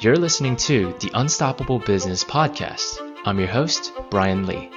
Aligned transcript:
You're 0.00 0.16
listening 0.16 0.56
to 0.56 0.94
the 0.98 1.10
Unstoppable 1.12 1.78
Business 1.78 2.24
Podcast. 2.24 2.96
I'm 3.26 3.38
your 3.38 3.48
host, 3.48 3.92
Brian 4.08 4.46
Lee. 4.46 4.70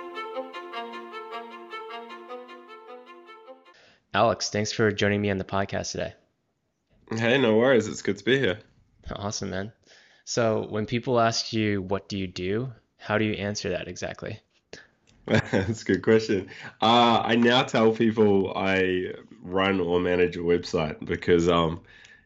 Alex, 4.14 4.50
thanks 4.50 4.74
for 4.74 4.92
joining 4.92 5.22
me 5.22 5.32
on 5.32 5.38
the 5.38 5.46
podcast 5.46 5.92
today. 5.92 6.14
Hey, 7.10 7.38
no 7.38 7.56
worries. 7.56 7.88
It's 7.88 8.02
good 8.02 8.18
to 8.18 8.24
be 8.26 8.38
here. 8.38 8.60
Awesome, 9.16 9.52
man. 9.52 9.72
So, 10.26 10.68
when 10.70 10.86
people 10.86 11.18
ask 11.22 11.54
you, 11.54 11.82
what 11.82 12.10
do 12.10 12.18
you 12.18 12.28
do? 12.28 12.74
How 12.98 13.18
do 13.18 13.24
you 13.24 13.36
answer 13.36 13.70
that 13.70 13.88
exactly? 13.88 14.42
That's 15.26 15.84
a 15.84 15.86
good 15.86 16.04
question. 16.04 16.50
Uh, 16.82 17.22
I 17.24 17.38
now 17.38 17.64
tell 17.64 17.94
people 17.94 18.52
I 18.58 19.14
run 19.42 19.80
or 19.80 20.02
manage 20.02 20.36
a 20.36 20.40
website 20.40 21.06
because, 21.06 21.48
um, 21.48 21.80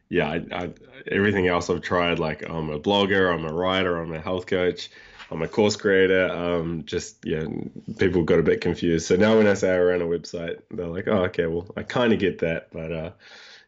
yeah, 0.08 0.28
I, 0.28 0.44
I, 0.52 0.70
everything 1.10 1.48
else 1.48 1.68
I've 1.68 1.82
tried, 1.82 2.18
like 2.18 2.48
I'm 2.48 2.70
a 2.70 2.80
blogger, 2.80 3.32
I'm 3.32 3.44
a 3.44 3.52
writer, 3.52 4.00
I'm 4.00 4.12
a 4.12 4.20
health 4.20 4.46
coach, 4.46 4.90
I'm 5.30 5.42
a 5.42 5.48
course 5.48 5.76
creator. 5.76 6.30
Um, 6.30 6.84
just 6.84 7.24
yeah, 7.24 7.44
people 7.98 8.24
got 8.24 8.38
a 8.38 8.42
bit 8.42 8.60
confused. 8.60 9.06
So 9.06 9.16
now 9.16 9.36
when 9.36 9.46
I 9.46 9.54
say 9.54 9.74
I 9.74 9.78
run 9.78 10.02
a 10.02 10.06
website, 10.06 10.60
they're 10.70 10.86
like, 10.86 11.08
oh, 11.08 11.24
okay, 11.24 11.46
well, 11.46 11.66
I 11.76 11.82
kind 11.82 12.12
of 12.12 12.18
get 12.18 12.38
that, 12.38 12.68
but 12.72 12.92
uh, 12.92 13.10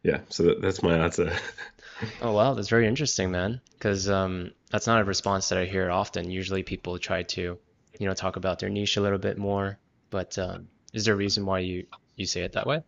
yeah. 0.02 0.20
So 0.28 0.44
that, 0.44 0.62
that's 0.62 0.82
my 0.82 0.96
answer. 0.96 1.32
oh 2.22 2.32
wow, 2.32 2.54
that's 2.54 2.68
very 2.68 2.86
interesting, 2.86 3.30
man. 3.30 3.60
Because 3.72 4.08
um, 4.08 4.52
that's 4.70 4.86
not 4.86 5.00
a 5.00 5.04
response 5.04 5.50
that 5.50 5.58
I 5.58 5.66
hear 5.66 5.90
often. 5.90 6.30
Usually 6.30 6.62
people 6.62 6.98
try 6.98 7.22
to, 7.24 7.58
you 7.98 8.06
know, 8.06 8.14
talk 8.14 8.36
about 8.36 8.58
their 8.58 8.70
niche 8.70 8.96
a 8.96 9.02
little 9.02 9.18
bit 9.18 9.36
more. 9.36 9.78
But 10.08 10.38
um, 10.38 10.68
is 10.92 11.04
there 11.04 11.14
a 11.14 11.16
reason 11.16 11.44
why 11.44 11.60
you 11.60 11.86
you 12.16 12.26
say 12.26 12.42
it 12.42 12.52
that 12.52 12.66
way? 12.66 12.82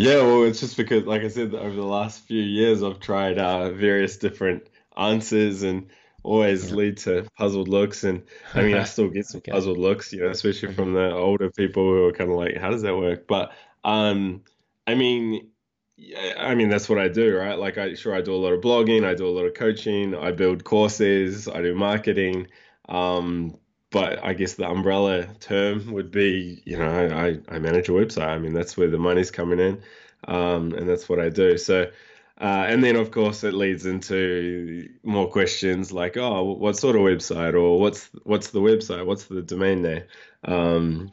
Yeah, 0.00 0.22
well, 0.22 0.44
it's 0.44 0.60
just 0.60 0.76
because, 0.76 1.06
like 1.06 1.22
I 1.22 1.28
said, 1.28 1.52
over 1.56 1.74
the 1.74 1.82
last 1.82 2.20
few 2.20 2.40
years, 2.40 2.84
I've 2.84 3.00
tried 3.00 3.36
uh, 3.36 3.70
various 3.70 4.16
different 4.16 4.68
answers 4.96 5.64
and 5.64 5.88
always 6.22 6.70
yeah. 6.70 6.76
lead 6.76 6.98
to 6.98 7.26
puzzled 7.36 7.66
looks. 7.66 8.04
And 8.04 8.22
I 8.54 8.62
mean, 8.62 8.76
I 8.76 8.84
still 8.84 9.08
get 9.08 9.26
some 9.26 9.38
okay. 9.38 9.50
puzzled 9.50 9.76
looks, 9.76 10.12
you 10.12 10.20
know, 10.20 10.30
especially 10.30 10.72
from 10.72 10.92
the 10.92 11.12
older 11.12 11.50
people 11.50 11.82
who 11.82 12.04
are 12.04 12.12
kind 12.12 12.30
of 12.30 12.36
like, 12.36 12.56
how 12.58 12.70
does 12.70 12.82
that 12.82 12.96
work? 12.96 13.26
But 13.26 13.50
um, 13.82 14.42
I 14.86 14.94
mean, 14.94 15.48
I 16.38 16.54
mean, 16.54 16.68
that's 16.68 16.88
what 16.88 17.00
I 17.00 17.08
do, 17.08 17.36
right? 17.36 17.58
Like, 17.58 17.76
I 17.76 17.94
sure 17.94 18.14
I 18.14 18.20
do 18.20 18.32
a 18.32 18.36
lot 18.36 18.52
of 18.52 18.60
blogging, 18.60 19.04
I 19.04 19.14
do 19.14 19.26
a 19.26 19.34
lot 19.34 19.46
of 19.46 19.54
coaching, 19.54 20.14
I 20.14 20.30
build 20.30 20.62
courses, 20.62 21.48
I 21.48 21.60
do 21.60 21.74
marketing. 21.74 22.46
Um, 22.88 23.58
but 23.90 24.22
I 24.22 24.34
guess 24.34 24.54
the 24.54 24.68
umbrella 24.68 25.26
term 25.40 25.92
would 25.92 26.10
be, 26.10 26.62
you 26.64 26.76
know, 26.78 26.90
I, 26.90 27.38
I 27.54 27.58
manage 27.58 27.88
a 27.88 27.92
website. 27.92 28.28
I 28.28 28.38
mean, 28.38 28.52
that's 28.52 28.76
where 28.76 28.88
the 28.88 28.98
money's 28.98 29.30
coming 29.30 29.60
in, 29.60 29.82
um, 30.26 30.72
and 30.74 30.88
that's 30.88 31.08
what 31.08 31.18
I 31.18 31.30
do. 31.30 31.56
So, 31.56 31.90
uh, 32.40 32.64
and 32.68 32.84
then 32.84 32.96
of 32.96 33.10
course 33.10 33.44
it 33.44 33.54
leads 33.54 33.86
into 33.86 34.88
more 35.02 35.28
questions 35.30 35.92
like, 35.92 36.16
oh, 36.16 36.42
what 36.42 36.76
sort 36.76 36.96
of 36.96 37.02
website, 37.02 37.54
or 37.54 37.80
what's 37.80 38.10
what's 38.24 38.50
the 38.50 38.60
website, 38.60 39.06
what's 39.06 39.24
the 39.24 39.42
domain 39.42 39.82
name? 39.82 40.02
Um, 40.44 41.12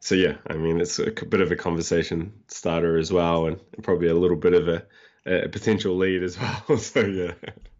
so 0.00 0.14
yeah, 0.14 0.36
I 0.48 0.54
mean, 0.54 0.80
it's 0.80 0.98
a 0.98 1.10
bit 1.10 1.40
of 1.40 1.52
a 1.52 1.56
conversation 1.56 2.32
starter 2.48 2.98
as 2.98 3.12
well, 3.12 3.46
and 3.46 3.60
probably 3.82 4.08
a 4.08 4.14
little 4.14 4.36
bit 4.36 4.52
of 4.54 4.68
a, 4.68 4.84
a 5.26 5.48
potential 5.48 5.96
lead 5.96 6.22
as 6.22 6.38
well. 6.68 6.76
so 6.78 7.00
yeah. 7.00 7.34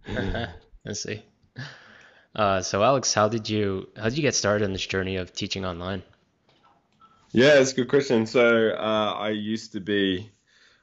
I 0.86 0.92
see. 0.92 1.24
Uh, 2.36 2.60
so 2.60 2.82
Alex, 2.82 3.14
how 3.14 3.28
did 3.28 3.48
you 3.48 3.88
how 3.96 4.04
did 4.04 4.18
you 4.18 4.22
get 4.22 4.34
started 4.34 4.66
in 4.66 4.72
this 4.72 4.86
journey 4.86 5.16
of 5.16 5.32
teaching 5.32 5.64
online? 5.64 6.02
Yeah, 7.32 7.58
it's 7.58 7.72
a 7.72 7.74
good 7.74 7.88
question. 7.88 8.26
So 8.26 8.70
uh, 8.70 9.14
I 9.18 9.30
used 9.30 9.72
to 9.72 9.80
be 9.80 10.30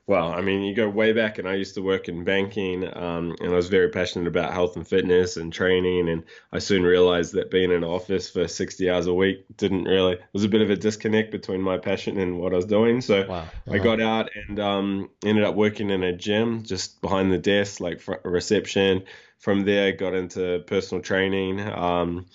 well, 0.06 0.34
I 0.34 0.42
mean, 0.42 0.64
you 0.64 0.76
go 0.76 0.90
way 0.90 1.14
back, 1.14 1.38
and 1.38 1.48
I 1.48 1.54
used 1.54 1.76
to 1.76 1.82
work 1.82 2.10
in 2.10 2.26
banking, 2.26 2.84
um, 2.84 3.38
and 3.40 3.54
I 3.54 3.56
was 3.56 3.70
very 3.70 3.88
passionate 3.88 4.28
about 4.28 4.52
health 4.52 4.76
and 4.76 4.86
fitness 4.86 5.38
and 5.38 5.54
training. 5.54 6.10
And 6.10 6.24
I 6.52 6.60
soon 6.60 6.84
realized 6.84 7.34
that 7.34 7.50
being 7.50 7.72
in 7.72 7.78
an 7.78 7.84
office 7.86 8.30
for 8.30 8.46
60 8.46 8.90
hours 8.90 9.08
a 9.08 9.14
week 9.14 9.46
didn't 9.56 9.86
really, 9.86 10.14
it 10.14 10.22
was 10.34 10.44
a 10.44 10.50
bit 10.50 10.62
of 10.62 10.70
a 10.70 10.76
disconnect 10.76 11.32
between 11.32 11.62
my 11.62 11.78
passion 11.78 12.20
and 12.20 12.38
what 12.38 12.52
I 12.52 12.58
was 12.58 12.66
doing. 12.66 13.00
So 13.00 13.26
wow. 13.26 13.36
uh-huh. 13.38 13.74
I 13.74 13.78
got 13.78 14.02
out 14.02 14.30
and 14.36 14.60
um, 14.60 15.10
ended 15.24 15.46
up 15.46 15.56
working 15.56 15.90
in 15.90 16.04
a 16.04 16.12
gym 16.12 16.64
just 16.64 17.02
behind 17.02 17.32
the 17.32 17.38
desk, 17.38 17.80
like 17.80 18.02
reception. 18.26 19.04
From 19.44 19.66
there, 19.66 19.92
got 19.92 20.14
into 20.14 20.64
personal 20.68 21.02
training. 21.02 21.60
Um, 21.60 22.28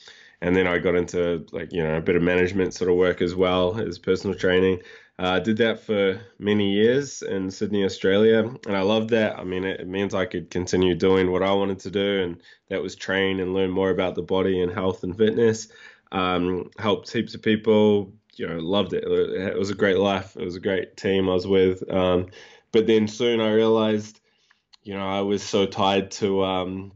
and 0.43 0.55
then 0.55 0.67
I 0.67 0.77
got 0.77 0.95
into 0.95 1.47
like 1.53 1.73
you 1.73 1.83
know 1.83 1.97
a 1.97 2.03
bit 2.03 2.17
of 2.17 2.23
management 2.23 2.75
sort 2.75 2.91
of 2.91 2.97
work 2.97 3.23
as 3.23 3.35
well 3.35 3.81
as 3.81 3.99
personal 3.99 4.37
training. 4.37 4.83
Uh, 5.19 5.41
did 5.41 5.57
that 5.57 5.81
for 5.81 6.21
many 6.39 6.71
years 6.71 7.23
in 7.23 7.51
Sydney, 7.51 7.83
Australia, 7.85 8.41
and 8.67 8.77
I 8.77 8.83
loved 8.83 9.09
that. 9.11 9.39
I 9.39 9.45
mean, 9.45 9.65
it, 9.65 9.81
it 9.81 9.89
means 9.89 10.15
I 10.15 10.27
could 10.27 10.51
continue 10.51 10.95
doing 10.95 11.33
what 11.33 11.43
I 11.43 11.53
wanted 11.53 11.79
to 11.81 11.91
do, 11.91 12.23
and 12.23 12.43
that 12.69 12.83
was 12.83 12.95
train 12.95 13.41
and 13.41 13.55
learn 13.55 13.71
more 13.71 13.89
about 13.89 14.15
the 14.15 14.23
body 14.23 14.61
and 14.61 14.71
health 14.71 15.03
and 15.03 15.17
fitness. 15.17 15.69
Um, 16.13 16.71
helped 16.79 17.11
heaps 17.11 17.35
of 17.35 17.41
people. 17.41 18.13
You 18.35 18.49
know, 18.49 18.59
loved 18.59 18.93
it. 18.93 19.03
It 19.05 19.59
was 19.59 19.71
a 19.71 19.75
great 19.75 19.97
life. 19.97 20.37
It 20.37 20.45
was 20.45 20.57
a 20.57 20.61
great 20.61 20.99
team 20.99 21.27
I 21.31 21.33
was 21.33 21.47
with. 21.47 21.91
Um, 21.91 22.27
but 22.71 22.87
then 22.87 23.09
soon 23.09 23.41
I 23.41 23.51
realized, 23.53 24.21
you 24.85 24.95
know, 24.95 25.09
I 25.09 25.23
was 25.23 25.43
so 25.43 25.67
tied 25.67 26.13
to 26.13 26.45
um, 26.45 26.93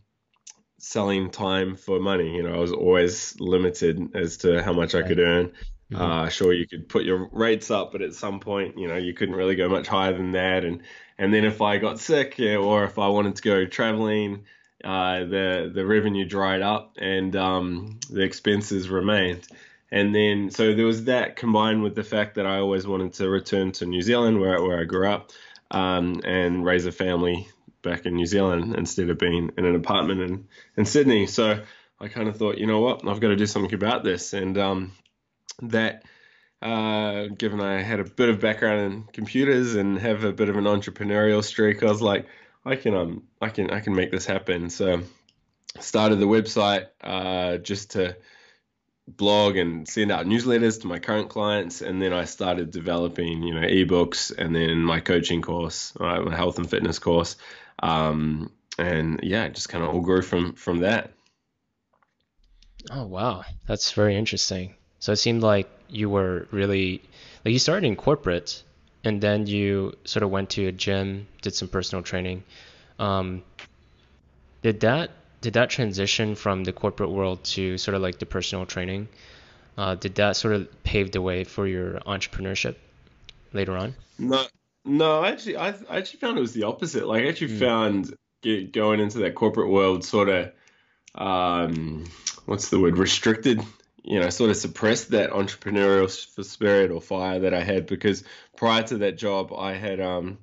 selling 0.83 1.31
time 1.31 1.77
for 1.77 2.01
money. 2.01 2.35
You 2.35 2.43
know, 2.43 2.55
I 2.55 2.59
was 2.59 2.73
always 2.73 3.39
limited 3.41 4.15
as 4.15 4.37
to 4.39 4.63
how 4.63 4.73
much 4.73 4.95
I 4.95 5.03
could 5.03 5.21
earn. 5.21 5.53
Mm-hmm. 5.93 6.03
Uh, 6.03 6.29
sure, 6.29 6.53
you 6.53 6.67
could 6.67 6.89
put 6.89 7.05
your 7.05 7.29
rates 7.33 7.71
up, 7.71 7.93
but 7.93 8.03
at 8.03 8.15
some 8.15 8.41
point, 8.41 8.77
you 8.77 8.89
know, 8.89 8.97
you 8.97 9.15
couldn't 9.15 9.37
really 9.37 9.55
go 9.55 9.69
much 9.69 9.87
higher 9.87 10.13
than 10.13 10.33
that. 10.33 10.65
And 10.65 10.83
and 11.19 11.33
then 11.33 11.45
if 11.45 11.63
I 11.63 11.79
got 11.79 12.01
sick, 12.01 12.37
yeah, 12.37 12.57
or 12.57 12.85
if 12.85 12.99
I 12.99 13.09
wanted 13.09 13.37
to 13.37 13.43
go 13.43 13.65
traveling, 13.65 14.45
uh, 14.83 15.21
the 15.21 15.71
the 15.73 15.87
revenue 15.87 16.25
dried 16.25 16.63
up 16.63 16.97
and 16.99 17.35
um, 17.37 18.01
the 18.11 18.23
expenses 18.23 18.89
remained. 18.89 19.47
And 19.93 20.13
then 20.13 20.51
so 20.51 20.75
there 20.75 20.87
was 20.87 21.05
that 21.05 21.37
combined 21.37 21.85
with 21.85 21.95
the 21.95 22.05
fact 22.05 22.35
that 22.35 22.47
I 22.47 22.59
always 22.59 22.89
wanted 22.89 23.13
to 23.15 23.29
return 23.29 23.71
to 23.73 23.87
New 23.87 24.03
Zealand, 24.03 24.41
where 24.41 24.61
where 24.61 24.81
I 24.81 24.85
grew 24.85 25.09
up, 25.09 25.31
um, 25.71 26.23
and 26.25 26.65
raise 26.65 26.87
a 26.87 26.93
family 26.93 27.47
back 27.83 28.07
in 28.07 28.15
New 28.15 28.27
Zealand 28.27 28.75
instead 28.77 29.11
of 29.11 29.19
being 29.19 29.51
in 29.57 29.65
an 29.65 29.75
apartment 29.75 30.21
in 30.21 30.49
in 30.77 30.85
Sydney. 30.85 31.27
So 31.27 31.63
I 32.01 32.09
kind 32.09 32.29
of 32.29 32.37
thought, 32.37 32.59
you 32.59 32.67
know 32.67 32.81
what, 32.81 33.07
I've 33.07 33.21
got 33.21 33.29
to 33.29 33.37
do 33.37 33.47
something 33.47 33.75
about 33.75 34.05
this. 34.05 34.33
And 34.33 34.59
um, 34.59 34.93
that 35.63 36.05
uh, 36.61 37.27
given 37.27 37.61
I 37.61 37.83
had 37.83 38.01
a 38.01 38.05
bit 38.05 38.29
of 38.29 38.41
background 38.41 38.93
in 38.93 39.03
computers 39.13 39.75
and 39.75 39.99
have 39.99 40.25
a 40.25 40.33
bit 40.33 40.49
of 40.49 40.57
an 40.57 40.65
entrepreneurial 40.65 41.43
streak, 41.43 41.83
I 41.83 41.87
was 41.87 42.03
like, 42.03 42.27
I 42.65 42.77
can 42.77 42.95
um 42.95 43.23
I 43.41 43.49
can 43.49 43.71
I 43.71 43.81
can 43.81 43.95
make 43.95 44.11
this 44.11 44.27
happen. 44.27 44.71
So 44.71 45.03
started 45.81 46.17
the 46.17 46.27
website 46.27 46.87
uh, 47.03 47.59
just 47.59 47.93
to 47.93 48.17
blog 49.09 49.57
and 49.57 49.89
send 49.89 50.13
out 50.13 50.27
newsletters 50.27 50.81
to 50.81 50.87
my 50.87 50.99
current 50.99 51.29
clients 51.29 51.83
and 51.83 52.01
then 52.01 52.13
I 52.13 52.25
started 52.25 52.71
developing 52.71 53.43
you 53.43 53.55
know 53.55 53.67
ebooks 53.67 54.37
and 54.37 54.55
then 54.55 54.79
my 54.79 55.01
coaching 55.01 55.43
course 55.43 55.93
uh, 55.99 56.21
my 56.21 56.37
health 56.37 56.59
and 56.59 56.69
fitness 56.69 56.99
course. 56.99 57.37
Um, 57.83 58.53
and 58.79 59.21
yeah 59.23 59.49
just 59.49 59.69
kind 59.69 59.85
of 59.85 59.91
all 59.91 60.01
grew 60.01 60.23
from 60.23 60.55
from 60.55 60.79
that. 60.81 61.13
Oh 62.91 63.05
wow. 63.05 63.45
That's 63.67 63.93
very 63.93 64.17
interesting. 64.17 64.75
So 64.99 65.13
it 65.13 65.17
seemed 65.17 65.43
like 65.43 65.69
you 65.89 66.09
were 66.09 66.47
really 66.51 67.03
like 67.45 67.53
you 67.53 67.59
started 67.59 67.87
in 67.87 67.97
corporate 67.97 68.63
and 69.05 69.21
then 69.21 69.47
you 69.47 69.95
sort 70.05 70.23
of 70.23 70.31
went 70.31 70.51
to 70.51 70.67
a 70.69 70.73
gym, 70.73 71.27
did 71.43 71.55
some 71.55 71.69
personal 71.69 72.03
training. 72.03 72.45
Um, 72.99 73.43
did 74.63 74.81
that 74.81 75.11
did 75.43 75.55
that 75.55 75.69
transition 75.69 76.35
from 76.35 76.65
the 76.65 76.73
corporate 76.73 77.11
world 77.11 77.45
to 77.45 77.77
sort 77.77 77.95
of 77.95 78.01
like 78.01 78.19
the 78.19 78.27
personal 78.27 78.65
training? 78.65 79.09
Uh, 79.77 79.95
did 79.95 80.15
that 80.15 80.37
sort 80.37 80.55
of 80.55 80.83
pave 80.85 81.13
the 81.13 81.21
way 81.21 81.45
for 81.45 81.67
your 81.67 82.01
entrepreneurship 82.01 82.77
later 83.53 83.77
on? 83.77 83.95
No, 84.19 84.45
no. 84.85 85.25
Actually, 85.25 85.57
I, 85.57 85.75
I 85.91 85.99
actually 85.99 86.21
found 86.21 86.39
it 86.39 86.41
was 86.41 86.55
the 86.55 86.65
opposite. 86.65 87.07
Like, 87.07 87.25
I 87.25 87.29
actually 87.29 87.57
mm. 87.57 87.59
found 87.59 88.17
get, 88.43 88.73
going 88.73 89.01
into 89.01 89.19
that 89.19 89.35
corporate 89.35 89.69
world 89.69 90.05
sort 90.05 90.29
of, 90.29 90.53
um, 91.15 92.05
what's 92.47 92.71
the 92.71 92.81
word, 92.81 92.97
restricted 92.97 93.61
you 94.05 94.19
know, 94.19 94.31
sort 94.31 94.51
of 94.51 94.57
suppressed 94.57 95.11
that 95.11 95.31
entrepreneurial 95.31 96.11
spirit 96.45 96.91
or 96.91 97.01
fire 97.01 97.41
that 97.41 97.55
I 97.55 97.63
had 97.63 97.87
because 97.87 98.25
prior 98.57 98.83
to 98.85 98.99
that 98.99 99.17
job, 99.17 99.53
I 99.53 99.75
had 99.75 100.01
um, 100.01 100.39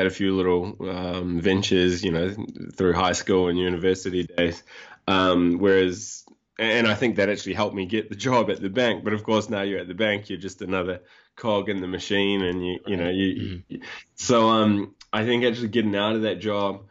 had 0.00 0.06
a 0.06 0.14
few 0.14 0.34
little 0.34 0.76
um, 0.88 1.40
ventures, 1.40 2.02
you 2.02 2.10
know, 2.10 2.34
through 2.74 2.94
high 2.94 3.12
school 3.12 3.48
and 3.48 3.58
university 3.58 4.24
days. 4.24 4.62
Um, 5.06 5.58
whereas, 5.58 6.24
and 6.58 6.86
I 6.86 6.94
think 6.94 7.16
that 7.16 7.28
actually 7.28 7.54
helped 7.54 7.74
me 7.74 7.86
get 7.86 8.08
the 8.08 8.16
job 8.16 8.50
at 8.50 8.60
the 8.60 8.70
bank. 8.70 9.04
But 9.04 9.12
of 9.12 9.22
course, 9.22 9.50
now 9.50 9.62
you're 9.62 9.80
at 9.80 9.88
the 9.88 9.94
bank, 9.94 10.30
you're 10.30 10.38
just 10.38 10.62
another 10.62 11.00
cog 11.36 11.68
in 11.68 11.80
the 11.80 11.86
machine, 11.86 12.42
and 12.42 12.66
you, 12.66 12.78
you 12.86 12.96
know, 12.96 13.10
you. 13.10 13.34
Mm-hmm. 13.34 13.82
So, 14.14 14.48
um, 14.48 14.94
I 15.12 15.24
think 15.24 15.44
actually 15.44 15.68
getting 15.68 15.96
out 15.96 16.16
of 16.16 16.22
that 16.22 16.40
job 16.40 16.84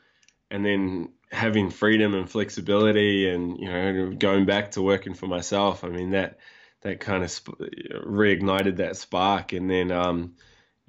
and 0.52 0.66
then 0.66 1.10
having 1.32 1.70
freedom 1.70 2.14
and 2.16 2.30
flexibility 2.30 3.30
and 3.30 3.60
you 3.60 3.68
know 3.68 4.12
going 4.18 4.46
back 4.46 4.72
to 4.72 4.82
working 4.82 5.14
for 5.14 5.28
myself 5.28 5.84
i 5.84 5.88
mean 5.88 6.10
that 6.12 6.40
that 6.82 7.00
kind 7.00 7.24
of 7.24 7.30
sp- 7.30 7.62
reignited 8.04 8.78
that 8.78 8.98
spark 8.98 9.54
and 9.54 9.70
then 9.70 9.92
um 9.92 10.34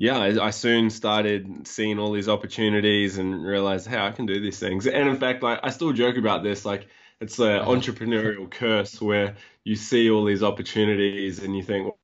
yeah, 0.00 0.17
I, 0.17 0.47
I, 0.47 0.50
soon 0.50 0.88
started 0.88 1.69
seeing 1.69 1.99
all 1.99 2.11
these 2.11 2.31
opportunities 2.31 3.19
and 3.19 3.44
realized, 3.44 3.87
hey, 3.87 3.99
I 3.99 4.12
can 4.12 4.25
do 4.25 4.41
these 4.41 4.58
things. 4.58 4.87
And 4.87 5.11
in 5.11 5.17
fact, 5.17 5.43
like 5.43 5.61
I 5.62 5.69
still 5.69 5.93
joke 5.93 6.17
about 6.17 6.43
this, 6.43 6.64
like 6.64 6.88
it's 7.20 7.38
an 7.38 7.47
entrepreneurial 7.67 8.50
curse 8.50 8.99
where 8.99 9.37
you 9.62 9.76
see 9.76 10.11
all 10.11 10.25
these 10.25 10.43
opportunities 10.43 11.43
and 11.43 11.55
you 11.55 11.62
think, 11.62 11.94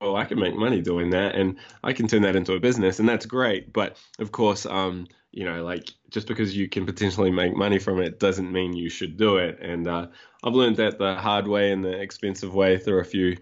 well, 0.00 0.16
I 0.16 0.24
can 0.24 0.40
make 0.40 0.56
money 0.56 0.80
doing 0.80 1.10
that, 1.10 1.34
and 1.34 1.58
I 1.84 1.92
can 1.92 2.08
turn 2.08 2.22
that 2.22 2.36
into 2.36 2.54
a 2.54 2.58
business, 2.58 3.00
and 3.00 3.08
that's 3.08 3.26
great. 3.26 3.70
But 3.70 3.98
of 4.18 4.32
course, 4.32 4.64
um, 4.64 5.06
you 5.30 5.44
know, 5.44 5.62
like 5.62 5.90
just 6.08 6.26
because 6.26 6.56
you 6.56 6.70
can 6.70 6.86
potentially 6.86 7.30
make 7.30 7.54
money 7.54 7.78
from 7.78 8.00
it 8.00 8.18
doesn't 8.18 8.50
mean 8.50 8.72
you 8.74 8.88
should 8.88 9.18
do 9.18 9.36
it. 9.36 9.58
And 9.60 9.86
uh, 9.86 10.06
I've 10.42 10.54
learned 10.54 10.76
that 10.76 10.96
the 10.96 11.16
hard 11.16 11.46
way 11.46 11.70
and 11.70 11.84
the 11.84 12.00
expensive 12.00 12.54
way 12.54 12.78
through 12.78 13.00
a 13.00 13.04
few 13.04 13.36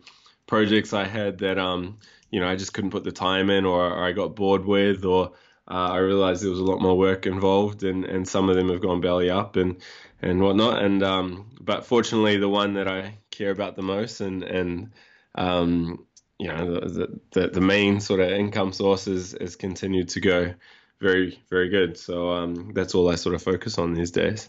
projects 0.49 0.93
I 0.93 1.05
had 1.05 1.39
that 1.39 1.59
um 1.59 1.99
you 2.31 2.41
know 2.41 2.49
I 2.49 2.57
just 2.57 2.73
couldn't 2.73 2.91
put 2.91 3.05
the 3.05 3.13
time 3.13 3.51
in 3.51 3.65
or, 3.65 3.91
or 3.91 4.05
I 4.05 4.13
got 4.13 4.37
bored 4.37 4.65
with 4.65 5.05
or 5.05 5.33
uh, 5.71 5.91
I 5.93 5.99
realized 5.99 6.43
there 6.43 6.51
was 6.51 6.61
a 6.61 6.65
lot 6.65 6.81
more 6.81 6.97
work 6.97 7.27
involved 7.27 7.83
and, 7.83 8.05
and 8.05 8.27
some 8.27 8.49
of 8.49 8.57
them 8.57 8.71
have 8.71 8.81
gone 8.81 9.01
belly 9.01 9.31
up 9.31 9.57
and 9.57 9.77
and 10.21 10.41
whatnot. 10.41 10.83
And 10.83 11.03
um 11.03 11.51
but 11.61 11.87
fortunately 11.87 12.39
the 12.39 12.49
one 12.49 12.75
that 12.75 12.89
I 12.89 13.19
care 13.31 13.51
about 13.51 13.77
the 13.77 13.83
most 13.83 14.21
and 14.21 14.43
and 14.43 14.93
um 15.35 16.07
you 16.39 16.49
know 16.49 16.81
the 16.81 17.21
the, 17.33 17.49
the 17.49 17.61
main 17.61 18.01
sort 18.01 18.21
of 18.21 18.31
income 18.31 18.73
source 18.73 19.07
is, 19.07 19.35
is 19.35 19.57
continued 19.57 20.09
to 20.11 20.21
go 20.21 20.55
very 21.01 21.39
very 21.51 21.69
good. 21.69 21.97
So 21.97 22.31
um 22.31 22.73
that's 22.75 22.95
all 22.95 23.11
I 23.11 23.15
sort 23.17 23.35
of 23.35 23.43
focus 23.43 23.79
on 23.79 23.95
these 23.95 24.11
days. 24.11 24.49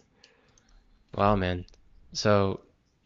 Wow 1.16 1.36
man. 1.36 1.66
So 2.14 2.62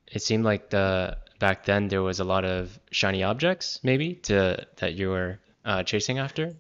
it 0.08 0.22
seemed 0.22 0.46
like 0.46 0.70
the 0.70 1.18
back 1.44 1.66
then 1.66 1.90
there 1.90 2.01
was 2.01 2.22
a 2.22 2.24
lot 2.24 2.45
of 2.45 2.80
shiny 2.90 3.22
objects 3.22 3.81
maybe 3.84 4.13
to 4.13 4.66
that 4.78 4.94
you 4.94 5.10
were 5.10 5.40
uh, 5.66 5.84
chasing 5.84 6.18
after. 6.18 6.56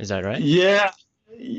Is 0.00 0.08
that 0.08 0.24
right? 0.24 0.40
Yeah. 0.40 0.90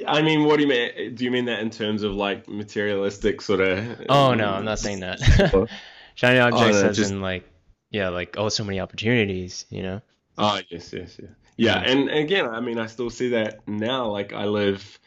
I 0.05 0.21
mean, 0.21 0.43
what 0.43 0.57
do 0.57 0.63
you 0.63 0.67
mean? 0.67 1.15
Do 1.15 1.23
you 1.23 1.31
mean 1.31 1.45
that 1.45 1.59
in 1.59 1.69
terms 1.69 2.03
of 2.03 2.15
like 2.15 2.49
materialistic 2.49 3.41
sort 3.41 3.61
of? 3.61 4.01
Oh 4.09 4.33
no, 4.33 4.49
I'm 4.49 4.65
not 4.65 4.77
saying 4.77 4.99
that. 4.99 5.19
shiny 6.15 6.39
objects 6.39 6.79
oh, 6.79 6.81
no, 6.81 6.89
as 6.89 6.97
just... 6.97 7.11
in 7.11 7.21
like, 7.21 7.45
yeah, 7.91 8.09
like 8.09 8.35
oh, 8.37 8.49
so 8.49 8.65
many 8.65 8.81
opportunities, 8.81 9.65
you 9.69 9.83
know. 9.83 10.01
Oh 10.37 10.59
yes, 10.69 10.91
yes, 10.91 11.17
yeah, 11.23 11.29
yeah. 11.55 11.79
And 11.79 12.09
again, 12.09 12.49
I 12.49 12.59
mean, 12.59 12.77
I 12.77 12.87
still 12.87 13.09
see 13.09 13.29
that 13.29 13.65
now. 13.69 14.07
Like, 14.07 14.33
I 14.33 14.45
live 14.45 14.99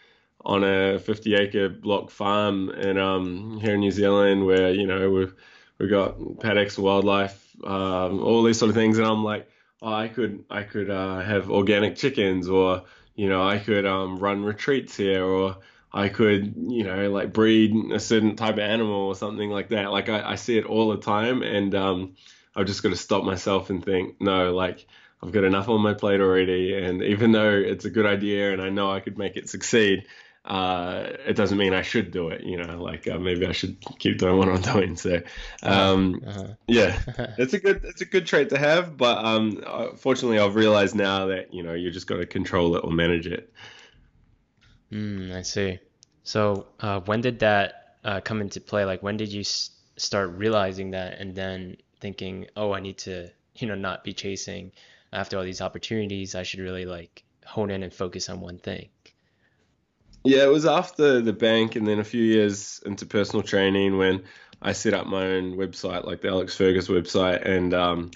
on 0.43 0.65
a 0.65 0.99
50 0.99 1.35
acre 1.35 1.69
block 1.69 2.11
farm 2.11 2.71
in 2.71 2.97
um 2.97 3.61
here 3.61 3.75
in 3.75 3.81
New 3.81 3.91
Zealand, 3.91 4.47
where 4.47 4.73
you 4.73 4.87
know 4.87 5.11
we've 5.11 5.35
we 5.81 5.89
got 5.89 6.39
paddocks, 6.41 6.79
wildlife, 6.79 7.43
um, 7.65 8.23
all 8.23 8.43
these 8.43 8.59
sort 8.59 8.69
of 8.69 8.75
things, 8.75 8.99
and 8.99 9.07
I'm 9.07 9.25
like, 9.25 9.49
oh, 9.81 9.93
I 9.93 10.09
could 10.09 10.45
I 10.51 10.63
could 10.63 10.91
uh, 10.91 11.21
have 11.21 11.51
organic 11.51 11.97
chickens, 11.97 12.49
or 12.49 12.85
you 13.17 13.29
know, 13.29 13.47
I 13.47 13.59
could 13.59 13.87
um, 13.87 14.19
run 14.19 14.45
retreats 14.45 14.97
here, 14.97 15.25
or 15.25 15.57
I 15.93 16.11
could 16.11 16.55
you 16.69 16.85
know 16.85 17.11
like 17.11 17.33
breed 17.33 17.75
a 17.93 17.99
certain 17.99 18.37
type 18.37 18.55
of 18.55 18.61
animal 18.61 19.07
or 19.07 19.15
something 19.15 19.49
like 19.49 19.71
that. 19.71 19.91
Like 19.91 20.11
I, 20.11 20.33
I 20.33 20.35
see 20.35 20.59
it 20.59 20.67
all 20.67 20.91
the 20.91 20.99
time, 20.99 21.43
and 21.43 21.75
um, 21.75 22.15
I've 22.55 22.67
just 22.67 22.83
got 22.83 22.91
to 22.91 22.97
stop 22.97 23.25
myself 23.25 23.71
and 23.71 23.83
think, 23.83 24.21
no, 24.21 24.55
like 24.55 24.87
I've 25.23 25.33
got 25.33 25.45
enough 25.45 25.71
on 25.71 25.81
my 25.81 25.95
plate 25.95 26.21
already, 26.21 26.75
and 26.75 27.03
even 27.03 27.33
though 27.33 27.53
it's 27.53 27.87
a 27.87 27.91
good 27.91 28.07
idea 28.07 28.53
and 28.53 28.61
I 28.61 28.69
know 28.69 28.91
I 28.91 29.01
could 29.01 29.17
make 29.17 29.37
it 29.37 29.49
succeed, 29.49 30.05
uh, 30.45 31.05
it 31.27 31.37
doesn't 31.37 31.59
mean 31.59 31.75
I 31.75 31.83
should 31.83 32.11
do 32.11 32.29
it. 32.29 32.43
You 32.43 32.57
know, 32.59 32.83
like 32.83 33.07
uh, 33.09 33.19
maybe 33.19 33.47
I 33.47 33.53
should 33.53 33.79
keep 33.99 34.19
doing 34.19 34.39
what 34.39 34.49
I'm 34.49 34.61
doing. 34.61 34.97
So, 34.97 35.23
um, 35.63 36.27
uh-huh. 36.27 36.55
yeah, 36.67 36.99
it's 37.37 37.53
a 37.55 37.59
good 37.59 37.85
it's 37.85 38.01
a 38.01 38.07
good 38.07 38.27
trait 38.27 38.51
to 38.51 38.59
have. 38.59 38.97
But 38.97 39.25
um, 39.25 39.63
uh, 39.67 39.89
fortunately, 39.97 40.39
I've 40.39 40.55
realized 40.57 40.95
now 40.95 41.27
that 41.27 41.53
you 41.53 41.63
know 41.63 41.75
you 41.75 41.91
just 41.91 42.07
got 42.07 42.17
to 42.17 42.27
control 42.27 42.77
it 42.77 42.85
or 42.85 42.91
manage 42.93 43.27
it. 43.27 43.53
Mm, 44.93 45.33
I 45.35 45.43
see. 45.43 45.79
So, 46.23 46.67
uh, 46.81 47.01
when 47.01 47.21
did 47.21 47.39
that 47.41 47.97
uh, 48.05 48.21
come 48.21 48.41
into 48.41 48.61
play? 48.61 48.85
Like, 48.85 49.03
when 49.03 49.17
did 49.17 49.33
you 49.33 49.41
s- 49.41 49.71
start 49.97 50.31
realizing 50.31 50.91
that, 50.93 51.19
and 51.19 51.35
then 51.35 51.77
thinking, 52.01 52.47
"Oh, 52.57 52.73
I 52.73 52.81
need 52.81 52.99
to, 52.99 53.31
you 53.57 53.67
know, 53.67 53.75
not 53.75 54.05
be 54.05 54.13
chasing 54.13 54.73
after 55.13 55.37
all 55.39 55.45
these 55.45 55.61
opportunities. 55.61 56.35
I 56.35 56.43
should 56.45 56.61
really 56.61 56.85
like 56.85 57.25
hone 57.47 57.71
in 57.71 57.83
and 57.83 57.93
focus 57.93 58.29
on 58.29 58.41
one 58.41 58.59
thing." 58.59 58.91
Yeah, 60.25 60.45
it 60.45 60.51
was 60.51 60.67
after 60.67 61.21
the 61.21 61.33
bank 61.33 61.77
and 61.77 61.87
then 61.87 61.99
a 61.99 62.05
few 62.05 62.23
years 62.23 62.81
into 62.85 63.07
personal 63.07 63.43
training 63.43 63.97
when 63.97 64.25
I 64.61 64.73
set 64.73 64.93
up 64.93 65.07
my 65.07 65.25
own 65.25 65.57
website, 65.57 66.05
like 66.05 66.21
the 66.21 66.29
Alex 66.29 66.55
Fergus 66.57 66.89
website, 66.89 67.47
and 67.49 67.73
um, 67.73 68.11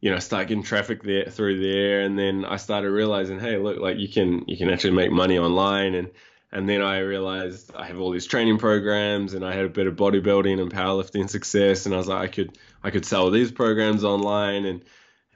you 0.00 0.10
know, 0.10 0.18
start 0.18 0.48
getting 0.48 0.62
traffic 0.62 1.02
there 1.02 1.24
through 1.24 1.60
there, 1.60 2.02
and 2.02 2.18
then 2.18 2.44
I 2.44 2.56
started 2.56 2.90
realizing, 2.90 3.40
hey, 3.40 3.56
look, 3.56 3.78
like 3.78 3.98
you 3.98 4.08
can 4.08 4.44
you 4.46 4.58
can 4.58 4.70
actually 4.70 4.92
make 4.92 5.10
money 5.10 5.38
online, 5.38 5.94
and 5.94 6.10
and 6.52 6.68
then 6.68 6.82
I 6.82 6.98
realized 6.98 7.74
I 7.74 7.86
have 7.86 7.98
all 8.00 8.10
these 8.10 8.26
training 8.26 8.58
programs, 8.58 9.32
and 9.32 9.44
I 9.44 9.54
had 9.54 9.64
a 9.64 9.70
bit 9.70 9.86
of 9.86 9.96
bodybuilding 9.96 10.60
and 10.60 10.70
powerlifting 10.72 11.30
success, 11.30 11.86
and 11.86 11.94
I 11.94 11.98
was 11.98 12.08
like, 12.08 12.22
I 12.22 12.28
could 12.32 12.58
I 12.84 12.90
could 12.90 13.06
sell 13.06 13.30
these 13.30 13.50
programs 13.50 14.04
online, 14.04 14.66
and 14.66 14.84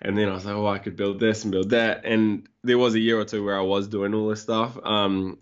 and 0.02 0.18
then 0.18 0.28
I 0.28 0.34
was 0.34 0.44
like, 0.44 0.54
oh, 0.54 0.66
I 0.66 0.78
could 0.78 0.96
build 0.96 1.20
this 1.20 1.44
and 1.44 1.52
build 1.52 1.70
that, 1.70 2.04
and 2.04 2.46
there 2.62 2.78
was 2.78 2.94
a 2.94 3.00
year 3.00 3.18
or 3.18 3.24
two 3.24 3.42
where 3.44 3.58
I 3.58 3.62
was 3.62 3.88
doing 3.88 4.12
all 4.14 4.28
this 4.28 4.42
stuff, 4.42 4.76
um, 4.84 5.38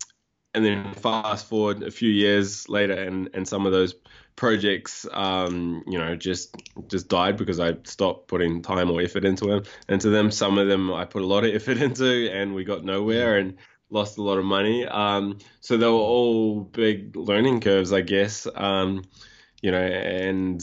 and 0.54 0.64
then 0.64 0.94
fast 0.94 1.48
forward 1.48 1.82
a 1.82 1.90
few 1.90 2.10
years 2.10 2.68
later, 2.68 2.94
and 2.94 3.30
and 3.34 3.46
some 3.46 3.66
of 3.66 3.72
those 3.72 3.94
projects, 4.36 5.06
um, 5.12 5.82
you 5.86 5.98
know, 5.98 6.16
just 6.16 6.56
just 6.88 7.08
died 7.08 7.36
because 7.36 7.60
I 7.60 7.76
stopped 7.84 8.28
putting 8.28 8.62
time 8.62 8.90
or 8.90 9.00
effort 9.00 9.24
into 9.24 9.46
them. 9.46 9.62
Into 9.88 10.10
them, 10.10 10.30
some 10.30 10.58
of 10.58 10.66
them 10.66 10.92
I 10.92 11.04
put 11.04 11.22
a 11.22 11.26
lot 11.26 11.44
of 11.44 11.54
effort 11.54 11.78
into, 11.78 12.30
and 12.32 12.54
we 12.54 12.64
got 12.64 12.84
nowhere 12.84 13.36
and 13.36 13.56
lost 13.90 14.18
a 14.18 14.22
lot 14.22 14.38
of 14.38 14.44
money. 14.44 14.86
Um, 14.86 15.38
so 15.60 15.76
they 15.76 15.86
were 15.86 15.92
all 15.92 16.60
big 16.60 17.16
learning 17.16 17.60
curves, 17.60 17.92
I 17.92 18.00
guess. 18.00 18.46
Um, 18.54 19.04
you 19.62 19.70
know, 19.70 19.82
and 19.82 20.62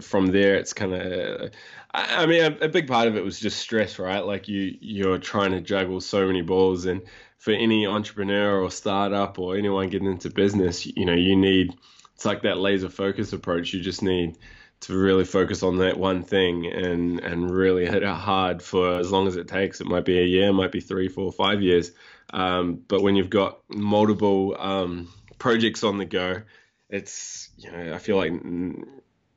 from 0.00 0.26
there, 0.26 0.56
it's 0.56 0.72
kind 0.72 0.94
of. 0.94 1.50
I 1.96 2.26
mean, 2.26 2.42
a, 2.42 2.64
a, 2.64 2.68
big 2.68 2.88
part 2.88 3.06
of 3.06 3.16
it 3.16 3.22
was 3.22 3.38
just 3.38 3.60
stress, 3.60 4.00
right? 4.00 4.26
Like 4.26 4.48
you, 4.48 4.76
you're 4.80 5.18
trying 5.18 5.52
to 5.52 5.60
juggle 5.60 6.00
so 6.00 6.26
many 6.26 6.42
balls, 6.42 6.86
and 6.86 7.02
for 7.44 7.50
any 7.50 7.86
entrepreneur 7.86 8.58
or 8.58 8.70
startup 8.70 9.38
or 9.38 9.54
anyone 9.54 9.90
getting 9.90 10.10
into 10.10 10.30
business, 10.30 10.86
you 10.86 11.04
know, 11.04 11.12
you 11.12 11.36
need 11.36 11.76
it's 12.14 12.24
like 12.24 12.40
that 12.40 12.56
laser 12.56 12.88
focus 12.88 13.34
approach. 13.34 13.74
You 13.74 13.82
just 13.82 14.02
need 14.02 14.38
to 14.80 14.96
really 14.96 15.26
focus 15.26 15.62
on 15.62 15.76
that 15.78 15.98
one 15.98 16.22
thing 16.22 16.64
and 16.64 17.20
and 17.20 17.50
really 17.50 17.84
hit 17.84 18.02
it 18.02 18.08
hard 18.08 18.62
for 18.62 18.98
as 18.98 19.12
long 19.12 19.28
as 19.28 19.36
it 19.36 19.46
takes. 19.46 19.82
It 19.82 19.86
might 19.86 20.06
be 20.06 20.18
a 20.18 20.24
year, 20.24 20.48
it 20.48 20.52
might 20.54 20.72
be 20.72 20.80
three, 20.80 21.08
four, 21.08 21.30
five 21.32 21.60
years. 21.60 21.90
Um, 22.30 22.82
but 22.88 23.02
when 23.02 23.14
you've 23.14 23.28
got 23.28 23.58
multiple 23.68 24.56
um, 24.58 25.12
projects 25.36 25.84
on 25.84 25.98
the 25.98 26.06
go, 26.06 26.40
it's 26.88 27.50
you 27.58 27.70
know 27.70 27.92
I 27.92 27.98
feel 27.98 28.16
like 28.16 28.32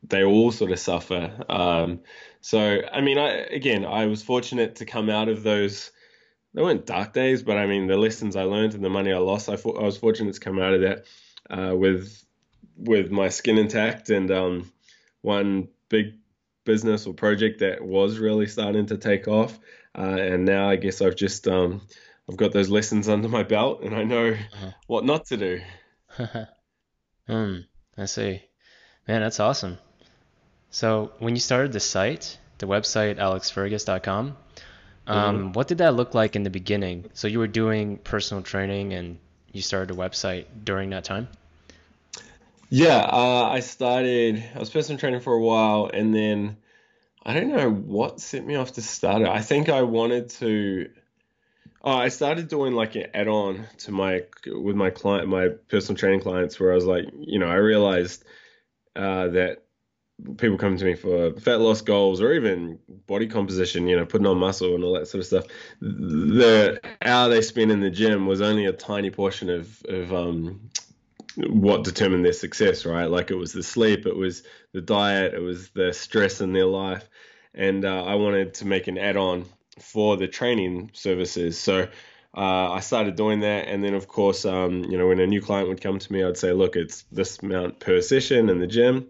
they 0.04 0.24
all 0.24 0.54
sort 0.54 0.72
of 0.72 0.80
suffer. 0.80 1.44
Um, 1.50 2.00
so 2.40 2.80
I 2.90 3.02
mean, 3.02 3.18
I 3.18 3.32
again 3.32 3.84
I 3.84 4.06
was 4.06 4.24
fortunate 4.24 4.78
to 4.78 4.86
come 4.86 5.10
out 5.10 5.28
of 5.28 5.44
those 5.44 5.92
they 6.58 6.64
weren't 6.64 6.88
dark 6.88 7.14
days, 7.14 7.44
but 7.44 7.56
I 7.56 7.68
mean 7.68 7.86
the 7.86 7.98
lessons 7.98 8.36
I 8.36 8.42
learned 8.42 8.74
and 8.74 8.84
the 8.84 8.90
money 8.90 9.14
I 9.14 9.20
lost. 9.20 9.48
I, 9.48 9.54
I 9.54 9.84
was 9.84 9.98
fortunate 9.98 10.34
to 10.34 10.40
come 10.40 10.58
out 10.58 10.74
of 10.74 10.82
that 10.82 11.06
uh, 11.52 11.76
with 11.76 12.26
with 12.76 13.12
my 13.12 13.30
skin 13.30 13.60
intact 13.60 14.10
and 14.10 14.32
um, 14.32 14.72
one 15.22 15.68
big 15.88 16.16
business 16.66 17.06
or 17.06 17.14
project 17.14 17.60
that 17.60 17.86
was 17.86 18.18
really 18.18 18.48
starting 18.48 18.88
to 18.88 18.98
take 18.98 19.28
off. 19.28 19.60
Uh, 19.96 20.18
and 20.20 20.46
now 20.46 20.68
I 20.68 20.78
guess 20.78 21.00
I've 21.00 21.16
just 21.16 21.48
um, 21.48 21.82
I've 22.28 22.38
got 22.38 22.54
those 22.54 22.72
lessons 22.72 23.08
under 23.08 23.30
my 23.30 23.44
belt 23.44 23.84
and 23.84 23.94
I 23.96 24.04
know 24.04 24.30
uh-huh. 24.30 24.72
what 24.88 25.06
not 25.06 25.28
to 25.28 25.38
do. 25.38 25.62
Hmm, 27.30 27.58
I 27.98 28.06
see. 28.06 28.42
Man, 29.06 29.20
that's 29.20 29.42
awesome. 29.42 29.80
So 30.70 31.12
when 31.20 31.36
you 31.36 31.42
started 31.42 31.74
the 31.74 31.82
site, 31.82 32.40
the 32.58 32.68
website 32.68 33.18
alexfergus.com, 33.18 34.38
um, 35.08 35.38
mm-hmm. 35.38 35.52
What 35.54 35.68
did 35.68 35.80
that 35.80 35.96
look 35.96 36.14
like 36.14 36.36
in 36.36 36.44
the 36.44 36.50
beginning? 36.50 37.10
So 37.14 37.28
you 37.28 37.40
were 37.40 37.48
doing 37.48 37.98
personal 37.98 38.44
training 38.44 38.94
and 38.94 39.18
you 39.54 39.62
started 39.62 39.94
a 39.94 39.98
website 39.98 40.46
during 40.64 40.90
that 40.92 41.06
time? 41.06 41.28
Yeah, 42.70 42.98
uh, 42.98 43.50
I 43.50 43.62
started. 43.62 44.44
I 44.54 44.60
was 44.60 44.70
personal 44.70 45.00
training 45.00 45.22
for 45.22 45.34
a 45.34 45.42
while, 45.42 45.90
and 45.94 46.14
then 46.14 46.58
I 47.26 47.34
don't 47.34 47.48
know 47.48 47.72
what 47.72 48.20
set 48.20 48.46
me 48.46 48.56
off 48.56 48.74
to 48.74 48.82
start 48.82 49.22
it. 49.22 49.30
I 49.30 49.42
think 49.42 49.70
I 49.70 49.84
wanted 49.84 50.30
to. 50.32 50.90
Oh, 51.82 51.96
I 51.96 52.10
started 52.10 52.50
doing 52.50 52.74
like 52.74 52.96
an 52.96 53.06
add-on 53.14 53.68
to 53.80 53.92
my 53.92 54.24
with 54.46 54.76
my 54.76 54.90
client, 54.90 55.30
my 55.30 55.50
personal 55.70 55.98
training 55.98 56.20
clients, 56.20 56.60
where 56.60 56.74
I 56.74 56.76
was 56.76 56.84
like, 56.84 57.06
you 57.18 57.40
know, 57.40 57.48
I 57.48 57.56
realized 57.56 58.26
uh, 58.98 59.30
that 59.30 59.64
people 60.38 60.58
come 60.58 60.78
to 60.78 60.86
me 60.86 60.96
for 60.96 61.34
fat 61.34 61.60
loss 61.60 61.82
goals 61.82 62.22
or 62.22 62.34
even 62.34 62.80
body 63.06 63.28
composition, 63.28 63.88
you 63.88 63.96
know, 63.96 64.06
putting 64.06 64.28
on 64.28 64.38
muscle 64.38 64.74
and 64.76 64.84
all 64.84 64.94
that 64.94 65.08
sort 65.08 65.20
of 65.20 65.28
stuff. 65.28 65.46
The 65.80 66.80
hour 67.02 67.30
they 67.30 67.42
spend 67.42 67.72
in 67.72 67.82
the 67.82 67.90
gym 67.90 68.26
was 68.26 68.42
only 68.42 68.66
a 68.66 68.74
tiny 68.74 69.12
portion 69.12 69.50
of 69.50 69.84
of 69.88 70.14
um, 70.14 70.70
what 71.36 71.84
determined 71.84 72.26
their 72.26 72.34
success, 72.34 72.86
right? 72.86 73.06
Like 73.06 73.30
it 73.30 73.36
was 73.36 73.54
the 73.54 73.64
sleep, 73.64 74.06
it 74.08 74.16
was 74.16 74.44
the 74.74 74.82
diet, 74.82 75.34
it 75.34 75.42
was 75.42 75.70
the 75.70 75.94
stress 75.94 76.42
in 76.42 76.54
their 76.54 76.66
life, 76.66 77.08
and 77.54 77.86
uh, 77.86 78.04
I 78.04 78.16
wanted 78.16 78.56
to 78.56 78.66
make 78.66 78.88
an 78.88 78.98
add-on 78.98 79.46
for 79.80 80.18
the 80.18 80.28
training 80.28 80.90
services. 80.94 81.60
So 81.60 81.88
uh, 82.36 82.72
I 82.72 82.80
started 82.80 83.16
doing 83.16 83.42
that, 83.42 83.68
and 83.68 83.84
then 83.84 83.94
of 83.94 84.08
course, 84.08 84.46
um, 84.46 84.84
you 84.86 84.98
know, 84.98 85.08
when 85.08 85.20
a 85.20 85.28
new 85.28 85.42
client 85.42 85.70
would 85.70 85.82
come 85.82 86.00
to 86.00 86.14
me, 86.14 86.24
I'd 86.24 86.38
say, 86.38 86.54
look, 86.54 86.76
it's 86.76 87.04
this 87.12 87.40
amount 87.44 87.80
per 87.80 88.02
session 88.02 88.50
in 88.50 88.60
the 88.60 88.68
gym, 88.68 89.10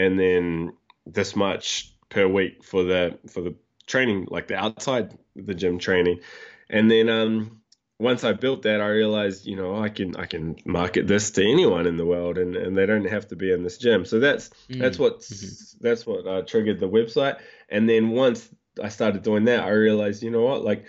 and 0.00 0.18
then 0.18 0.72
this 1.06 1.36
much 1.36 1.64
per 2.08 2.26
week 2.26 2.64
for 2.64 2.82
the 2.84 3.18
for 3.32 3.42
the 3.42 3.54
training, 3.86 4.26
like 4.30 4.46
the 4.48 4.56
outside 4.56 5.06
the 5.36 5.54
gym 5.54 5.78
training, 5.78 6.20
and 6.68 6.90
then 6.90 7.08
um, 7.08 7.60
once 8.00 8.24
I 8.24 8.32
built 8.32 8.62
that, 8.62 8.80
I 8.80 8.88
realized, 8.88 9.46
you 9.46 9.56
know, 9.56 9.76
I 9.86 9.90
can 9.90 10.16
I 10.16 10.26
can 10.26 10.56
market 10.64 11.06
this 11.06 11.30
to 11.32 11.42
anyone 11.42 11.86
in 11.86 11.96
the 11.98 12.06
world, 12.06 12.38
and, 12.38 12.56
and 12.56 12.76
they 12.76 12.86
don't 12.86 13.10
have 13.16 13.28
to 13.28 13.36
be 13.36 13.52
in 13.52 13.62
this 13.62 13.78
gym. 13.78 14.04
So 14.04 14.18
that's 14.18 14.50
mm. 14.68 14.80
that's 14.80 14.98
what 14.98 15.20
mm-hmm. 15.20 15.86
that's 15.86 16.06
what 16.06 16.26
uh, 16.26 16.42
triggered 16.42 16.80
the 16.80 16.88
website. 16.88 17.36
And 17.68 17.88
then 17.88 18.10
once 18.10 18.48
I 18.82 18.88
started 18.88 19.22
doing 19.22 19.44
that, 19.44 19.64
I 19.64 19.70
realized, 19.70 20.22
you 20.22 20.30
know 20.30 20.42
what, 20.42 20.64
like, 20.64 20.86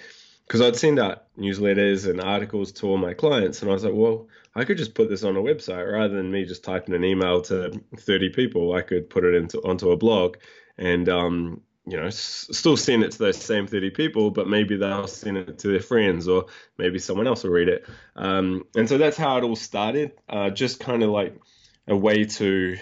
because 0.52 0.60
I'd 0.60 0.76
send 0.76 1.00
out 1.00 1.34
newsletters 1.38 2.10
and 2.10 2.20
articles 2.20 2.74
to 2.74 2.88
all 2.88 2.98
my 2.98 3.14
clients, 3.14 3.62
and 3.62 3.72
I 3.72 3.74
was 3.74 3.86
like, 3.86 3.94
well, 3.96 4.28
I 4.54 4.66
could 4.66 4.78
just 4.78 4.96
put 4.96 5.08
this 5.08 5.24
on 5.24 5.38
a 5.38 5.42
website 5.42 5.90
rather 5.90 6.14
than 6.14 6.30
me 6.30 6.44
just 6.44 6.66
typing 6.66 6.94
an 6.94 7.06
email 7.06 7.42
to 7.44 7.82
30 7.96 8.32
people. 8.32 8.74
I 8.74 8.82
could 8.82 9.10
put 9.10 9.24
it 9.24 9.34
into 9.34 9.60
onto 9.60 9.92
a 9.92 9.96
blog, 9.96 10.36
and 10.78 11.08
um, 11.08 11.62
you 11.88 11.96
know, 11.96 12.08
s- 12.08 12.50
still 12.52 12.76
send 12.76 13.02
it 13.06 13.14
to 13.14 13.18
those 13.18 13.38
same 13.38 13.66
30 13.66 13.92
people, 13.92 14.30
but 14.30 14.50
maybe 14.50 14.76
they'll 14.76 15.08
send 15.08 15.38
it 15.38 15.60
to 15.60 15.70
their 15.70 15.80
friends 15.80 16.28
or 16.28 16.48
maybe 16.78 17.00
someone 17.00 17.28
else 17.28 17.46
will 17.46 17.52
read 17.52 17.70
it. 17.70 17.88
Um, 18.18 18.66
and 18.76 18.90
so 18.90 18.98
that's 18.98 19.16
how 19.16 19.38
it 19.38 19.46
all 19.46 19.56
started, 19.56 20.12
uh, 20.28 20.50
just 20.50 20.82
kind 20.82 21.02
of 21.02 21.12
like 21.12 21.40
a 21.88 21.96
way 21.96 22.26
to 22.26 22.78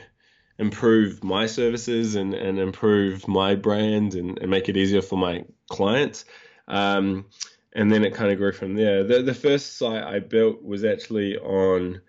improve 0.58 1.24
my 1.24 1.46
services 1.46 2.16
and, 2.16 2.34
and 2.34 2.58
improve 2.58 3.28
my 3.28 3.54
brand 3.54 4.16
and, 4.16 4.40
and 4.40 4.50
make 4.50 4.70
it 4.70 4.76
easier 4.76 5.04
for 5.04 5.20
my 5.20 5.46
clients. 5.70 6.26
Um, 6.68 7.26
and 7.74 7.92
then 7.92 8.04
it 8.04 8.14
kind 8.14 8.32
of 8.32 8.38
grew 8.38 8.52
from 8.52 8.76
there. 8.76 9.04
The, 9.04 9.22
the 9.22 9.34
first 9.34 9.78
site 9.78 10.04
I 10.04 10.20
built 10.20 10.64
was 10.64 10.84
actually 10.84 11.38
on 11.38 12.02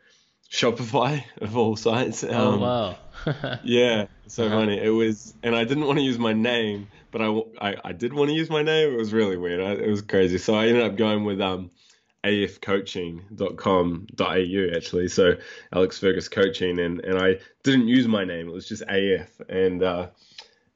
Shopify 0.50 1.24
of 1.40 1.56
all 1.56 1.76
sites. 1.76 2.24
Oh, 2.24 2.52
um, 2.52 2.62
oh, 2.62 2.96
wow. 3.26 3.58
yeah, 3.64 4.06
so 4.26 4.46
uh-huh. 4.46 4.60
funny. 4.60 4.80
It 4.80 4.90
was, 4.90 5.34
and 5.42 5.54
I 5.54 5.64
didn't 5.64 5.86
want 5.86 5.98
to 5.98 6.04
use 6.04 6.18
my 6.18 6.32
name, 6.32 6.88
but 7.10 7.22
I, 7.22 7.42
I, 7.60 7.76
I 7.84 7.92
did 7.92 8.12
want 8.12 8.30
to 8.30 8.34
use 8.34 8.50
my 8.50 8.62
name. 8.62 8.92
It 8.92 8.96
was 8.96 9.12
really 9.12 9.36
weird. 9.36 9.60
I, 9.60 9.72
it 9.72 9.88
was 9.88 10.02
crazy. 10.02 10.38
So 10.38 10.54
I 10.54 10.66
ended 10.66 10.82
up 10.82 10.96
going 10.96 11.24
with 11.24 11.40
um, 11.40 11.70
afcoaching.com.au 12.24 14.76
actually. 14.76 15.08
So 15.08 15.34
Alex 15.72 15.98
Fergus 15.98 16.28
Coaching, 16.28 16.78
and 16.78 17.00
and 17.00 17.18
I 17.18 17.38
didn't 17.62 17.88
use 17.88 18.08
my 18.08 18.24
name. 18.24 18.48
It 18.48 18.52
was 18.52 18.68
just 18.68 18.82
AF, 18.88 19.28
and 19.48 19.82
uh, 19.82 20.08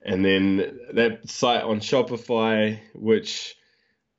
and 0.02 0.24
then 0.24 0.78
that 0.92 1.28
site 1.28 1.62
on 1.62 1.80
Shopify, 1.80 2.78
which 2.94 3.56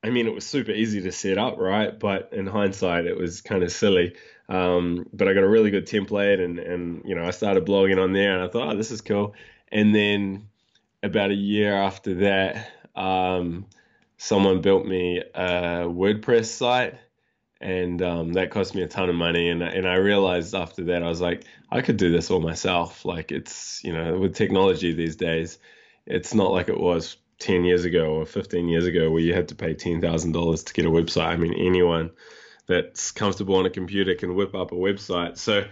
I 0.06 0.12
mean, 0.12 0.28
it 0.28 0.36
was 0.36 0.46
super 0.46 0.70
easy 0.70 1.02
to 1.02 1.12
set 1.12 1.40
up, 1.40 1.58
right? 1.58 1.98
But 2.00 2.30
in 2.32 2.46
hindsight, 2.46 3.06
it 3.06 3.18
was 3.18 3.42
kind 3.42 3.64
of 3.64 3.72
silly. 3.72 4.14
Um, 4.48 5.08
but 5.12 5.28
I 5.28 5.34
got 5.34 5.44
a 5.44 5.50
really 5.50 5.72
good 5.72 5.88
template, 5.88 6.40
and 6.44 6.60
and 6.60 7.02
you 7.06 7.16
know, 7.16 7.26
I 7.26 7.32
started 7.32 7.66
blogging 7.66 8.02
on 8.02 8.14
there, 8.14 8.36
and 8.36 8.44
I 8.44 8.48
thought, 8.48 8.74
oh, 8.74 8.78
this 8.78 8.92
is 8.92 9.02
cool. 9.02 9.34
And 9.72 9.96
then 9.96 10.48
about 11.02 11.32
a 11.32 11.36
year 11.36 11.74
after 11.74 12.14
that, 12.16 12.72
um, 12.96 13.66
someone 14.18 14.62
built 14.62 14.86
me 14.86 15.24
a 15.34 15.88
WordPress 15.88 16.46
site, 16.46 17.00
and 17.60 18.00
um, 18.04 18.34
that 18.34 18.52
cost 18.52 18.76
me 18.76 18.84
a 18.84 18.88
ton 18.88 19.10
of 19.10 19.16
money. 19.16 19.50
And 19.50 19.64
and 19.64 19.88
I 19.88 19.96
realized 19.96 20.54
after 20.54 20.84
that, 20.84 21.02
I 21.02 21.10
was 21.10 21.20
like, 21.20 21.46
I 21.72 21.82
could 21.82 21.98
do 21.98 22.12
this 22.12 22.30
all 22.30 22.42
myself. 22.42 23.06
Like 23.06 23.32
it's 23.32 23.84
you 23.84 23.92
know, 23.92 24.20
with 24.20 24.36
technology 24.36 24.94
these 24.94 25.16
days, 25.16 25.58
it's 26.06 26.36
not 26.36 26.52
like 26.52 26.70
it 26.70 26.80
was 26.80 27.18
10 27.40 27.66
years 27.66 27.86
ago 27.86 28.16
or 28.16 28.26
15 28.26 28.68
years 28.68 28.86
ago 28.86 29.12
where 29.12 29.22
you 29.22 29.34
had 29.34 29.50
to 29.50 29.56
pay 29.56 29.74
$10,000 29.74 30.66
to 30.66 30.74
get 30.74 30.86
a 30.86 30.90
website. 30.90 31.28
I 31.28 31.36
mean, 31.36 31.54
anyone 31.54 32.12
that's 32.68 33.12
comfortable 33.12 33.56
on 33.56 33.66
a 33.66 33.70
computer 33.70 34.16
can 34.16 34.36
whip 34.36 34.56
up 34.56 34.72
a 34.72 34.76
website. 34.76 35.38
So 35.38 35.66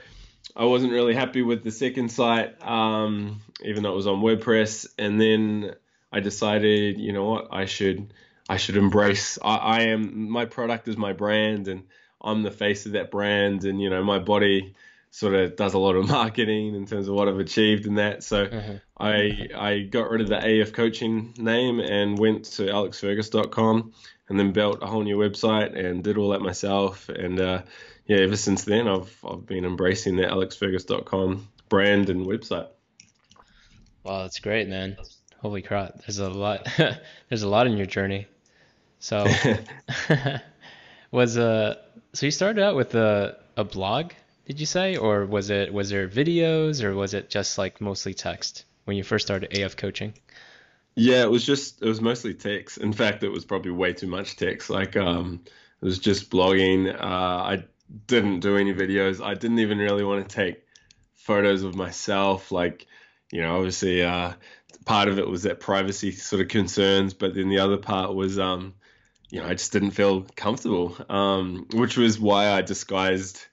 I 0.55 0.65
wasn't 0.65 0.91
really 0.91 1.15
happy 1.15 1.41
with 1.41 1.63
the 1.63 1.71
second 1.71 2.09
site, 2.09 2.61
um, 2.61 3.41
even 3.63 3.83
though 3.83 3.93
it 3.93 3.95
was 3.95 4.07
on 4.07 4.21
WordPress. 4.21 4.87
And 4.97 5.19
then 5.19 5.75
I 6.11 6.19
decided, 6.19 6.99
you 6.99 7.13
know 7.13 7.25
what, 7.25 7.47
I 7.51 7.65
should 7.65 8.13
I 8.49 8.57
should 8.57 8.77
embrace. 8.77 9.39
I, 9.41 9.55
I 9.55 9.79
am 9.83 10.29
my 10.29 10.45
product 10.45 10.87
is 10.87 10.97
my 10.97 11.13
brand, 11.13 11.67
and 11.67 11.83
I'm 12.21 12.43
the 12.43 12.51
face 12.51 12.85
of 12.85 12.91
that 12.91 13.09
brand. 13.09 13.63
And 13.63 13.81
you 13.81 13.89
know, 13.89 14.03
my 14.03 14.19
body 14.19 14.75
sort 15.13 15.35
of 15.35 15.55
does 15.55 15.75
a 15.75 15.77
lot 15.77 15.95
of 15.95 16.09
marketing 16.09 16.73
in 16.73 16.87
terms 16.87 17.07
of 17.07 17.13
what 17.13 17.27
I've 17.27 17.37
achieved 17.37 17.85
in 17.85 17.95
that. 17.95 18.23
So 18.23 18.45
uh-huh. 18.45 18.73
I 18.97 19.47
I 19.55 19.79
got 19.81 20.09
rid 20.09 20.21
of 20.21 20.27
the 20.27 20.61
AF 20.61 20.73
coaching 20.73 21.35
name 21.37 21.79
and 21.79 22.17
went 22.17 22.45
to 22.55 22.63
alexfergus.com 22.63 23.93
and 24.27 24.39
then 24.39 24.53
built 24.53 24.81
a 24.81 24.87
whole 24.87 25.03
new 25.03 25.17
website 25.17 25.77
and 25.77 26.03
did 26.03 26.17
all 26.17 26.29
that 26.29 26.41
myself. 26.41 27.09
And 27.09 27.39
uh, 27.39 27.61
yeah, 28.07 28.17
ever 28.17 28.35
since 28.35 28.63
then 28.63 28.87
I've 28.87 29.15
I've 29.23 29.45
been 29.45 29.65
embracing 29.65 30.15
the 30.15 30.23
alexfergus.com 30.23 31.47
brand 31.69 32.09
and 32.09 32.25
website. 32.25 32.69
Wow, 34.03 34.23
that's 34.23 34.39
great, 34.39 34.67
man. 34.67 34.97
Holy 35.37 35.61
crap, 35.61 35.99
there's 35.99 36.19
a 36.19 36.29
lot 36.29 36.67
there's 37.29 37.43
a 37.43 37.47
lot 37.47 37.67
in 37.67 37.77
your 37.77 37.85
journey. 37.85 38.25
So 38.97 39.27
was 41.11 41.37
uh 41.37 41.75
so 42.13 42.25
you 42.25 42.31
started 42.31 42.63
out 42.63 42.75
with 42.75 42.95
a 42.95 43.37
a 43.55 43.63
blog 43.63 44.13
did 44.45 44.59
you 44.59 44.65
say, 44.65 44.97
or 44.97 45.25
was 45.25 45.49
it 45.49 45.73
was 45.73 45.89
there 45.89 46.07
videos, 46.07 46.83
or 46.83 46.93
was 46.93 47.13
it 47.13 47.29
just 47.29 47.57
like 47.57 47.79
mostly 47.79 48.13
text 48.13 48.65
when 48.85 48.97
you 48.97 49.03
first 49.03 49.25
started 49.25 49.57
AF 49.57 49.77
coaching? 49.77 50.13
Yeah, 50.95 51.23
it 51.23 51.31
was 51.31 51.45
just 51.45 51.81
it 51.81 51.87
was 51.87 52.01
mostly 52.01 52.33
text. 52.33 52.77
In 52.77 52.93
fact, 52.93 53.23
it 53.23 53.29
was 53.29 53.45
probably 53.45 53.71
way 53.71 53.93
too 53.93 54.07
much 54.07 54.35
text. 54.35 54.69
Like 54.69 54.95
um, 54.95 55.41
it 55.81 55.85
was 55.85 55.99
just 55.99 56.29
blogging. 56.29 56.93
Uh, 56.93 56.97
I 57.03 57.63
didn't 58.07 58.41
do 58.41 58.57
any 58.57 58.73
videos. 58.73 59.23
I 59.23 59.33
didn't 59.33 59.59
even 59.59 59.77
really 59.77 60.03
want 60.03 60.27
to 60.27 60.35
take 60.35 60.63
photos 61.15 61.63
of 61.63 61.75
myself. 61.75 62.51
Like 62.51 62.85
you 63.31 63.41
know, 63.41 63.55
obviously, 63.55 64.03
uh, 64.03 64.33
part 64.85 65.07
of 65.07 65.17
it 65.19 65.27
was 65.27 65.43
that 65.43 65.59
privacy 65.59 66.11
sort 66.11 66.41
of 66.41 66.49
concerns, 66.49 67.13
but 67.13 67.33
then 67.33 67.49
the 67.49 67.59
other 67.59 67.77
part 67.77 68.13
was 68.13 68.37
um, 68.37 68.73
you 69.29 69.39
know, 69.39 69.47
I 69.47 69.53
just 69.53 69.71
didn't 69.71 69.91
feel 69.91 70.21
comfortable. 70.35 70.95
Um, 71.09 71.65
which 71.73 71.97
was 71.97 72.19
why 72.19 72.51
I 72.51 72.61
disguised 72.61 73.47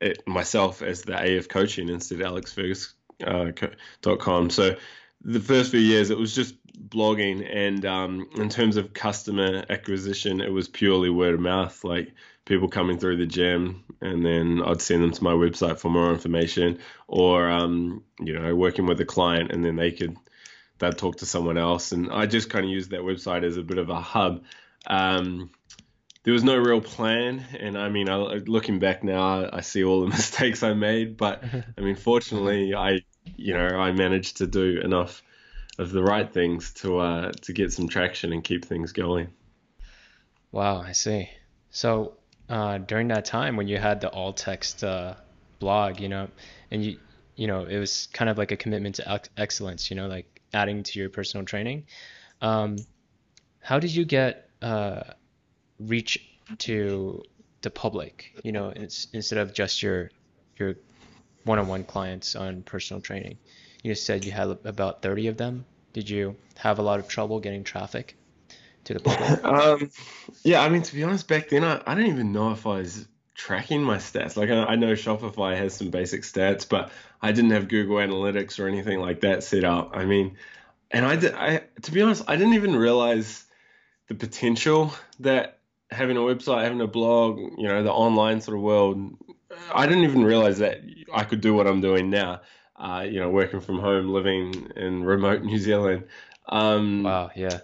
it 0.00 0.26
myself 0.26 0.82
as 0.82 1.02
the 1.02 1.38
AF 1.38 1.48
coaching 1.48 1.88
instead 1.88 2.20
of 2.20 2.32
alexfergus.com. 2.32 4.46
Uh, 4.46 4.50
so 4.50 4.76
the 5.24 5.40
first 5.40 5.70
few 5.70 5.80
years 5.80 6.10
it 6.10 6.18
was 6.18 6.34
just 6.34 6.54
blogging 6.88 7.46
and 7.52 7.84
um, 7.84 8.28
in 8.36 8.48
terms 8.48 8.76
of 8.76 8.92
customer 8.92 9.64
acquisition 9.68 10.40
it 10.40 10.52
was 10.52 10.68
purely 10.68 11.10
word 11.10 11.34
of 11.34 11.40
mouth 11.40 11.82
like 11.82 12.12
people 12.44 12.68
coming 12.68 12.98
through 12.98 13.16
the 13.16 13.26
gym 13.26 13.84
and 14.00 14.24
then 14.24 14.62
i'd 14.64 14.80
send 14.80 15.02
them 15.02 15.10
to 15.10 15.24
my 15.24 15.32
website 15.32 15.78
for 15.78 15.90
more 15.90 16.12
information 16.12 16.78
or 17.08 17.50
um, 17.50 18.02
you 18.20 18.32
know 18.32 18.54
working 18.54 18.86
with 18.86 19.00
a 19.00 19.04
client 19.04 19.50
and 19.50 19.64
then 19.64 19.76
they 19.76 19.90
could 19.90 20.16
they'd 20.78 20.96
talk 20.96 21.16
to 21.16 21.26
someone 21.26 21.58
else 21.58 21.92
and 21.92 22.10
i 22.12 22.24
just 22.24 22.48
kind 22.48 22.64
of 22.64 22.70
used 22.70 22.90
that 22.90 23.00
website 23.00 23.42
as 23.42 23.56
a 23.56 23.62
bit 23.62 23.78
of 23.78 23.90
a 23.90 24.00
hub 24.00 24.44
um, 24.86 25.50
there 26.24 26.32
was 26.32 26.44
no 26.44 26.56
real 26.56 26.80
plan. 26.80 27.44
And 27.58 27.78
I 27.78 27.88
mean, 27.88 28.08
I, 28.08 28.16
looking 28.16 28.78
back 28.78 29.02
now, 29.04 29.48
I 29.52 29.60
see 29.60 29.84
all 29.84 30.00
the 30.00 30.06
mistakes 30.18 30.62
I 30.62 30.74
made. 30.74 31.16
But 31.16 31.42
I 31.76 31.80
mean, 31.80 31.96
fortunately, 31.96 32.74
I 32.74 33.00
you 33.36 33.54
know 33.54 33.66
I 33.66 33.92
managed 33.92 34.38
to 34.38 34.46
do 34.46 34.80
enough 34.80 35.22
of 35.78 35.92
the 35.92 36.02
right 36.02 36.30
things 36.30 36.72
to 36.74 36.98
uh, 36.98 37.32
to 37.42 37.52
get 37.52 37.72
some 37.72 37.88
traction 37.88 38.32
and 38.32 38.42
keep 38.42 38.64
things 38.64 38.92
going. 38.92 39.28
Wow, 40.50 40.80
I 40.80 40.92
see. 40.92 41.28
So 41.70 42.14
uh, 42.48 42.78
during 42.78 43.08
that 43.08 43.24
time 43.24 43.56
when 43.56 43.68
you 43.68 43.78
had 43.78 44.00
the 44.00 44.08
all 44.08 44.32
text 44.32 44.82
uh, 44.82 45.14
blog, 45.58 46.00
you 46.00 46.08
know, 46.08 46.28
and 46.70 46.84
you 46.84 46.98
you 47.36 47.46
know 47.46 47.64
it 47.64 47.78
was 47.78 48.08
kind 48.12 48.28
of 48.28 48.38
like 48.38 48.50
a 48.50 48.56
commitment 48.56 48.96
to 48.96 49.20
excellence, 49.36 49.90
you 49.90 49.96
know, 49.96 50.08
like 50.08 50.40
adding 50.52 50.82
to 50.82 50.98
your 50.98 51.10
personal 51.10 51.44
training. 51.44 51.84
Um, 52.40 52.76
how 53.60 53.78
did 53.78 53.94
you 53.94 54.04
get 54.04 54.50
uh, 54.62 55.02
reach 55.78 56.18
to 56.58 57.22
the 57.62 57.70
public, 57.70 58.32
you 58.42 58.52
know, 58.52 58.70
instead 58.70 59.38
of 59.38 59.52
just 59.52 59.82
your 59.82 60.10
your 60.56 60.76
one-on-one 61.44 61.84
clients 61.84 62.36
on 62.36 62.62
personal 62.62 63.00
training. 63.00 63.38
You 63.82 63.94
said 63.94 64.24
you 64.24 64.32
had 64.32 64.58
about 64.64 65.02
30 65.02 65.28
of 65.28 65.36
them. 65.36 65.64
Did 65.92 66.10
you 66.10 66.36
have 66.56 66.78
a 66.78 66.82
lot 66.82 66.98
of 66.98 67.08
trouble 67.08 67.40
getting 67.40 67.64
traffic 67.64 68.16
to 68.84 68.94
the 68.94 69.00
public? 69.00 69.44
um, 69.44 69.90
yeah, 70.42 70.62
I 70.62 70.68
mean, 70.68 70.82
to 70.82 70.94
be 70.94 71.02
honest, 71.02 71.26
back 71.28 71.48
then 71.48 71.64
I, 71.64 71.80
I 71.86 71.94
don't 71.94 72.06
even 72.06 72.32
know 72.32 72.52
if 72.52 72.66
I 72.66 72.78
was 72.78 73.08
tracking 73.34 73.82
my 73.82 73.96
stats. 73.96 74.36
Like 74.36 74.50
I, 74.50 74.64
I 74.64 74.76
know 74.76 74.92
Shopify 74.92 75.56
has 75.56 75.74
some 75.74 75.90
basic 75.90 76.22
stats, 76.22 76.68
but 76.68 76.90
I 77.22 77.32
didn't 77.32 77.52
have 77.52 77.68
Google 77.68 77.96
Analytics 77.96 78.58
or 78.58 78.68
anything 78.68 79.00
like 79.00 79.20
that 79.20 79.42
set 79.42 79.64
up. 79.64 79.92
I 79.94 80.04
mean, 80.04 80.36
and 80.90 81.06
I 81.06 81.16
did. 81.16 81.34
I 81.34 81.62
to 81.82 81.92
be 81.92 82.02
honest, 82.02 82.24
I 82.26 82.36
didn't 82.36 82.54
even 82.54 82.76
realize 82.76 83.44
the 84.08 84.14
potential 84.14 84.92
that 85.20 85.57
having 85.90 86.16
a 86.16 86.20
website, 86.20 86.64
having 86.64 86.80
a 86.80 86.86
blog, 86.86 87.38
you 87.38 87.66
know, 87.68 87.82
the 87.82 87.92
online 87.92 88.40
sort 88.40 88.56
of 88.56 88.62
world, 88.62 89.16
I 89.72 89.86
didn't 89.86 90.04
even 90.04 90.24
realize 90.24 90.58
that 90.58 90.80
I 91.12 91.24
could 91.24 91.40
do 91.40 91.54
what 91.54 91.66
I'm 91.66 91.80
doing 91.80 92.10
now. 92.10 92.42
Uh, 92.76 93.04
you 93.08 93.18
know, 93.18 93.28
working 93.30 93.60
from 93.60 93.80
home, 93.80 94.08
living 94.10 94.70
in 94.76 95.02
remote 95.02 95.42
New 95.44 95.58
Zealand. 95.58 96.04
Um, 96.48 97.02
wow, 97.02 97.30
yeah. 97.34 97.58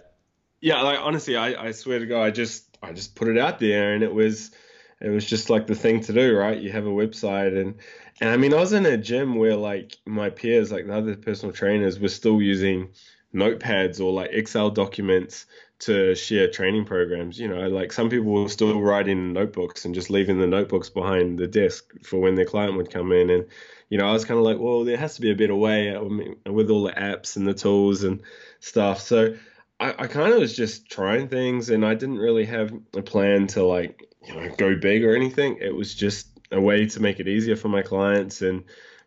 yeah, 0.59 0.81
like 0.81 0.99
honestly, 0.99 1.37
I, 1.37 1.67
I 1.67 1.71
swear 1.71 1.99
to 1.99 2.05
God, 2.05 2.23
I 2.23 2.31
just 2.31 2.77
I 2.83 2.91
just 2.91 3.15
put 3.15 3.29
it 3.29 3.37
out 3.37 3.59
there, 3.59 3.93
and 3.93 4.03
it 4.03 4.13
was 4.13 4.51
it 4.99 5.09
was 5.09 5.25
just 5.25 5.49
like 5.49 5.67
the 5.67 5.75
thing 5.75 6.01
to 6.01 6.13
do, 6.13 6.35
right? 6.35 6.59
You 6.59 6.71
have 6.71 6.85
a 6.85 6.89
website, 6.89 7.59
and 7.59 7.75
and 8.19 8.29
I 8.29 8.37
mean, 8.37 8.53
I 8.53 8.59
was 8.59 8.73
in 8.73 8.85
a 8.85 8.97
gym 8.97 9.35
where 9.35 9.55
like 9.55 9.95
my 10.05 10.29
peers, 10.29 10.71
like 10.71 10.85
the 10.85 10.97
other 10.97 11.15
personal 11.15 11.53
trainers, 11.53 11.99
were 11.99 12.09
still 12.09 12.41
using 12.41 12.89
notepads 13.33 13.99
or 13.99 14.11
like 14.11 14.31
Excel 14.31 14.69
documents 14.69 15.45
to 15.79 16.15
share 16.15 16.49
training 16.49 16.85
programs. 16.85 17.39
You 17.39 17.47
know, 17.47 17.67
like 17.67 17.91
some 17.91 18.09
people 18.09 18.31
were 18.31 18.49
still 18.49 18.81
writing 18.81 19.33
notebooks 19.33 19.85
and 19.85 19.93
just 19.93 20.09
leaving 20.09 20.39
the 20.39 20.47
notebooks 20.47 20.89
behind 20.89 21.37
the 21.37 21.47
desk 21.47 21.85
for 22.03 22.19
when 22.19 22.35
their 22.35 22.45
client 22.45 22.77
would 22.77 22.91
come 22.91 23.11
in. 23.11 23.29
And, 23.29 23.45
you 23.89 23.97
know, 23.97 24.07
I 24.07 24.11
was 24.11 24.25
kind 24.25 24.39
of 24.39 24.45
like, 24.45 24.57
well, 24.59 24.83
there 24.83 24.97
has 24.97 25.15
to 25.15 25.21
be 25.21 25.31
a 25.31 25.35
better 25.35 25.55
way 25.55 25.95
I 25.95 26.01
mean, 26.01 26.37
with 26.45 26.69
all 26.69 26.83
the 26.83 26.93
apps 26.93 27.35
and 27.35 27.47
the 27.47 27.53
tools 27.53 28.03
and 28.03 28.21
stuff. 28.59 29.01
So 29.01 29.35
I, 29.79 29.89
I 29.89 30.07
kind 30.07 30.33
of 30.33 30.39
was 30.39 30.55
just 30.55 30.89
trying 30.89 31.27
things 31.27 31.69
and 31.69 31.85
I 31.85 31.93
didn't 31.93 32.19
really 32.19 32.45
have 32.45 32.73
a 32.93 33.01
plan 33.01 33.47
to 33.47 33.63
like, 33.63 34.07
you 34.25 34.35
know, 34.35 34.49
go 34.57 34.75
big 34.75 35.03
or 35.03 35.15
anything. 35.15 35.57
It 35.59 35.75
was 35.75 35.93
just 35.93 36.27
a 36.51 36.61
way 36.61 36.85
to 36.85 36.99
make 37.01 37.19
it 37.19 37.27
easier 37.27 37.55
for 37.55 37.67
my 37.67 37.81
clients 37.81 38.41
and 38.41 38.63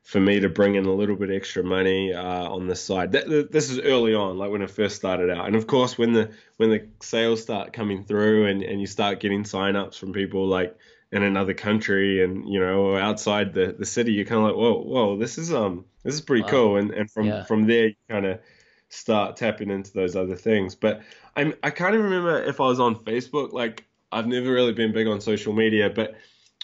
for 0.08 0.20
me 0.20 0.40
to 0.40 0.48
bring 0.48 0.74
in 0.74 0.86
a 0.86 0.92
little 0.94 1.16
bit 1.16 1.30
extra 1.30 1.62
money 1.62 2.14
uh, 2.14 2.48
on 2.48 2.66
the 2.66 2.74
side. 2.74 3.12
That, 3.12 3.52
this 3.52 3.68
is 3.68 3.78
early 3.80 4.14
on, 4.14 4.38
like 4.38 4.50
when 4.50 4.62
I 4.62 4.66
first 4.66 4.96
started 4.96 5.28
out, 5.28 5.46
and 5.46 5.54
of 5.54 5.66
course 5.66 5.98
when 5.98 6.14
the 6.14 6.30
when 6.56 6.70
the 6.70 6.88
sales 7.02 7.42
start 7.42 7.74
coming 7.74 8.04
through 8.04 8.46
and, 8.46 8.62
and 8.62 8.80
you 8.80 8.86
start 8.86 9.20
getting 9.20 9.42
signups 9.42 9.98
from 9.98 10.14
people 10.14 10.46
like 10.46 10.74
in 11.12 11.22
another 11.22 11.52
country 11.52 12.24
and 12.24 12.48
you 12.48 12.58
know 12.58 12.96
outside 12.96 13.52
the, 13.52 13.76
the 13.78 13.84
city, 13.84 14.12
you're 14.12 14.24
kind 14.24 14.38
of 14.38 14.46
like, 14.46 14.56
whoa, 14.56 14.80
whoa, 14.80 15.18
this 15.18 15.36
is 15.36 15.52
um 15.52 15.84
this 16.04 16.14
is 16.14 16.22
pretty 16.22 16.42
wow. 16.44 16.48
cool, 16.48 16.76
and 16.76 16.90
and 16.92 17.10
from 17.10 17.26
yeah. 17.26 17.44
from 17.44 17.66
there 17.66 17.88
you 17.88 17.94
kind 18.08 18.24
of 18.24 18.40
start 18.88 19.36
tapping 19.36 19.68
into 19.68 19.92
those 19.92 20.16
other 20.16 20.36
things. 20.36 20.74
But 20.74 21.02
I'm 21.36 21.52
I 21.62 21.68
can't 21.68 21.92
even 21.92 22.06
remember 22.06 22.42
if 22.44 22.62
I 22.62 22.66
was 22.66 22.80
on 22.80 22.96
Facebook. 22.96 23.52
Like 23.52 23.84
I've 24.10 24.26
never 24.26 24.50
really 24.50 24.72
been 24.72 24.92
big 24.92 25.06
on 25.06 25.20
social 25.20 25.52
media, 25.52 25.90
but 25.90 26.14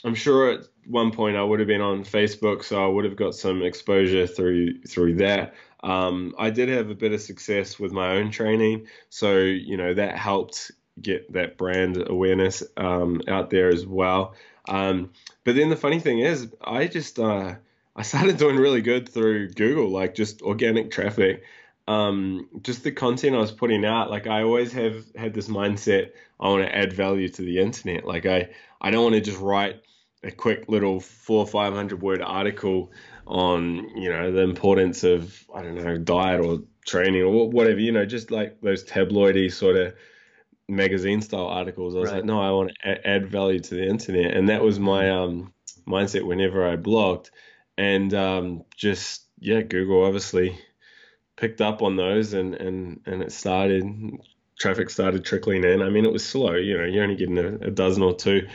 I'm 0.05 0.15
sure 0.15 0.51
at 0.51 0.61
one 0.87 1.11
point 1.11 1.37
I 1.37 1.43
would 1.43 1.61
have 1.61 1.67
been 1.67 1.81
on 1.81 2.05
Facebook, 2.05 2.63
so 2.63 2.85
I 2.85 2.87
would 2.87 3.07
have 3.07 3.17
got 3.17 3.35
some 3.35 3.63
exposure 3.63 4.27
through 4.27 4.83
through 4.83 5.17
that. 5.17 5.55
Um, 5.83 6.35
I 6.39 6.51
did 6.51 6.69
have 6.69 6.91
a 6.91 6.95
bit 6.95 7.13
of 7.13 7.21
success 7.21 7.79
with 7.79 7.93
my 7.93 8.17
own 8.17 8.31
training, 8.31 8.87
so 9.09 9.39
you 9.39 9.77
know 9.77 9.95
that 9.95 10.17
helped 10.19 10.71
get 11.01 11.33
that 11.33 11.57
brand 11.57 12.05
awareness 12.07 12.63
um, 12.77 13.23
out 13.29 13.51
there 13.51 13.69
as 13.69 13.87
well. 13.87 14.35
Um, 14.69 15.11
but 15.43 15.57
then 15.57 15.71
the 15.71 15.77
funny 15.77 16.01
thing 16.01 16.21
is, 16.21 16.49
I 16.61 16.87
just 16.87 17.19
uh, 17.19 17.55
I 17.97 18.03
started 18.03 18.37
doing 18.39 18.57
really 18.57 18.83
good 18.83 19.09
through 19.09 19.51
Google, 19.51 19.89
like 19.89 20.15
just 20.15 20.43
organic 20.43 20.91
traffic. 20.91 21.45
Um, 21.87 22.49
just 22.63 22.83
the 22.83 22.93
content 22.93 23.37
I 23.37 23.41
was 23.41 23.53
putting 23.53 23.85
out, 23.85 24.11
like 24.11 24.27
I 24.27 24.43
always 24.43 24.73
have 24.73 25.05
had 25.17 25.35
this 25.35 25.49
mindset. 25.49 26.13
I 26.41 26.49
want 26.49 26.67
to 26.67 26.75
add 26.75 26.93
value 26.95 27.29
to 27.29 27.43
the 27.43 27.59
internet. 27.59 28.07
Like 28.07 28.25
I, 28.25 28.51
I 28.81 28.91
don't 28.91 29.03
want 29.03 29.17
to 29.17 29.21
just 29.21 29.39
write 29.39 29.83
a 30.25 30.31
quick 30.31 30.69
little 30.69 31.01
four 31.01 31.41
or 31.41 31.47
five 31.47 31.75
hundred 31.75 32.03
word 32.03 32.23
article 32.23 32.91
on 33.27 33.89
you 33.97 34.11
know 34.11 34.33
the 34.33 34.41
importance 34.41 35.05
of 35.05 35.45
I 35.55 35.63
don't 35.63 35.77
know 35.77 35.99
diet 35.99 36.41
or 36.41 36.61
training 36.87 37.23
or 37.23 37.51
whatever 37.51 37.79
you 37.79 37.93
know 37.93 38.05
just 38.05 38.31
like 38.31 38.61
those 38.61 38.85
tabloidy 38.85 39.53
sort 39.53 39.77
of 39.77 39.95
magazine 40.69 41.21
style 41.21 41.47
articles. 41.47 41.95
I 41.95 41.99
was 41.99 42.11
right. 42.11 42.17
like, 42.17 42.25
no, 42.25 42.41
I 42.41 42.51
want 42.51 42.73
to 42.83 43.07
add 43.07 43.31
value 43.31 43.61
to 43.61 43.75
the 43.75 43.87
internet, 43.87 44.35
and 44.35 44.49
that 44.49 44.63
was 44.63 44.81
my 44.81 45.11
um, 45.11 45.53
mindset 45.87 46.25
whenever 46.25 46.67
I 46.67 46.77
blogged, 46.77 47.31
and 47.77 48.13
um, 48.15 48.65
just 48.77 49.27
yeah, 49.39 49.61
Google 49.61 50.05
obviously 50.05 50.59
picked 51.37 51.61
up 51.61 51.83
on 51.83 51.97
those, 51.97 52.33
and 52.33 52.55
and 52.55 53.01
and 53.07 53.23
it 53.23 53.33
started 53.33 54.19
traffic 54.59 54.89
started 54.89 55.25
trickling 55.25 55.65
in. 55.65 55.83
I 55.83 55.91
mean, 55.91 56.05
it 56.05 56.13
was 56.13 56.25
slow, 56.25 56.55
you 56.55 56.79
know, 56.79 56.85
you're 56.85 57.03
only 57.03 57.17
getting 57.17 57.39
a, 57.39 57.55
a 57.67 57.71
dozen 57.71 58.03
or 58.03 58.15
two 58.15 58.47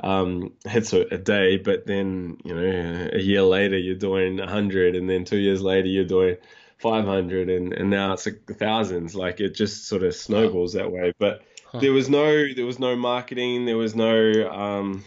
um, 0.00 0.52
hits 0.64 0.92
a, 0.92 1.02
a, 1.12 1.18
day, 1.18 1.56
but 1.56 1.86
then 1.86 2.38
you 2.44 2.54
know 2.54 3.08
a 3.12 3.18
year 3.18 3.42
later 3.42 3.76
you're 3.76 3.96
doing 3.96 4.38
hundred, 4.38 4.94
and 4.94 5.08
then 5.08 5.24
two 5.24 5.38
years 5.38 5.60
later 5.60 5.88
you're 5.88 6.04
doing 6.04 6.36
five 6.78 7.04
hundred, 7.04 7.50
and 7.50 7.72
and 7.72 7.90
now 7.90 8.12
it's 8.12 8.26
like 8.26 8.42
thousands. 8.58 9.14
Like 9.14 9.40
it 9.40 9.54
just 9.54 9.86
sort 9.86 10.02
of 10.02 10.14
snowballs 10.14 10.74
that 10.74 10.92
way. 10.92 11.12
But 11.18 11.42
huh. 11.66 11.80
there 11.80 11.92
was 11.92 12.08
no 12.08 12.52
there 12.54 12.66
was 12.66 12.78
no 12.78 12.94
marketing, 12.96 13.64
there 13.64 13.76
was 13.76 13.96
no 13.96 14.48
um, 14.50 15.04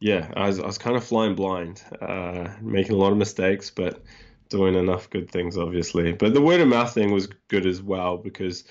yeah, 0.00 0.30
I 0.36 0.46
was 0.46 0.60
I 0.60 0.66
was 0.66 0.78
kind 0.78 0.96
of 0.96 1.04
flying 1.04 1.34
blind, 1.34 1.82
uh, 2.00 2.48
making 2.60 2.92
a 2.92 2.98
lot 2.98 3.12
of 3.12 3.18
mistakes, 3.18 3.70
but 3.70 4.02
doing 4.48 4.74
enough 4.74 5.10
good 5.10 5.30
things 5.30 5.56
obviously. 5.56 6.12
But 6.12 6.34
the 6.34 6.40
word 6.40 6.60
of 6.60 6.68
mouth 6.68 6.92
thing 6.92 7.12
was 7.12 7.28
good 7.48 7.66
as 7.66 7.82
well 7.82 8.16
because 8.16 8.64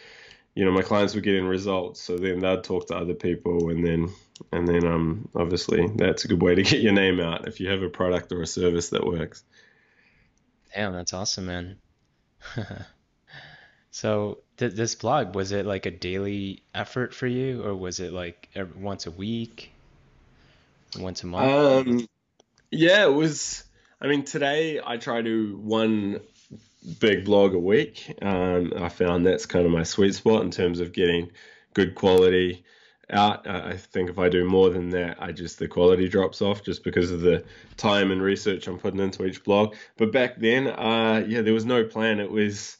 you 0.55 0.65
know 0.65 0.71
my 0.71 0.81
clients 0.81 1.15
were 1.15 1.21
getting 1.21 1.45
results, 1.45 2.01
so 2.01 2.17
then 2.17 2.39
they'd 2.39 2.63
talk 2.63 2.87
to 2.87 2.95
other 2.95 3.13
people, 3.13 3.69
and 3.69 3.85
then 3.85 4.09
and 4.51 4.67
then 4.67 4.85
um, 4.85 5.29
obviously 5.35 5.87
that's 5.95 6.25
a 6.25 6.27
good 6.27 6.41
way 6.41 6.55
to 6.55 6.63
get 6.63 6.81
your 6.81 6.93
name 6.93 7.19
out 7.19 7.47
if 7.47 7.59
you 7.59 7.69
have 7.69 7.81
a 7.81 7.89
product 7.89 8.31
or 8.31 8.41
a 8.41 8.47
service 8.47 8.89
that 8.89 9.05
works. 9.05 9.43
Damn, 10.73 10.93
that's 10.93 11.13
awesome, 11.13 11.45
man. 11.47 11.77
so 13.91 14.39
th- 14.57 14.73
this 14.73 14.95
blog 14.95 15.35
was 15.35 15.51
it 15.51 15.65
like 15.65 15.85
a 15.85 15.91
daily 15.91 16.63
effort 16.73 17.13
for 17.13 17.27
you, 17.27 17.63
or 17.63 17.75
was 17.75 17.99
it 17.99 18.13
like 18.13 18.49
every, 18.53 18.79
once 18.81 19.07
a 19.07 19.11
week, 19.11 19.71
once 20.99 21.23
a 21.23 21.27
month? 21.27 21.87
Um, 21.89 22.07
yeah, 22.71 23.05
it 23.05 23.13
was. 23.13 23.63
I 23.99 24.07
mean, 24.07 24.23
today 24.25 24.79
I 24.85 24.97
try 24.97 25.21
to 25.21 25.57
one 25.57 26.19
big 26.99 27.25
blog 27.25 27.53
a 27.53 27.59
week. 27.59 28.13
Um, 28.21 28.73
I 28.77 28.89
found 28.89 29.25
that's 29.25 29.45
kind 29.45 29.65
of 29.65 29.71
my 29.71 29.83
sweet 29.83 30.13
spot 30.13 30.43
in 30.43 30.51
terms 30.51 30.79
of 30.79 30.93
getting 30.93 31.31
good 31.73 31.95
quality 31.95 32.63
out. 33.09 33.47
I 33.47 33.77
think 33.77 34.09
if 34.09 34.19
I 34.19 34.29
do 34.29 34.45
more 34.45 34.69
than 34.69 34.89
that, 34.89 35.21
I 35.21 35.31
just 35.31 35.59
the 35.59 35.67
quality 35.67 36.07
drops 36.07 36.41
off 36.41 36.63
just 36.63 36.83
because 36.83 37.11
of 37.11 37.21
the 37.21 37.43
time 37.77 38.11
and 38.11 38.21
research 38.21 38.67
I'm 38.67 38.77
putting 38.77 38.99
into 38.99 39.25
each 39.25 39.43
blog. 39.43 39.75
But 39.97 40.11
back 40.11 40.37
then, 40.37 40.67
uh, 40.67 41.23
yeah, 41.27 41.41
there 41.41 41.53
was 41.53 41.65
no 41.65 41.83
plan. 41.85 42.19
It 42.19 42.31
was 42.31 42.77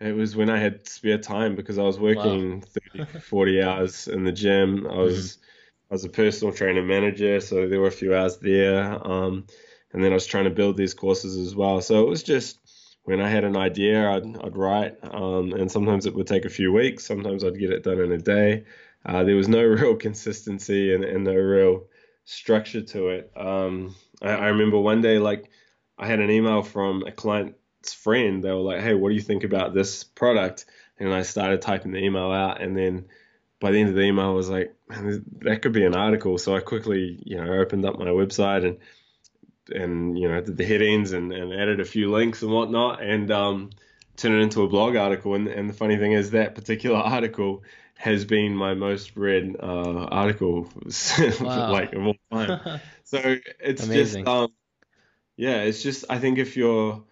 it 0.00 0.14
was 0.14 0.36
when 0.36 0.50
I 0.50 0.58
had 0.58 0.86
spare 0.86 1.18
time 1.18 1.56
because 1.56 1.78
I 1.78 1.82
was 1.82 1.98
working 1.98 2.60
wow. 2.96 3.04
30, 3.04 3.20
40 3.20 3.62
hours 3.62 4.08
in 4.08 4.24
the 4.24 4.32
gym. 4.32 4.86
I 4.86 4.96
was 4.96 5.32
mm-hmm. 5.32 5.42
I 5.90 5.94
was 5.94 6.04
a 6.04 6.10
personal 6.10 6.54
trainer 6.54 6.82
manager, 6.82 7.40
so 7.40 7.68
there 7.68 7.80
were 7.80 7.86
a 7.86 7.92
few 7.92 8.14
hours 8.14 8.38
there. 8.38 9.06
Um, 9.06 9.46
and 9.92 10.02
then 10.02 10.10
I 10.10 10.14
was 10.14 10.26
trying 10.26 10.44
to 10.44 10.50
build 10.50 10.76
these 10.76 10.94
courses 10.94 11.36
as 11.36 11.54
well. 11.54 11.80
So 11.80 12.02
it 12.02 12.08
was 12.08 12.22
just 12.22 12.58
when 13.04 13.20
I 13.20 13.30
had 13.30 13.44
an 13.44 13.56
idea, 13.56 14.10
I'd, 14.10 14.36
I'd 14.42 14.56
write, 14.56 14.96
um, 15.02 15.52
and 15.52 15.70
sometimes 15.70 16.06
it 16.06 16.14
would 16.14 16.26
take 16.26 16.44
a 16.44 16.50
few 16.50 16.72
weeks. 16.72 17.06
Sometimes 17.06 17.44
I'd 17.44 17.58
get 17.58 17.70
it 17.70 17.84
done 17.84 18.00
in 18.00 18.10
a 18.10 18.18
day 18.18 18.64
uh, 19.06 19.24
there 19.24 19.36
was 19.36 19.48
no 19.48 19.62
real 19.64 19.96
consistency 19.96 20.92
and, 20.92 21.04
and 21.04 21.24
no 21.24 21.34
real 21.34 21.84
structure 22.24 22.82
to 22.82 23.08
it. 23.08 23.32
Um, 23.36 23.94
I, 24.20 24.30
I, 24.30 24.46
remember 24.48 24.78
one 24.78 25.00
day, 25.00 25.18
like, 25.18 25.48
I 25.96 26.06
had 26.06 26.20
an 26.20 26.30
email 26.30 26.62
from 26.62 27.04
a 27.06 27.12
client's 27.12 27.94
friend. 27.94 28.42
They 28.42 28.50
were 28.50 28.56
like, 28.56 28.80
"Hey, 28.80 28.94
what 28.94 29.08
do 29.08 29.14
you 29.14 29.20
think 29.20 29.44
about 29.44 29.72
this 29.72 30.04
product?" 30.04 30.66
And 30.98 31.14
I 31.14 31.22
started 31.22 31.62
typing 31.62 31.92
the 31.92 32.04
email 32.04 32.32
out, 32.32 32.60
and 32.60 32.76
then 32.76 33.06
by 33.60 33.70
the 33.70 33.80
end 33.80 33.90
of 33.90 33.94
the 33.94 34.02
email, 34.02 34.26
I 34.26 34.30
was 34.30 34.50
like, 34.50 34.74
"That 34.88 35.60
could 35.62 35.72
be 35.72 35.86
an 35.86 35.94
article." 35.94 36.36
So 36.36 36.54
I 36.54 36.60
quickly, 36.60 37.22
you 37.24 37.42
know, 37.42 37.52
opened 37.52 37.86
up 37.86 37.98
my 37.98 38.06
website 38.06 38.66
and 38.66 38.78
and 39.74 40.18
you 40.18 40.28
know 40.28 40.40
did 40.40 40.56
the 40.56 40.64
headings 40.64 41.12
and, 41.12 41.32
and 41.32 41.52
added 41.52 41.80
a 41.80 41.84
few 41.84 42.10
links 42.10 42.42
and 42.42 42.50
whatnot, 42.50 43.02
and 43.02 43.30
um, 43.30 43.70
turned 44.16 44.34
it 44.34 44.42
into 44.42 44.62
a 44.62 44.68
blog 44.68 44.96
article. 44.96 45.34
And, 45.34 45.48
and 45.48 45.68
the 45.68 45.74
funny 45.74 45.96
thing 45.96 46.12
is 46.12 46.30
that 46.30 46.54
particular 46.54 46.96
article 47.16 47.62
has 47.96 48.24
been 48.24 48.54
my 48.54 48.74
most 48.74 49.16
read 49.16 49.56
uh, 49.58 50.04
article 50.10 50.68
like 51.40 51.92
of 51.92 52.06
all 52.06 52.16
time. 52.30 52.80
so 53.04 53.36
it's 53.60 53.84
Amazing. 53.84 54.24
just 54.24 54.28
um, 54.28 54.52
yeah, 55.36 55.62
it's 55.62 55.82
just 55.82 56.04
I 56.10 56.18
think 56.18 56.38
if 56.38 56.56
you're 56.56 57.02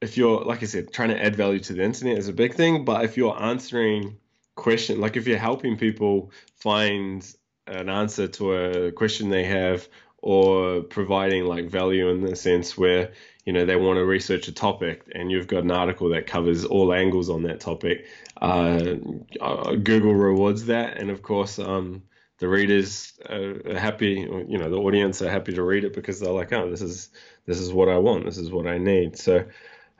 if 0.00 0.16
you're 0.16 0.44
like 0.44 0.62
I 0.62 0.66
said 0.66 0.92
trying 0.92 1.10
to 1.10 1.22
add 1.22 1.36
value 1.36 1.60
to 1.60 1.72
the 1.72 1.82
internet 1.82 2.18
is 2.18 2.28
a 2.28 2.32
big 2.32 2.54
thing, 2.54 2.84
but 2.84 3.04
if 3.04 3.16
you're 3.16 3.40
answering 3.40 4.16
question 4.54 5.00
like 5.00 5.16
if 5.16 5.28
you're 5.28 5.38
helping 5.38 5.76
people 5.76 6.32
find 6.56 7.32
an 7.68 7.88
answer 7.88 8.26
to 8.26 8.52
a 8.54 8.92
question 8.92 9.30
they 9.30 9.44
have 9.44 9.86
or 10.20 10.82
providing 10.82 11.44
like 11.44 11.66
value 11.66 12.08
in 12.08 12.22
the 12.22 12.34
sense 12.34 12.76
where 12.76 13.12
you 13.44 13.52
know 13.52 13.64
they 13.64 13.76
want 13.76 13.96
to 13.96 14.04
research 14.04 14.48
a 14.48 14.52
topic 14.52 15.04
and 15.14 15.30
you've 15.30 15.46
got 15.46 15.62
an 15.62 15.70
article 15.70 16.10
that 16.10 16.26
covers 16.26 16.64
all 16.64 16.92
angles 16.92 17.30
on 17.30 17.42
that 17.44 17.60
topic 17.60 18.06
uh, 18.42 18.94
uh, 19.40 19.74
google 19.74 20.14
rewards 20.14 20.66
that. 20.66 20.98
And 20.98 21.10
of 21.10 21.22
course 21.22 21.58
um, 21.58 22.02
the 22.38 22.48
readers 22.48 23.12
are 23.28 23.78
happy 23.78 24.26
you 24.48 24.58
know 24.58 24.68
the 24.68 24.76
audience 24.76 25.22
are 25.22 25.30
happy 25.30 25.54
to 25.54 25.62
read 25.62 25.84
it 25.84 25.94
because 25.94 26.20
they're 26.20 26.32
like 26.32 26.52
oh 26.52 26.70
this 26.70 26.82
is 26.82 27.10
this 27.46 27.58
is 27.58 27.72
what 27.72 27.88
i 27.88 27.96
want. 27.96 28.24
This 28.24 28.38
is 28.38 28.50
what 28.50 28.66
i 28.66 28.78
need. 28.78 29.16
So 29.16 29.44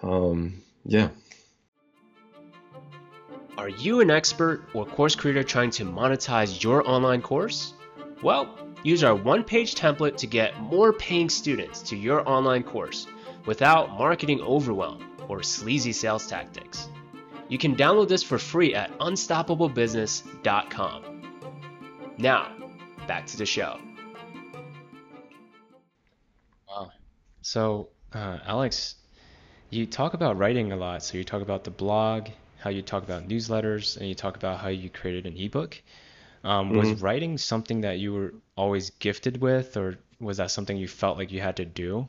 um, 0.03 0.63
yeah. 0.85 1.09
Are 3.57 3.69
you 3.69 4.01
an 4.01 4.11
expert 4.11 4.69
or 4.73 4.87
course 4.87 5.17
creator 5.17 5.43
trying 5.43 5.71
to 5.71 5.85
monetize 5.85 6.63
your 6.63 6.89
online 6.89 7.23
course? 7.23 7.75
Well 8.23 8.68
use 8.83 9.05
our 9.05 9.15
one 9.15 9.45
page 9.45 9.75
template 9.75 10.17
to 10.19 10.27
get 10.27 10.59
more 10.61 10.93
paying 10.93 11.29
students 11.29 11.83
to 11.83 11.97
your 11.97 12.27
online 12.29 12.63
course 12.63 13.07
without 13.47 13.91
marketing 13.91 14.41
overwhelm 14.41 15.05
or 15.29 15.43
sleazy 15.43 15.93
sales 15.93 16.27
tactics. 16.27 16.89
You 17.49 17.59
can 17.59 17.77
download 17.77 18.09
this 18.09 18.23
for 18.23 18.39
free 18.39 18.75
at 18.75 18.97
unstoppablebusiness.com. 18.99 21.05
Now, 22.19 22.53
back 23.07 23.27
to 23.27 23.39
the 23.39 23.47
show. 23.47 23.79
Wow. 26.69 26.91
So, 27.41 27.89
uh, 28.13 28.39
Alex, 28.45 28.97
you 29.71 29.87
talk 29.87 30.13
about 30.15 30.37
writing 30.37 30.73
a 30.73 30.77
lot. 30.77 31.03
So, 31.03 31.17
you 31.17 31.25
talk 31.25 31.41
about 31.41 31.65
the 31.65 31.71
blog, 31.71 32.29
how 32.59 32.69
you 32.71 32.83
talk 32.83 33.03
about 33.03 33.29
newsletters, 33.29 33.97
and 33.97 34.09
you 34.09 34.15
talk 34.15 34.37
about 34.37 34.59
how 34.59 34.69
you 34.69 34.91
created 34.91 35.27
an 35.27 35.37
ebook. 35.37 35.81
Um, 36.45 36.75
was 36.75 36.93
hmm 36.93 37.03
writing 37.03 37.39
something 37.39 37.83
that 37.83 37.99
you 37.99 38.13
were 38.13 38.35
always 38.57 38.91
gifted 38.91 39.41
with, 39.41 39.77
or 39.77 39.99
was 40.21 40.39
that 40.39 40.51
something 40.51 40.77
you 40.77 40.89
felt 40.89 41.19
like 41.19 41.33
you 41.33 41.41
had 41.41 41.57
to 41.57 41.65
do? 41.65 42.09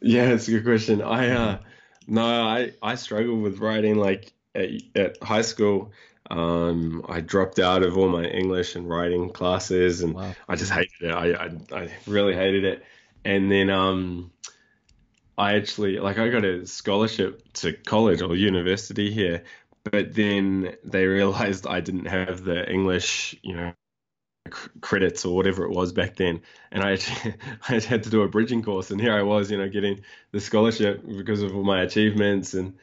Yeah, 0.00 0.30
it's 0.30 0.48
a 0.48 0.52
good 0.52 0.64
question. 0.64 1.02
I 1.02 1.30
uh 1.30 1.58
no, 2.06 2.22
I 2.24 2.72
I 2.82 2.94
struggled 2.96 3.42
with 3.42 3.58
writing 3.58 3.96
like 3.96 4.32
at, 4.54 4.70
at 4.94 5.22
high 5.22 5.42
school. 5.42 5.92
Um, 6.30 7.04
I 7.08 7.20
dropped 7.20 7.58
out 7.58 7.82
of 7.82 7.96
all 7.98 8.08
my 8.08 8.24
English 8.24 8.76
and 8.76 8.88
writing 8.88 9.30
classes, 9.30 10.02
and 10.02 10.16
Wow. 10.16 10.36
I 10.48 10.56
just 10.56 10.72
hated 10.72 10.90
it. 11.00 11.10
I 11.12 11.32
I, 11.46 11.80
I 11.84 11.90
really 12.06 12.34
hated 12.34 12.64
it. 12.64 12.84
And 13.24 13.50
then 13.50 13.70
um, 13.70 14.32
I 15.36 15.54
actually 15.56 15.98
like 15.98 16.18
I 16.18 16.28
got 16.28 16.44
a 16.44 16.66
scholarship 16.66 17.42
to 17.54 17.72
college 17.72 18.22
or 18.22 18.36
university 18.36 19.10
here, 19.12 19.44
but 19.84 20.14
then 20.14 20.76
they 20.84 21.06
realized 21.06 21.66
I 21.66 21.80
didn't 21.80 22.06
have 22.06 22.44
the 22.44 22.70
English, 22.70 23.36
you 23.42 23.54
know, 23.56 23.74
cr- 24.50 24.70
credits 24.80 25.24
or 25.24 25.36
whatever 25.36 25.64
it 25.64 25.70
was 25.72 25.92
back 25.92 26.16
then, 26.16 26.42
and 26.72 26.82
I 26.82 26.92
actually, 26.92 27.34
I 27.68 27.80
had 27.80 28.04
to 28.04 28.10
do 28.10 28.22
a 28.22 28.28
bridging 28.28 28.62
course, 28.62 28.90
and 28.90 29.00
here 29.00 29.14
I 29.14 29.22
was, 29.22 29.50
you 29.50 29.58
know, 29.58 29.68
getting 29.68 30.02
the 30.32 30.40
scholarship 30.40 31.02
because 31.06 31.42
of 31.42 31.56
all 31.56 31.64
my 31.64 31.82
achievements 31.82 32.54
and 32.54 32.78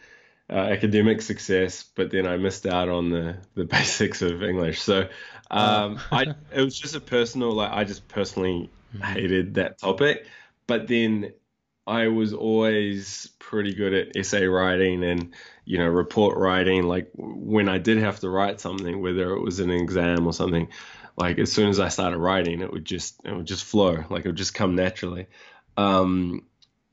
uh, 0.49 0.55
academic 0.55 1.21
success, 1.21 1.83
but 1.95 2.11
then 2.11 2.27
I 2.27 2.37
missed 2.37 2.65
out 2.67 2.89
on 2.89 3.09
the 3.09 3.37
the 3.55 3.65
basics 3.77 4.21
of 4.21 4.43
English. 4.43 4.81
So 4.81 5.09
Oh. 5.59 5.83
um, 5.83 6.03
I 6.11 6.25
it 6.51 6.61
was 6.63 6.79
just 6.79 6.95
a 6.95 7.01
personal 7.01 7.53
like 7.53 7.71
I 7.71 7.83
just 7.85 8.07
personally 8.07 8.71
hmm 8.91 9.15
hated 9.15 9.55
that 9.55 9.79
topic, 9.79 10.27
but 10.67 10.87
then 10.87 11.33
I 11.91 12.07
was 12.07 12.33
always 12.33 13.27
pretty 13.37 13.73
good 13.73 13.93
at 13.93 14.15
essay 14.15 14.45
writing 14.45 15.03
and 15.03 15.33
you 15.65 15.77
know 15.77 15.87
report 15.87 16.37
writing. 16.37 16.83
Like 16.83 17.11
when 17.17 17.67
I 17.67 17.79
did 17.79 17.97
have 17.97 18.21
to 18.21 18.29
write 18.29 18.61
something, 18.61 19.01
whether 19.01 19.33
it 19.33 19.41
was 19.41 19.59
an 19.59 19.69
exam 19.69 20.25
or 20.25 20.31
something, 20.31 20.69
like 21.17 21.37
as 21.37 21.51
soon 21.51 21.67
as 21.67 21.81
I 21.81 21.89
started 21.89 22.17
writing, 22.17 22.61
it 22.61 22.71
would 22.71 22.85
just 22.85 23.19
it 23.25 23.35
would 23.35 23.45
just 23.45 23.65
flow, 23.65 24.05
like 24.09 24.23
it 24.23 24.29
would 24.29 24.37
just 24.37 24.53
come 24.53 24.75
naturally. 24.75 25.27
Um, 25.75 26.45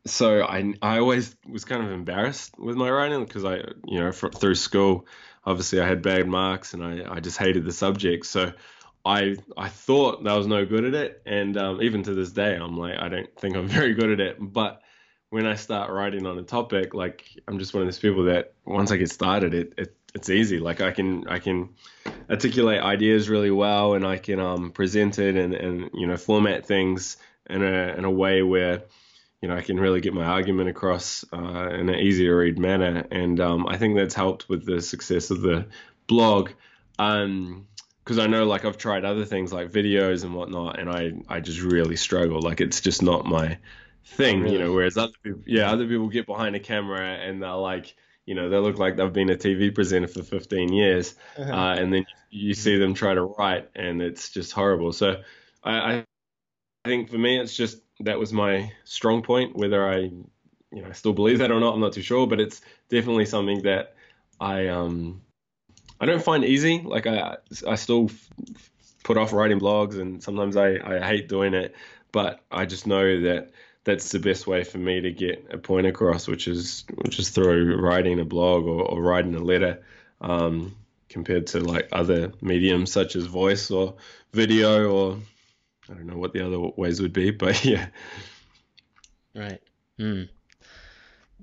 so 0.04 0.42
I 0.42 0.74
I 0.82 0.98
always 0.98 1.36
was 1.48 1.64
kind 1.64 1.84
of 1.84 1.92
embarrassed 1.92 2.58
with 2.58 2.76
my 2.76 2.90
writing 2.90 3.24
because 3.24 3.44
I 3.44 3.58
you 3.86 4.00
know 4.00 4.10
fr 4.10 4.28
through 4.28 4.56
school 4.56 5.06
obviously 5.44 5.80
I 5.80 5.86
had 5.86 6.02
bad 6.02 6.26
marks 6.26 6.74
and 6.74 6.82
I 6.84 7.14
I 7.16 7.20
just 7.20 7.38
hated 7.38 7.64
the 7.64 7.72
subject 7.72 8.26
so 8.26 8.52
I 9.08 9.36
I 9.56 9.68
thought 9.68 10.22
that 10.22 10.30
I 10.30 10.36
was 10.36 10.46
no 10.46 10.66
good 10.66 10.84
at 10.84 10.94
it 10.94 11.22
and 11.24 11.56
um, 11.56 11.80
even 11.80 12.02
to 12.02 12.14
this 12.14 12.30
day 12.30 12.54
I'm 12.54 12.76
like 12.76 12.98
I 12.98 13.08
don't 13.08 13.34
think 13.36 13.56
I'm 13.56 13.66
very 13.80 13.94
good 13.94 14.12
at 14.12 14.20
it 14.20 14.36
but 14.38 14.82
when 15.30 15.46
I 15.46 15.54
start 15.54 15.90
writing 15.90 16.26
on 16.26 16.38
a 16.38 16.42
topic 16.42 16.92
like 16.92 17.30
I'm 17.48 17.58
just 17.58 17.72
one 17.72 17.82
of 17.82 17.86
those 17.86 17.98
people 17.98 18.24
that 18.24 18.52
once 18.66 18.92
I 18.92 18.96
get 18.96 19.10
started 19.10 19.54
it, 19.54 19.72
it 19.78 19.94
it's 20.14 20.28
easy 20.28 20.58
like 20.58 20.80
I 20.82 20.90
can 20.90 21.26
I 21.26 21.38
can 21.38 21.70
articulate 22.28 22.82
ideas 22.82 23.28
really 23.30 23.50
well 23.50 23.94
and 23.94 24.06
I 24.06 24.18
can 24.18 24.40
um, 24.40 24.72
present 24.72 25.18
it 25.18 25.36
and 25.36 25.54
and 25.54 25.90
you 25.94 26.06
know 26.06 26.18
format 26.18 26.66
things 26.66 27.16
in 27.48 27.62
a 27.62 27.94
in 27.96 28.04
a 28.04 28.10
way 28.10 28.42
where 28.42 28.82
you 29.40 29.48
know, 29.48 29.56
I 29.56 29.62
can 29.62 29.78
really 29.78 30.00
get 30.00 30.14
my 30.14 30.24
argument 30.24 30.68
across 30.68 31.24
uh, 31.32 31.68
in 31.68 31.88
an 31.88 31.94
easy 31.94 32.24
to 32.24 32.32
read 32.32 32.58
manner. 32.58 33.06
And 33.10 33.38
um, 33.38 33.68
I 33.68 33.76
think 33.76 33.96
that's 33.96 34.14
helped 34.14 34.48
with 34.48 34.66
the 34.66 34.80
success 34.82 35.30
of 35.30 35.42
the 35.42 35.66
blog. 36.08 36.50
Um, 36.98 37.68
because 38.08 38.18
I 38.18 38.26
know 38.26 38.46
like 38.46 38.64
I've 38.64 38.78
tried 38.78 39.04
other 39.04 39.26
things 39.26 39.52
like 39.52 39.70
videos 39.70 40.24
and 40.24 40.34
whatnot, 40.34 40.78
and 40.78 40.88
I 40.88 41.12
I 41.28 41.40
just 41.40 41.60
really 41.60 41.96
struggle. 41.96 42.40
Like 42.40 42.62
it's 42.62 42.80
just 42.80 43.02
not 43.02 43.26
my 43.26 43.58
thing, 44.06 44.48
you 44.48 44.58
know. 44.58 44.72
Whereas 44.72 44.96
other 44.96 45.12
people, 45.22 45.42
yeah, 45.44 45.70
other 45.70 45.86
people 45.86 46.08
get 46.08 46.24
behind 46.24 46.56
a 46.56 46.60
camera 46.60 47.06
and 47.06 47.42
they're 47.42 47.52
like, 47.52 47.94
you 48.24 48.34
know, 48.34 48.48
they 48.48 48.56
look 48.56 48.78
like 48.78 48.96
they've 48.96 49.12
been 49.12 49.28
a 49.28 49.36
TV 49.36 49.74
presenter 49.74 50.08
for 50.08 50.22
15 50.22 50.72
years, 50.72 51.16
uh, 51.36 51.76
and 51.78 51.92
then 51.92 52.06
you 52.30 52.54
see 52.54 52.78
them 52.78 52.94
try 52.94 53.12
to 53.12 53.24
write, 53.24 53.68
and 53.76 54.00
it's 54.00 54.30
just 54.30 54.52
horrible. 54.52 54.94
So 54.94 55.22
I, 55.62 55.72
I 55.78 56.04
I 56.86 56.88
think 56.88 57.10
for 57.10 57.18
me, 57.18 57.38
it's 57.38 57.54
just 57.54 57.82
that 58.00 58.18
was 58.18 58.32
my 58.32 58.72
strong 58.84 59.20
point. 59.20 59.54
Whether 59.54 59.86
I, 59.86 59.98
you 59.98 60.24
know, 60.72 60.86
I 60.88 60.92
still 60.92 61.12
believe 61.12 61.40
that 61.40 61.50
or 61.50 61.60
not, 61.60 61.74
I'm 61.74 61.80
not 61.80 61.92
too 61.92 62.00
sure. 62.00 62.26
But 62.26 62.40
it's 62.40 62.62
definitely 62.88 63.26
something 63.26 63.64
that 63.64 63.96
I 64.40 64.68
um 64.68 65.20
I 66.00 66.06
don't 66.06 66.22
find 66.22 66.44
easy. 66.44 66.80
Like 66.80 67.06
I 67.06 67.36
I 67.66 67.74
still 67.74 68.06
f- 68.06 68.70
put 69.04 69.16
off 69.16 69.32
writing 69.32 69.60
blogs, 69.60 69.98
and 69.98 70.22
sometimes 70.22 70.56
I 70.56 70.78
I 70.84 71.00
hate 71.00 71.28
doing 71.28 71.54
it. 71.54 71.74
But 72.12 72.40
I 72.50 72.64
just 72.66 72.86
know 72.86 73.20
that 73.22 73.50
that's 73.84 74.10
the 74.10 74.18
best 74.18 74.46
way 74.46 74.64
for 74.64 74.78
me 74.78 75.00
to 75.00 75.10
get 75.10 75.46
a 75.50 75.58
point 75.58 75.86
across, 75.86 76.26
which 76.28 76.48
is 76.48 76.84
which 76.94 77.18
is 77.18 77.30
through 77.30 77.80
writing 77.80 78.20
a 78.20 78.24
blog 78.24 78.64
or, 78.64 78.82
or 78.82 79.02
writing 79.02 79.34
a 79.34 79.40
letter. 79.40 79.82
Um, 80.20 80.74
compared 81.08 81.46
to 81.48 81.60
like 81.60 81.88
other 81.92 82.32
mediums 82.40 82.92
such 82.92 83.16
as 83.16 83.24
voice 83.24 83.70
or 83.70 83.94
video 84.32 84.90
or 84.90 85.18
I 85.88 85.94
don't 85.94 86.06
know 86.06 86.18
what 86.18 86.32
the 86.32 86.46
other 86.46 86.58
ways 86.58 87.00
would 87.00 87.12
be, 87.12 87.30
but 87.30 87.64
yeah. 87.64 87.86
Right. 89.34 89.60
Hmm. 89.96 90.24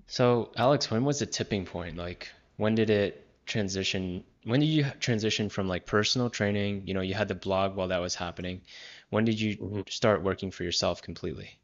So, 0.08 0.52
Alex, 0.56 0.91
when 0.91 1.04
was 1.04 1.20
the 1.20 1.26
tipping 1.26 1.65
point? 1.65 1.98
Like, 1.98 2.30
when 2.58 2.76
did 2.76 2.89
it 2.89 3.24
transition? 3.45 4.23
When 4.43 4.60
did 4.60 4.67
you 4.67 4.86
transition 4.99 5.49
from 5.49 5.67
like 5.67 5.86
personal 5.86 6.29
training? 6.29 6.84
You 6.88 6.93
know, 6.93 7.01
you 7.01 7.13
had 7.13 7.27
the 7.27 7.36
blog 7.36 7.75
while 7.75 7.89
that 7.89 8.01
was 8.01 8.15
happening. 8.15 8.62
When 9.10 9.25
did 9.25 9.39
you 9.39 9.58
Mhm. 9.58 9.89
start 9.89 10.23
working 10.23 10.51
for 10.51 10.63
yourself 10.63 11.01
completely? 11.01 11.60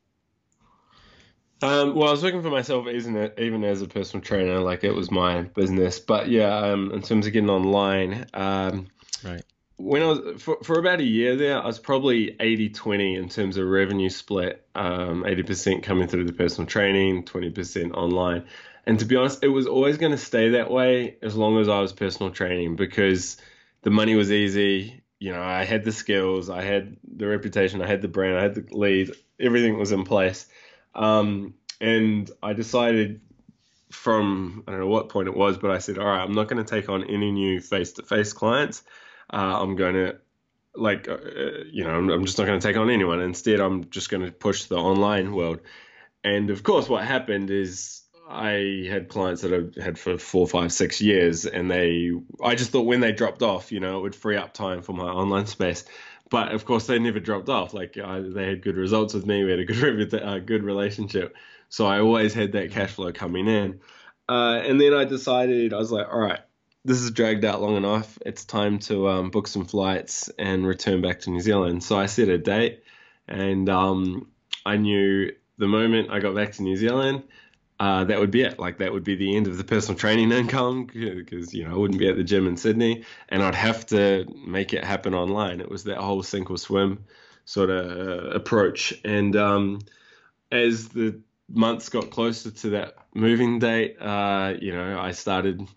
Um, 1.63 1.95
well, 1.95 2.07
I 2.07 2.11
was 2.11 2.23
working 2.23 2.41
for 2.41 2.49
myself, 2.49 2.87
isn't 2.87 3.15
it? 3.15 3.35
Even 3.37 3.63
as 3.63 3.81
a 3.83 3.87
personal 3.87 4.23
trainer, 4.23 4.59
like 4.59 4.83
it 4.83 4.93
was 4.95 5.11
my 5.11 5.43
business. 5.43 5.99
But 5.99 6.27
yeah, 6.29 6.55
um, 6.57 6.91
in 6.91 7.01
terms 7.03 7.27
of 7.27 7.33
getting 7.33 7.49
online, 7.51 8.25
um, 8.33 8.87
Right. 9.23 9.43
when 9.77 10.01
I 10.01 10.07
was 10.07 10.41
for, 10.41 10.57
for 10.63 10.79
about 10.79 10.99
a 11.01 11.03
year 11.03 11.35
there, 11.35 11.61
I 11.61 11.65
was 11.65 11.79
probably 11.79 12.35
80-20 12.39 13.15
in 13.15 13.29
terms 13.29 13.57
of 13.57 13.67
revenue 13.67 14.09
split. 14.09 14.65
Um, 14.73 15.23
80% 15.23 15.83
coming 15.83 16.07
through 16.07 16.25
the 16.25 16.33
personal 16.33 16.67
training, 16.67 17.25
20% 17.25 17.93
online. 17.93 18.45
And 18.85 18.99
to 18.99 19.05
be 19.05 19.15
honest, 19.15 19.43
it 19.43 19.49
was 19.49 19.67
always 19.67 19.97
going 19.97 20.11
to 20.11 20.17
stay 20.17 20.49
that 20.49 20.71
way 20.71 21.17
as 21.21 21.35
long 21.35 21.59
as 21.59 21.69
I 21.69 21.79
was 21.79 21.93
personal 21.93 22.31
training 22.31 22.75
because 22.75 23.37
the 23.83 23.91
money 23.91 24.15
was 24.15 24.31
easy. 24.31 25.03
You 25.19 25.33
know, 25.33 25.41
I 25.41 25.65
had 25.65 25.83
the 25.83 25.91
skills, 25.91 26.49
I 26.49 26.63
had 26.63 26.97
the 27.03 27.27
reputation, 27.27 27.81
I 27.81 27.87
had 27.87 28.01
the 28.01 28.07
brand, 28.07 28.37
I 28.37 28.41
had 28.41 28.55
the 28.55 28.65
lead, 28.75 29.11
everything 29.39 29.77
was 29.77 29.91
in 29.91 30.03
place. 30.03 30.47
Um, 30.95 31.53
and 31.79 32.29
I 32.41 32.53
decided 32.53 33.21
from, 33.91 34.63
I 34.67 34.71
don't 34.71 34.79
know 34.79 34.87
what 34.87 35.09
point 35.09 35.27
it 35.27 35.35
was, 35.35 35.57
but 35.57 35.69
I 35.69 35.77
said, 35.77 35.99
all 35.99 36.07
right, 36.07 36.23
I'm 36.23 36.33
not 36.33 36.47
going 36.47 36.63
to 36.63 36.69
take 36.69 36.89
on 36.89 37.03
any 37.03 37.31
new 37.31 37.59
face-to-face 37.61 38.33
clients. 38.33 38.83
Uh, 39.31 39.61
I'm 39.61 39.75
going 39.75 39.93
to 39.93 40.17
like 40.75 41.07
uh, 41.07 41.17
you 41.69 41.83
know 41.83 41.91
I'm, 41.91 42.09
I'm 42.09 42.25
just 42.25 42.37
not 42.37 42.47
going 42.47 42.59
to 42.59 42.65
take 42.65 42.77
on 42.77 42.89
anyone 42.89 43.21
instead 43.21 43.59
i'm 43.59 43.89
just 43.89 44.09
going 44.09 44.25
to 44.25 44.31
push 44.31 44.65
the 44.65 44.77
online 44.77 45.33
world 45.33 45.59
and 46.23 46.49
of 46.49 46.63
course 46.63 46.87
what 46.87 47.03
happened 47.03 47.49
is 47.49 48.00
i 48.31 48.87
had 48.89 49.09
clients 49.09 49.41
that 49.41 49.53
i've 49.53 49.75
had 49.83 49.97
for 49.97 50.17
four 50.17 50.47
five 50.47 50.71
six 50.71 51.01
years 51.01 51.45
and 51.45 51.69
they 51.69 52.11
i 52.43 52.55
just 52.55 52.71
thought 52.71 52.85
when 52.85 52.99
they 52.99 53.11
dropped 53.11 53.41
off 53.41 53.71
you 53.71 53.79
know 53.79 53.97
it 53.97 54.01
would 54.01 54.15
free 54.15 54.37
up 54.37 54.53
time 54.53 54.81
for 54.81 54.93
my 54.93 55.05
online 55.05 55.45
space 55.45 55.85
but 56.29 56.51
of 56.51 56.65
course 56.65 56.87
they 56.87 56.99
never 56.99 57.19
dropped 57.19 57.49
off 57.49 57.73
like 57.73 57.97
uh, 57.97 58.21
they 58.21 58.47
had 58.47 58.61
good 58.61 58.77
results 58.77 59.13
with 59.13 59.25
me 59.25 59.43
we 59.43 59.51
had 59.51 59.59
a 59.59 59.65
good 59.65 60.13
uh, 60.23 60.39
good 60.39 60.63
relationship 60.63 61.35
so 61.69 61.85
i 61.85 61.99
always 61.99 62.33
had 62.33 62.53
that 62.53 62.71
cash 62.71 62.91
flow 62.91 63.11
coming 63.11 63.47
in 63.47 63.79
uh, 64.29 64.61
and 64.63 64.79
then 64.79 64.93
i 64.93 65.05
decided 65.05 65.73
i 65.73 65.77
was 65.77 65.91
like 65.91 66.07
all 66.07 66.19
right 66.19 66.41
this 66.83 67.01
is 67.01 67.11
dragged 67.11 67.45
out 67.45 67.61
long 67.61 67.77
enough. 67.77 68.17
It's 68.25 68.45
time 68.45 68.79
to 68.79 69.07
um, 69.07 69.29
book 69.29 69.47
some 69.47 69.65
flights 69.65 70.29
and 70.39 70.65
return 70.65 71.01
back 71.01 71.21
to 71.21 71.29
New 71.29 71.41
Zealand. 71.41 71.83
So 71.83 71.97
I 71.97 72.07
set 72.07 72.29
a 72.29 72.37
date, 72.37 72.83
and 73.27 73.69
um, 73.69 74.27
I 74.65 74.77
knew 74.77 75.31
the 75.57 75.67
moment 75.67 76.09
I 76.11 76.19
got 76.19 76.35
back 76.35 76.53
to 76.53 76.63
New 76.63 76.75
Zealand, 76.75 77.23
uh, 77.81 78.03
that 78.03 78.19
would 78.19 78.29
be 78.29 78.43
it. 78.43 78.59
Like 78.59 78.77
that 78.77 78.93
would 78.93 79.03
be 79.03 79.15
the 79.15 79.35
end 79.35 79.47
of 79.47 79.57
the 79.57 79.63
personal 79.63 79.97
training 79.97 80.31
income 80.31 80.85
because 80.85 81.51
you 81.51 81.65
know 81.65 81.71
I 81.71 81.77
wouldn't 81.77 81.99
be 81.99 82.07
at 82.07 82.15
the 82.15 82.23
gym 82.23 82.45
in 82.45 82.55
Sydney, 82.55 83.03
and 83.29 83.41
I'd 83.41 83.55
have 83.55 83.87
to 83.87 84.25
make 84.45 84.71
it 84.71 84.83
happen 84.83 85.15
online. 85.15 85.59
It 85.59 85.69
was 85.69 85.85
that 85.85 85.97
whole 85.97 86.21
sink 86.21 86.51
or 86.51 86.59
swim 86.59 87.05
sort 87.45 87.71
of 87.71 87.85
uh, 88.07 88.29
approach, 88.29 88.93
and 89.03 89.35
um, 89.35 89.79
as 90.51 90.89
the 90.89 91.21
months 91.49 91.89
got 91.89 92.11
closer 92.11 92.51
to 92.51 92.69
that 92.69 92.97
moving 93.15 93.57
date, 93.57 93.97
uh, 93.99 94.53
you 94.61 94.73
know, 94.73 94.99
I 94.99 95.11
started 95.11 95.67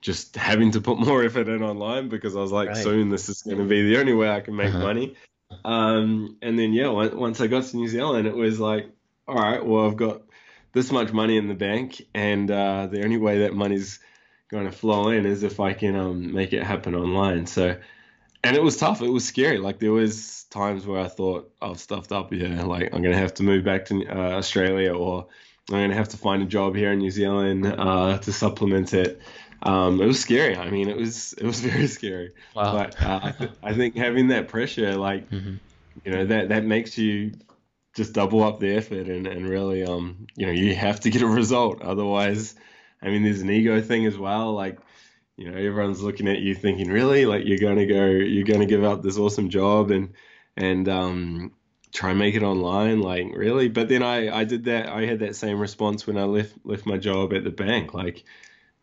just 0.00 0.36
having 0.36 0.70
to 0.70 0.80
put 0.80 0.98
more 0.98 1.22
effort 1.26 1.46
in 1.48 1.62
online 1.62 2.08
because 2.08 2.36
I 2.36 2.40
was 2.40 2.52
like, 2.52 2.68
Right. 2.68 2.76
soon 2.78 3.10
this 3.10 3.28
is 3.28 3.42
going 3.42 3.58
to 3.58 3.64
be 3.64 3.82
the 3.82 4.00
only 4.00 4.14
way 4.14 4.30
I 4.30 4.40
can 4.40 4.56
make 4.56 4.70
Uh-huh. 4.70 4.82
money. 4.82 5.14
Um, 5.62 6.38
and 6.40 6.58
then 6.58 6.72
yeah, 6.72 6.88
once 6.88 7.38
I 7.42 7.48
got 7.48 7.64
to 7.64 7.76
New 7.76 7.88
Zealand, 7.88 8.26
it 8.26 8.34
was 8.34 8.58
like, 8.58 8.86
all 9.28 9.34
right, 9.34 9.62
well, 9.64 9.86
I've 9.86 9.96
got 9.96 10.22
this 10.72 10.92
much 10.92 11.12
money 11.12 11.36
in 11.36 11.48
the 11.48 11.54
bank, 11.54 12.02
and 12.14 12.50
uh, 12.50 12.86
the 12.86 13.02
only 13.04 13.18
way 13.18 13.40
that 13.40 13.54
money's 13.54 13.98
going 14.48 14.66
to 14.66 14.72
flow 14.72 15.08
in 15.08 15.26
is 15.26 15.42
if 15.42 15.60
I 15.60 15.72
can 15.72 15.96
um, 15.96 16.32
make 16.32 16.52
it 16.52 16.62
happen 16.62 16.94
online. 16.94 17.46
So, 17.46 17.76
and 18.42 18.56
it 18.56 18.62
was 18.62 18.76
tough. 18.76 19.02
It 19.02 19.08
was 19.08 19.24
scary. 19.24 19.58
Like 19.58 19.78
there 19.78 19.92
was 19.92 20.44
times 20.44 20.86
where 20.86 21.00
I 21.00 21.08
thought 21.08 21.52
I've 21.62 21.78
stuffed 21.78 22.12
up 22.12 22.32
here. 22.32 22.62
Like 22.62 22.94
I'm 22.94 23.02
gonna 23.02 23.16
have 23.16 23.34
to 23.34 23.42
move 23.42 23.64
back 23.64 23.86
to 23.86 24.06
uh, 24.06 24.38
Australia, 24.38 24.94
or 24.94 25.26
I'm 25.70 25.76
gonna 25.76 25.94
have 25.94 26.08
to 26.10 26.16
find 26.16 26.42
a 26.42 26.46
job 26.46 26.74
here 26.74 26.92
in 26.92 26.98
New 26.98 27.10
Zealand 27.10 27.66
uh, 27.66 28.18
to 28.18 28.32
supplement 28.32 28.94
it. 28.94 29.20
Um, 29.62 30.00
it 30.00 30.06
was 30.06 30.20
scary. 30.20 30.56
I 30.56 30.70
mean, 30.70 30.88
it 30.88 30.96
was 30.96 31.32
it 31.34 31.44
was 31.44 31.60
very 31.70 31.86
scary. 31.86 32.32
Wow. 32.54 32.72
But 32.72 33.02
uh, 33.02 33.20
I, 33.22 33.30
th- 33.32 33.50
I 33.62 33.74
think 33.74 33.96
having 33.96 34.28
that 34.28 34.48
pressure, 34.48 34.96
like 34.96 35.30
mm-hmm. 35.30 35.54
you 36.04 36.12
know, 36.12 36.26
that 36.26 36.48
that 36.48 36.64
makes 36.64 36.96
you 36.96 37.32
just 37.96 38.12
double 38.12 38.42
up 38.42 38.60
the 38.60 38.76
effort 38.76 39.08
and, 39.08 39.26
and 39.26 39.48
really 39.48 39.84
um 39.84 40.26
you 40.36 40.46
know 40.46 40.52
you 40.52 40.74
have 40.74 41.00
to 41.00 41.10
get 41.10 41.22
a 41.22 41.26
result 41.26 41.82
otherwise 41.82 42.54
I 43.02 43.08
mean, 43.08 43.22
there's 43.22 43.40
an 43.40 43.50
ego 43.50 43.80
thing 43.80 44.06
as 44.06 44.18
well. 44.18 44.52
Like, 44.52 44.78
you 45.36 45.50
know, 45.50 45.56
everyone's 45.56 46.02
looking 46.02 46.28
at 46.28 46.40
you 46.40 46.54
thinking, 46.54 46.88
really, 46.90 47.26
like 47.26 47.44
you're 47.46 47.58
gonna 47.58 47.86
go, 47.86 48.06
you're 48.06 48.44
gonna 48.44 48.66
give 48.66 48.84
up 48.84 49.02
this 49.02 49.18
awesome 49.18 49.48
job 49.48 49.90
and 49.90 50.12
and 50.56 50.88
um, 50.88 51.52
try 51.92 52.10
and 52.10 52.18
make 52.18 52.34
it 52.34 52.42
online, 52.42 53.00
like 53.00 53.28
really. 53.34 53.68
But 53.68 53.88
then 53.88 54.02
I 54.02 54.30
I 54.40 54.44
did 54.44 54.64
that. 54.64 54.88
I 54.88 55.06
had 55.06 55.20
that 55.20 55.36
same 55.36 55.58
response 55.58 56.06
when 56.06 56.18
I 56.18 56.24
left 56.24 56.54
left 56.64 56.86
my 56.86 56.98
job 56.98 57.32
at 57.32 57.44
the 57.44 57.50
bank. 57.50 57.94
Like, 57.94 58.24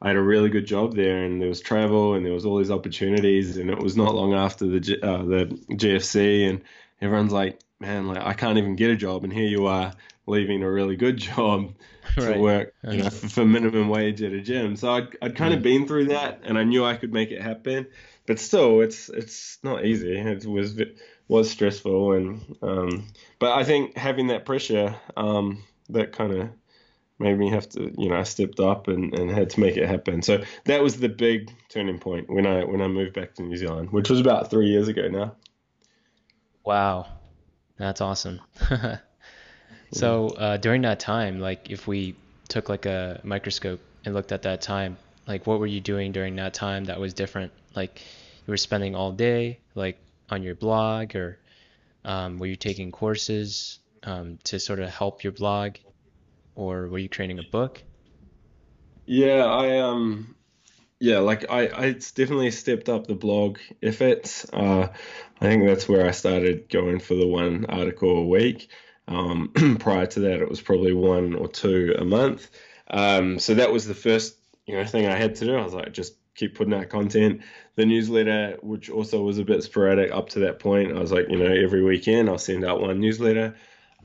I 0.02 0.08
had 0.08 0.18
a 0.18 0.22
really 0.22 0.50
good 0.50 0.66
job 0.66 0.96
there, 0.96 1.24
and 1.24 1.40
there 1.42 1.50
was 1.50 1.62
travel, 1.62 2.16
and 2.16 2.26
there 2.26 2.34
was 2.34 2.46
all 2.46 2.58
these 2.58 2.72
opportunities, 2.72 3.58
and 3.58 3.70
it 3.70 3.80
was 3.80 3.96
not 3.96 4.16
long 4.16 4.34
after 4.34 4.66
the 4.66 5.00
uh, 5.04 5.24
the 5.24 5.46
GFC, 5.72 6.50
and 6.50 6.62
everyone's 7.02 7.34
like, 7.34 7.60
man, 7.80 8.08
like 8.08 8.24
I 8.24 8.34
can't 8.34 8.58
even 8.58 8.76
get 8.76 8.92
a 8.92 8.96
job, 8.96 9.24
and 9.24 9.32
here 9.32 9.48
you 9.48 9.68
are 9.68 9.94
leaving 10.26 10.64
a 10.64 10.72
really 10.72 10.96
good 10.96 11.18
job 11.36 11.74
right. 12.18 12.34
to 12.34 12.40
work 12.40 12.74
you 12.84 13.04
know, 13.04 13.10
for, 13.10 13.30
for, 13.30 13.46
minimum 13.46 13.90
wage 13.90 14.22
at 14.22 14.34
a 14.34 14.42
gym. 14.42 14.76
So 14.76 14.92
I'd, 14.92 15.08
I'd 15.22 15.36
kind 15.36 15.54
of 15.54 15.62
been 15.62 15.88
through 15.88 16.08
that, 16.08 16.42
and 16.44 16.58
I 16.58 16.64
knew 16.64 16.86
I 16.86 16.96
could 16.96 17.14
make 17.14 17.32
it 17.32 17.42
happen. 17.42 17.88
But 18.26 18.40
still, 18.40 18.82
it's 18.82 19.10
it's 19.10 19.58
not 19.64 19.86
easy. 19.86 20.18
It 20.18 20.46
was 20.46 20.80
was 21.28 21.50
stressful, 21.50 22.14
and 22.14 22.58
um, 22.62 23.08
but 23.40 23.54
I 23.54 23.64
think 23.64 23.98
having 23.98 24.28
that 24.28 24.46
pressure 24.46 24.96
um, 25.16 25.64
that 25.90 26.12
kind 26.12 26.34
of 26.34 26.50
made 27.20 27.38
me 27.38 27.50
have 27.50 27.68
to, 27.70 27.94
you 27.98 28.10
know, 28.10 28.16
I 28.16 28.24
stepped 28.24 28.60
up 28.60 28.88
and, 28.88 29.14
and 29.18 29.32
had 29.32 29.50
to 29.52 29.60
make 29.60 29.76
it 29.76 29.88
happen. 29.88 30.22
So 30.22 30.44
that 30.66 30.84
was 30.84 31.00
the 31.00 31.10
big 31.10 31.52
turning 31.70 32.00
point 32.00 32.30
when 32.30 32.46
I 32.46 32.64
when 32.64 32.82
I 32.82 32.88
moved 32.88 33.14
back 33.14 33.36
to 33.36 33.44
New 33.44 33.58
Zealand, 33.58 33.92
which 33.92 34.10
was 34.10 34.20
about 34.20 34.50
three 34.50 34.68
years 34.68 34.88
ago 34.88 35.08
now. 35.08 35.36
Wow, 36.64 37.08
that's 37.78 38.02
awesome. 38.02 38.42
So 39.92 40.30
uh, 40.30 40.58
during 40.58 40.82
that 40.82 41.00
time, 41.00 41.40
like 41.40 41.70
if 41.70 41.88
we 41.88 42.16
took 42.48 42.70
like 42.70 42.86
a 42.86 43.22
microscope 43.24 43.80
and 44.06 44.14
looked 44.14 44.32
at 44.32 44.42
that 44.44 44.62
time, 44.62 44.98
like 45.28 45.48
what 45.48 45.60
were 45.60 45.68
you 45.68 45.80
doing 45.80 46.12
during 46.12 46.36
that 46.38 46.54
time 46.54 46.86
that 46.86 47.00
was 47.00 47.14
different? 47.14 47.52
Like 47.76 48.02
you 48.46 48.52
were 48.52 48.58
spending 48.58 48.96
all 48.96 49.12
day 49.12 49.60
like 49.76 49.98
on 50.30 50.44
your 50.44 50.56
blog, 50.56 51.16
or 51.16 51.40
um, 52.04 52.38
were 52.38 52.48
you 52.48 52.56
taking 52.56 52.92
courses 52.92 53.80
um, 54.04 54.38
to 54.44 54.60
sort 54.60 54.80
of 54.80 54.90
help 54.90 55.24
your 55.24 55.32
blog, 55.32 55.76
or 56.56 56.88
were 56.88 57.00
you 57.00 57.10
creating 57.10 57.40
a 57.40 57.44
book? 57.44 57.82
Yeah, 59.06 59.46
I 59.46 59.80
um, 59.80 60.36
yeah, 61.00 61.20
like 61.20 61.50
I 61.50 61.68
I 61.68 61.92
definitely 61.92 62.52
stepped 62.52 62.90
up 62.90 63.08
the 63.08 63.16
blog 63.16 63.60
efforts. 63.82 64.46
Uh, 64.52 64.88
I 65.40 65.46
think 65.46 65.66
that's 65.66 65.88
where 65.88 66.08
I 66.08 66.12
started 66.12 66.70
going 66.70 67.00
for 67.00 67.14
the 67.14 67.28
one 67.28 67.66
article 67.66 68.18
a 68.18 68.26
week. 68.26 68.70
Um, 69.08 69.52
prior 69.80 70.08
to 70.08 70.20
that, 70.22 70.42
it 70.42 70.50
was 70.50 70.62
probably 70.62 70.94
one 70.94 71.36
or 71.36 71.48
two 71.48 71.96
a 71.98 72.04
month. 72.04 72.50
Um, 72.90 73.38
so 73.40 73.56
that 73.56 73.72
was 73.72 73.86
the 73.86 73.94
first 73.94 74.38
you 74.66 74.76
know 74.76 74.86
thing 74.86 75.08
I 75.08 75.16
had 75.16 75.36
to 75.36 75.46
do. 75.46 75.56
I 75.56 75.64
was 75.64 75.74
like, 75.74 75.94
just 75.94 76.16
keep 76.36 76.56
putting 76.56 76.74
out 76.74 76.90
content. 76.90 77.42
The 77.76 77.86
newsletter, 77.86 78.58
which 78.62 78.90
also 78.90 79.22
was 79.22 79.38
a 79.38 79.44
bit 79.44 79.64
sporadic 79.64 80.12
up 80.12 80.30
to 80.30 80.40
that 80.40 80.60
point, 80.60 80.96
I 80.96 81.00
was 81.00 81.12
like, 81.12 81.30
you 81.30 81.38
know, 81.38 81.52
every 81.52 81.84
weekend 81.84 82.30
I'll 82.30 82.38
send 82.38 82.66
out 82.66 82.82
one 82.82 83.00
newsletter. 83.00 83.56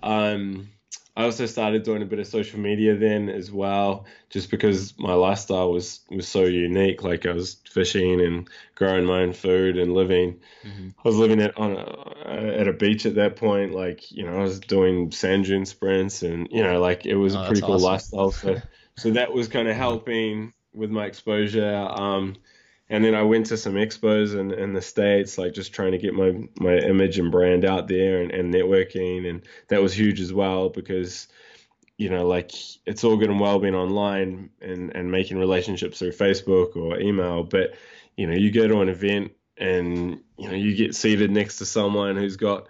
Um, 0.03 0.69
I 1.15 1.25
also 1.25 1.45
started 1.45 1.83
doing 1.83 2.03
a 2.03 2.07
bit 2.07 2.21
of 2.21 2.27
social 2.27 2.59
media 2.59 2.97
then 2.97 3.29
as 3.29 3.53
well, 3.53 4.07
just 4.31 4.51
because 4.51 4.99
my 4.99 5.13
lifestyle 5.13 5.71
was 5.71 6.01
was 6.11 6.27
so 6.27 6.45
unique. 6.45 7.03
Like 7.03 7.27
I 7.27 7.33
was 7.33 7.59
fishing 7.69 8.21
and 8.21 8.49
growing 8.77 9.05
my 9.05 9.21
own 9.21 9.35
food 9.35 9.77
and 9.77 9.93
living. 9.93 10.41
Mm-hmm. 10.65 10.89
I 10.99 11.03
was 11.09 11.17
living 11.17 11.43
at 11.43 11.57
on 11.59 11.73
a, 11.73 12.61
at 12.61 12.67
a 12.67 12.73
beach 12.73 13.05
at 13.05 13.17
that 13.17 13.37
point. 13.37 13.75
Like 13.75 14.11
you 14.11 14.25
know, 14.25 14.39
I 14.39 14.43
was 14.43 14.59
doing 14.61 15.11
sand 15.13 15.45
dune 15.45 15.67
sprints, 15.67 16.23
and 16.23 16.49
you 16.51 16.63
know, 16.63 16.81
like 16.81 17.05
it 17.05 17.17
was 17.17 17.37
oh, 17.37 17.43
a 17.43 17.47
pretty 17.47 17.61
cool 17.61 17.75
awesome. 17.75 17.85
lifestyle. 17.85 18.31
So 18.31 18.63
so 18.97 19.11
that 19.11 19.35
was 19.35 19.49
kind 19.49 19.69
of 19.69 19.77
helping 19.77 20.55
with 20.73 20.91
my 20.91 21.05
exposure. 21.05 21.77
Um, 21.91 22.37
and 22.93 23.03
then 23.03 23.15
I 23.15 23.23
went 23.23 23.47
to 23.47 23.57
some 23.57 23.73
expos 23.73 24.39
in, 24.39 24.53
in 24.53 24.75
the 24.75 24.83
states, 24.83 25.39
like 25.39 25.55
just 25.55 25.73
trying 25.73 25.93
to 25.93 25.99
get 25.99 26.13
my 26.13 26.47
my 26.61 26.77
image 26.77 27.19
and 27.19 27.33
brand 27.33 27.65
out 27.65 27.89
there 27.89 28.21
and, 28.21 28.31
and 28.31 28.53
networking, 28.53 29.29
and 29.29 29.49
that 29.69 29.81
was 29.81 29.99
huge 29.99 30.21
as 30.21 30.31
well 30.31 30.69
because 30.69 31.27
you 31.97 32.11
know 32.11 32.27
like 32.27 32.53
it's 32.85 33.03
all 33.03 33.17
good 33.17 33.31
and 33.31 33.41
well 33.41 33.59
being 33.59 33.75
online 33.75 34.51
and 34.61 34.95
and 34.95 35.11
making 35.11 35.39
relationships 35.39 36.01
through 36.01 36.13
Facebook 36.13 36.77
or 36.77 37.01
email, 37.01 37.43
but 37.43 37.73
you 38.19 38.27
know 38.27 38.35
you 38.35 38.53
go 38.53 38.69
to 38.69 38.83
an 38.83 38.91
event 38.91 39.33
and 39.57 40.21
you 40.37 40.49
know 40.49 40.55
you 40.55 40.77
get 40.77 40.95
seated 40.95 41.31
next 41.31 41.57
to 41.57 41.65
someone 41.65 42.17
who's 42.17 42.37
got 42.37 42.69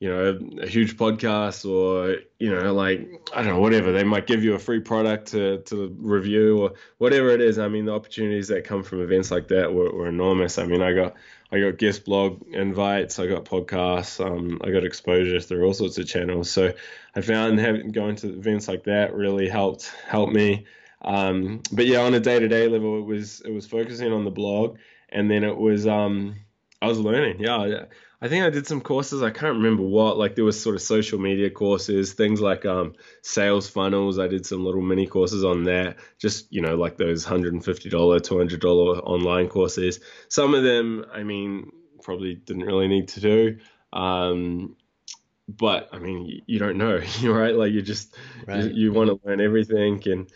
you 0.00 0.08
know, 0.08 0.38
a, 0.62 0.66
huge 0.66 0.96
podcast 0.96 1.68
or, 1.68 2.16
you 2.38 2.50
know, 2.50 2.72
like, 2.72 3.06
I 3.34 3.42
don't 3.42 3.52
know, 3.52 3.60
whatever. 3.60 3.92
They 3.92 4.02
might 4.02 4.26
give 4.26 4.42
you 4.42 4.54
a 4.54 4.58
free 4.58 4.80
product 4.80 5.28
to, 5.32 5.58
to 5.58 5.94
review 5.98 6.62
or 6.62 6.72
whatever 6.96 7.28
it 7.28 7.42
is. 7.42 7.58
I 7.58 7.68
mean, 7.68 7.84
the 7.84 7.92
opportunities 7.92 8.48
that 8.48 8.64
come 8.64 8.82
from 8.82 9.02
events 9.02 9.30
like 9.30 9.48
that 9.48 9.74
were, 9.74 9.92
were 9.92 10.08
enormous. 10.08 10.56
I 10.56 10.64
mean, 10.64 10.80
I 10.80 10.94
got, 10.94 11.16
I 11.52 11.60
got 11.60 11.76
guest 11.76 12.06
blog 12.06 12.42
invites, 12.48 13.18
I 13.18 13.26
got 13.26 13.44
podcasts, 13.44 14.24
um, 14.24 14.58
I 14.64 14.70
got 14.70 14.84
exposure 14.84 15.38
through 15.38 15.66
all 15.66 15.74
sorts 15.74 15.98
of 15.98 16.06
channels. 16.06 16.50
So 16.50 16.72
I 17.14 17.20
found 17.20 17.60
having 17.60 17.92
going 17.92 18.16
to 18.16 18.32
events 18.32 18.68
like 18.68 18.84
that 18.84 19.14
really 19.14 19.50
helped, 19.50 19.92
helped 20.06 20.32
me. 20.32 20.64
Um, 21.02 21.60
but 21.72 21.84
yeah, 21.84 22.00
on 22.00 22.14
a 22.14 22.20
day 22.20 22.38
to 22.38 22.48
day 22.48 22.68
level, 22.68 22.98
it 22.98 23.04
was, 23.04 23.42
it 23.42 23.52
was 23.52 23.66
focusing 23.66 24.14
on 24.14 24.24
the 24.24 24.30
blog 24.30 24.78
and 25.10 25.30
then 25.30 25.44
it 25.44 25.58
was, 25.58 25.86
um, 25.86 26.36
I 26.80 26.86
was 26.86 26.98
learning. 26.98 27.40
Yeah. 27.40 27.84
I 28.22 28.28
think 28.28 28.44
I 28.44 28.50
did 28.50 28.66
some 28.66 28.82
courses. 28.82 29.22
I 29.22 29.30
can't 29.30 29.56
remember 29.56 29.82
what. 29.82 30.18
Like 30.18 30.34
there 30.34 30.44
was 30.44 30.60
sort 30.60 30.76
of 30.76 30.82
social 30.82 31.18
media 31.18 31.48
courses, 31.48 32.12
things 32.12 32.40
like 32.40 32.66
um, 32.66 32.94
sales 33.22 33.68
funnels. 33.68 34.18
I 34.18 34.28
did 34.28 34.44
some 34.44 34.64
little 34.64 34.82
mini 34.82 35.06
courses 35.06 35.42
on 35.42 35.64
that. 35.64 35.96
Just 36.18 36.52
you 36.52 36.60
know, 36.60 36.76
like 36.76 36.98
those 36.98 37.24
hundred 37.24 37.54
and 37.54 37.64
fifty 37.64 37.88
dollar, 37.88 38.20
two 38.20 38.36
hundred 38.36 38.60
dollar 38.60 38.98
online 38.98 39.48
courses. 39.48 40.00
Some 40.28 40.54
of 40.54 40.62
them, 40.62 41.06
I 41.12 41.22
mean, 41.22 41.72
probably 42.02 42.34
didn't 42.34 42.64
really 42.64 42.88
need 42.88 43.08
to 43.08 43.20
do. 43.20 43.58
Um, 43.92 44.76
but 45.48 45.88
I 45.92 45.98
mean, 45.98 46.26
you, 46.26 46.42
you 46.46 46.58
don't 46.58 46.76
know, 46.76 47.00
right? 47.24 47.54
Like 47.54 47.72
you 47.72 47.80
just 47.80 48.14
right. 48.46 48.64
you, 48.64 48.70
you 48.70 48.92
want 48.92 49.08
to 49.08 49.26
learn 49.26 49.40
everything 49.40 50.02
and 50.06 50.30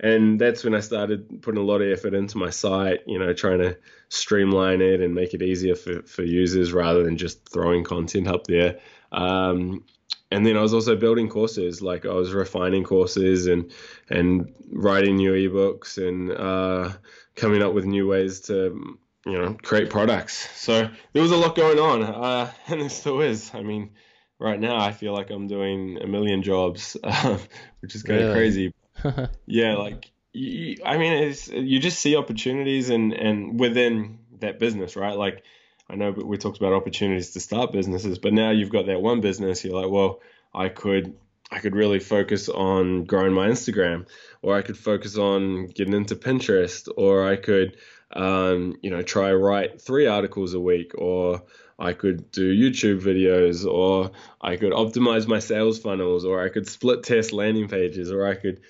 and 0.00 0.40
that's 0.40 0.64
when 0.64 0.74
I 0.74 0.80
started 0.80 1.42
putting 1.42 1.60
a 1.60 1.64
lot 1.64 1.82
of 1.82 1.92
effort 1.92 2.14
into 2.14 2.38
my 2.38 2.50
site, 2.50 3.00
you 3.06 3.18
know, 3.18 3.32
trying 3.34 3.58
to 3.58 3.76
streamline 4.08 4.80
it 4.80 5.00
and 5.00 5.14
make 5.14 5.34
it 5.34 5.42
easier 5.42 5.74
for, 5.76 6.02
for 6.02 6.22
users 6.22 6.72
rather 6.72 7.02
than 7.02 7.18
just 7.18 7.48
throwing 7.48 7.84
content 7.84 8.26
up 8.26 8.46
there. 8.46 8.78
Um, 9.12 9.84
and 10.30 10.46
then 10.46 10.56
I 10.56 10.62
was 10.62 10.72
also 10.72 10.96
building 10.96 11.28
courses, 11.28 11.82
like 11.82 12.06
I 12.06 12.12
was 12.12 12.32
refining 12.32 12.84
courses 12.84 13.46
and 13.46 13.72
and 14.08 14.52
writing 14.70 15.16
new 15.16 15.32
ebooks 15.32 15.98
and 15.98 16.30
uh, 16.30 16.96
coming 17.34 17.62
up 17.62 17.74
with 17.74 17.84
new 17.84 18.06
ways 18.06 18.40
to 18.42 18.98
you 19.26 19.32
know 19.38 19.56
create 19.62 19.90
products. 19.90 20.48
So 20.58 20.88
there 21.12 21.22
was 21.22 21.32
a 21.32 21.36
lot 21.36 21.56
going 21.56 21.78
on, 21.78 22.02
uh, 22.02 22.52
and 22.68 22.80
there 22.80 22.88
still 22.88 23.20
is. 23.20 23.50
I 23.52 23.62
mean, 23.62 23.90
right 24.38 24.58
now 24.58 24.78
I 24.78 24.92
feel 24.92 25.12
like 25.12 25.30
I'm 25.30 25.46
doing 25.46 25.98
a 26.00 26.06
million 26.06 26.42
jobs, 26.42 26.96
uh, 27.02 27.38
which 27.80 27.94
is 27.94 28.02
kind 28.02 28.20
of 28.20 28.32
crazy. 28.32 28.72
yeah, 29.46 29.76
like 29.76 30.10
you, 30.32 30.76
I 30.84 30.98
mean, 30.98 31.12
it's 31.12 31.48
you 31.48 31.80
just 31.80 31.98
see 31.98 32.16
opportunities 32.16 32.90
and 32.90 33.12
and 33.12 33.58
within 33.58 34.18
that 34.40 34.58
business, 34.58 34.96
right? 34.96 35.16
Like 35.16 35.44
I 35.88 35.96
know 35.96 36.10
we 36.10 36.36
talked 36.38 36.58
about 36.58 36.72
opportunities 36.72 37.30
to 37.30 37.40
start 37.40 37.72
businesses, 37.72 38.18
but 38.18 38.32
now 38.32 38.50
you've 38.50 38.70
got 38.70 38.86
that 38.86 39.02
one 39.02 39.20
business. 39.20 39.64
You're 39.64 39.80
like, 39.80 39.90
well, 39.90 40.20
I 40.54 40.68
could 40.68 41.14
I 41.50 41.58
could 41.58 41.74
really 41.74 41.98
focus 41.98 42.48
on 42.48 43.04
growing 43.04 43.32
my 43.32 43.48
Instagram, 43.48 44.06
or 44.40 44.56
I 44.56 44.62
could 44.62 44.78
focus 44.78 45.16
on 45.16 45.66
getting 45.66 45.94
into 45.94 46.14
Pinterest, 46.14 46.88
or 46.96 47.28
I 47.28 47.36
could, 47.36 47.76
um, 48.12 48.76
you 48.82 48.90
know, 48.90 49.02
try 49.02 49.32
write 49.32 49.82
three 49.82 50.06
articles 50.06 50.54
a 50.54 50.60
week, 50.60 50.92
or 50.96 51.42
I 51.76 51.92
could 51.92 52.30
do 52.30 52.54
YouTube 52.54 53.02
videos, 53.02 53.66
or 53.66 54.12
I 54.40 54.56
could 54.56 54.72
optimize 54.72 55.26
my 55.26 55.40
sales 55.40 55.80
funnels, 55.80 56.24
or 56.24 56.40
I 56.40 56.50
could 56.50 56.68
split 56.68 57.02
test 57.02 57.32
landing 57.32 57.66
pages, 57.68 58.12
or 58.12 58.26
I 58.26 58.36
could 58.36 58.60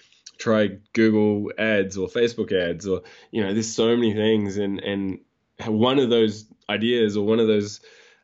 try 0.40 0.78
Google 0.92 1.52
ads 1.58 1.96
or 1.96 2.08
Facebook 2.08 2.52
ads 2.52 2.86
or 2.86 3.02
you 3.30 3.42
know 3.42 3.52
there's 3.52 3.72
so 3.72 3.94
many 3.94 4.14
things 4.14 4.56
and 4.56 4.80
and 4.80 5.20
one 5.66 5.98
of 5.98 6.10
those 6.10 6.46
ideas 6.68 7.16
or 7.16 7.26
one 7.26 7.38
of 7.38 7.46
those 7.46 7.80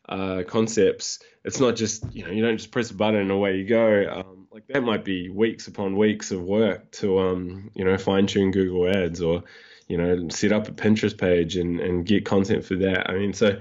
uh, 0.09 0.43
concepts 0.47 1.21
it's 1.45 1.61
not 1.61 1.77
just 1.77 2.05
you 2.13 2.25
know 2.25 2.31
you 2.31 2.43
don't 2.43 2.57
just 2.57 2.71
press 2.71 2.91
a 2.91 2.95
button 2.95 3.21
and 3.21 3.31
away 3.31 3.57
you 3.57 3.67
go 3.67 4.07
um, 4.11 4.47
like 4.51 4.67
that 4.69 4.83
might 4.83 5.05
be 5.05 5.29
weeks 5.29 5.67
upon 5.67 5.97
weeks 5.97 6.31
of 6.31 6.43
work 6.43 6.91
to 6.93 7.19
um 7.19 7.71
you 7.75 7.85
know 7.85 7.99
fine 7.99 8.27
tune 8.27 8.51
Google 8.51 8.89
ads 8.89 9.21
or 9.21 9.45
you 9.89 9.97
know, 9.97 10.29
set 10.29 10.53
up 10.53 10.69
a 10.69 10.73
Pinterest 10.73 11.17
page 11.17 11.57
and, 11.57 11.81
and 11.81 12.07
get 12.07 12.25
content 12.25 12.65
for 12.65 12.75
that. 12.77 13.09
I 13.09 13.15
mean, 13.15 13.33
so 13.33 13.61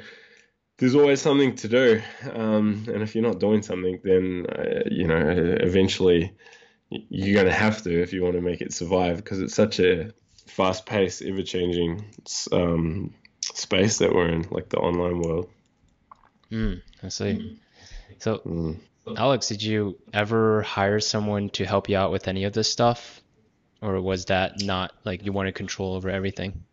there's 0.77 0.95
always 0.95 1.21
something 1.21 1.55
to 1.57 1.67
do. 1.67 2.01
Um, 2.31 2.85
and 2.87 3.01
if 3.03 3.15
you're 3.15 3.23
not 3.23 3.39
doing 3.39 3.61
something, 3.61 3.99
then, 4.03 4.45
uh, 4.49 4.89
you 4.89 5.07
know, 5.07 5.21
eventually 5.27 6.33
you're 6.89 7.33
going 7.33 7.47
to 7.47 7.53
have 7.53 7.81
to 7.83 8.01
if 8.01 8.13
you 8.13 8.23
want 8.23 8.35
to 8.35 8.41
make 8.41 8.61
it 8.61 8.73
survive 8.73 9.17
because 9.17 9.39
it's 9.39 9.55
such 9.55 9.79
a 9.79 10.11
fast 10.47 10.85
paced, 10.85 11.21
ever 11.21 11.41
changing 11.41 12.05
um, 12.51 13.13
space 13.41 13.97
that 13.97 14.13
we're 14.13 14.29
in, 14.29 14.47
like 14.51 14.69
the 14.69 14.77
online 14.77 15.19
world. 15.19 15.49
Mm, 16.51 16.81
I 17.03 17.09
see. 17.09 17.59
So, 18.19 18.37
mm. 18.39 18.79
Alex, 19.17 19.47
did 19.47 19.61
you 19.61 19.97
ever 20.13 20.61
hire 20.61 20.99
someone 20.99 21.49
to 21.51 21.65
help 21.65 21.89
you 21.89 21.97
out 21.97 22.11
with 22.11 22.27
any 22.27 22.43
of 22.45 22.53
this 22.53 22.71
stuff? 22.71 23.21
Or 23.81 23.99
was 24.01 24.25
that 24.25 24.63
not 24.63 24.93
like 25.03 25.25
you 25.25 25.31
wanted 25.31 25.53
control 25.55 25.95
over 25.95 26.09
everything? 26.09 26.63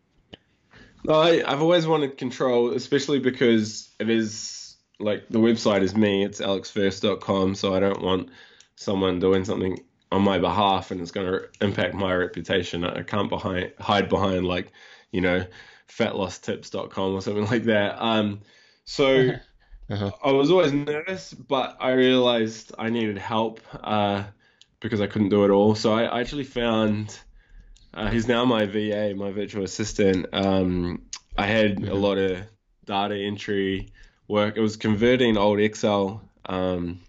No, 1.05 1.15
I, 1.15 1.43
I've 1.45 1.61
always 1.61 1.87
wanted 1.87 2.17
control, 2.17 2.73
especially 2.73 3.19
because 3.19 3.91
it 3.99 4.09
is 4.09 4.77
like 5.01 5.29
the 5.29 5.41
website 5.41 5.83
is 5.83 5.97
me, 5.97 6.25
it's 6.25 6.41
alexfergus.com, 6.41 7.57
so 7.57 7.75
I 7.75 7.81
don't 7.81 8.01
want 8.01 8.31
someone 8.77 9.19
doing 9.19 9.45
something 9.45 9.83
on 10.13 10.23
my 10.23 10.39
behalf 10.39 10.91
and 10.91 11.01
it's 11.01 11.11
going 11.11 11.27
to 11.27 11.49
impact 11.63 11.95
my 11.95 12.15
reputation. 12.15 12.85
I 12.85 13.03
can't 13.03 13.31
behind, 13.31 13.73
hide 13.81 14.11
behind 14.11 14.47
like, 14.47 14.71
you 15.11 15.23
know, 15.23 15.47
fatlosstips.com 15.89 17.15
or 17.15 17.23
something 17.23 17.47
like 17.47 17.65
that. 17.65 17.97
Um, 17.99 18.41
so 18.85 19.31
uh-huh. 19.91 20.11
I 20.23 20.33
was 20.33 20.51
always 20.51 20.73
nervous, 20.73 21.33
but 21.33 21.79
I 21.81 21.93
realized 21.93 22.73
I 22.79 22.91
needed 22.91 23.17
help 23.17 23.61
uh, 23.83 24.25
because 24.81 25.01
I 25.01 25.07
couldn't 25.07 25.31
do 25.31 25.45
it 25.45 25.51
all. 25.51 25.75
So 25.75 25.95
I, 25.95 26.21
actually 26.21 26.45
found 26.45 27.19
uh, 27.95 28.11
he's 28.11 28.29
now 28.29 28.45
my 28.45 28.67
VA, 28.67 29.15
my 29.17 29.33
virtual 29.33 29.65
assistant. 29.65 30.27
Um, 30.35 31.05
I 31.39 31.47
had 31.47 31.77
mm-hmm. 31.77 31.91
a 31.91 31.95
lot 31.95 32.19
of 32.19 32.39
data 32.85 33.17
entry 33.17 33.93
work. 34.29 34.59
It 34.59 34.61
was 34.61 34.77
converting 34.77 35.39
old 35.39 35.59
Excel 35.59 36.23
um, 36.45 37.01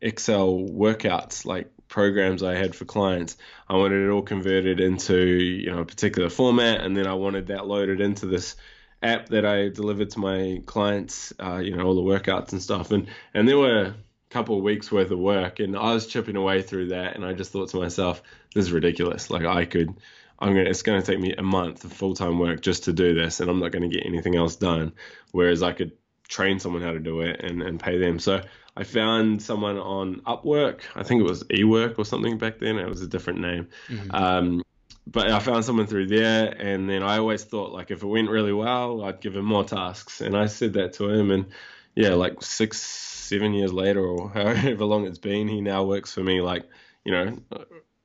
Excel 0.00 0.48
workouts, 0.48 1.44
like 1.44 1.70
programs 1.92 2.42
I 2.42 2.54
had 2.54 2.74
for 2.74 2.86
clients. 2.86 3.36
I 3.68 3.76
wanted 3.76 4.06
it 4.06 4.10
all 4.10 4.22
converted 4.22 4.80
into 4.80 5.14
you 5.14 5.70
know 5.70 5.80
a 5.80 5.84
particular 5.84 6.30
format, 6.30 6.80
and 6.80 6.96
then 6.96 7.06
I 7.06 7.12
wanted 7.12 7.48
that 7.48 7.66
loaded 7.66 8.00
into 8.00 8.24
this 8.24 8.56
app 9.02 9.28
that 9.28 9.44
I 9.44 9.68
delivered 9.68 10.10
to 10.12 10.18
my 10.18 10.62
clients. 10.64 11.34
Uh, 11.38 11.58
you 11.58 11.76
know 11.76 11.84
all 11.84 11.94
the 11.94 12.00
workouts 12.00 12.52
and 12.52 12.62
stuff, 12.62 12.90
and 12.92 13.08
and 13.34 13.46
there 13.46 13.58
were 13.58 13.82
a 13.82 13.94
couple 14.30 14.56
of 14.56 14.64
weeks 14.64 14.90
worth 14.90 15.10
of 15.10 15.18
work, 15.18 15.60
and 15.60 15.76
I 15.76 15.92
was 15.92 16.06
chipping 16.06 16.36
away 16.36 16.62
through 16.62 16.88
that, 16.88 17.14
and 17.14 17.26
I 17.26 17.34
just 17.34 17.52
thought 17.52 17.68
to 17.68 17.76
myself, 17.76 18.22
this 18.54 18.64
is 18.64 18.72
ridiculous. 18.72 19.30
Like 19.30 19.44
I 19.44 19.66
could. 19.66 19.94
I'm 20.38 20.54
gonna, 20.54 20.70
it's 20.70 20.82
going 20.82 21.00
to 21.00 21.06
take 21.06 21.20
me 21.20 21.34
a 21.34 21.42
month 21.42 21.84
of 21.84 21.92
full 21.92 22.14
time 22.14 22.40
work 22.40 22.62
just 22.62 22.84
to 22.84 22.92
do 22.92 23.14
this, 23.14 23.38
and 23.38 23.50
I'm 23.50 23.60
not 23.60 23.70
going 23.70 23.88
to 23.88 23.94
get 23.94 24.06
anything 24.06 24.34
else 24.34 24.56
done. 24.56 24.94
Whereas 25.30 25.62
I 25.62 25.72
could 25.72 25.92
train 26.26 26.58
someone 26.58 26.82
how 26.82 26.92
to 26.92 26.98
do 26.98 27.20
it 27.20 27.40
and, 27.44 27.62
and 27.62 27.78
pay 27.78 27.98
them. 27.98 28.18
So 28.18 28.42
I 28.76 28.84
found 28.84 29.42
someone 29.42 29.78
on 29.78 30.20
Upwork. 30.20 30.80
I 30.94 31.02
think 31.02 31.20
it 31.20 31.28
was 31.28 31.44
eWork 31.44 31.98
or 31.98 32.04
something 32.04 32.38
back 32.38 32.58
then. 32.58 32.78
It 32.78 32.88
was 32.88 33.02
a 33.02 33.06
different 33.06 33.40
name. 33.40 33.68
Mm-hmm. 33.88 34.10
Um, 34.14 34.62
but 35.06 35.30
I 35.30 35.40
found 35.40 35.64
someone 35.64 35.86
through 35.86 36.06
there, 36.06 36.48
and 36.48 36.88
then 36.88 37.02
I 37.02 37.18
always 37.18 37.44
thought 37.44 37.72
like 37.72 37.90
if 37.90 38.02
it 38.02 38.06
went 38.06 38.30
really 38.30 38.52
well, 38.52 39.04
I'd 39.04 39.20
give 39.20 39.36
him 39.36 39.44
more 39.44 39.64
tasks. 39.64 40.20
And 40.20 40.36
I 40.36 40.46
said 40.46 40.74
that 40.74 40.94
to 40.94 41.10
him, 41.10 41.30
and 41.30 41.46
yeah, 41.94 42.14
like 42.14 42.42
six, 42.42 42.80
seven 42.80 43.52
years 43.52 43.72
later, 43.72 44.00
or 44.00 44.30
however 44.34 44.84
long 44.84 45.06
it's 45.06 45.18
been, 45.18 45.48
he 45.48 45.60
now 45.60 45.84
works 45.84 46.12
for 46.12 46.22
me 46.22 46.40
like 46.40 46.64
you 47.04 47.12
know 47.12 47.36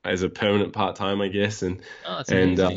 as 0.04 0.22
a 0.22 0.28
permanent 0.28 0.72
part 0.72 0.96
time, 0.96 1.20
I 1.20 1.28
guess. 1.28 1.62
And 1.62 1.80
oh, 2.06 2.22
and 2.28 2.60
uh, 2.60 2.70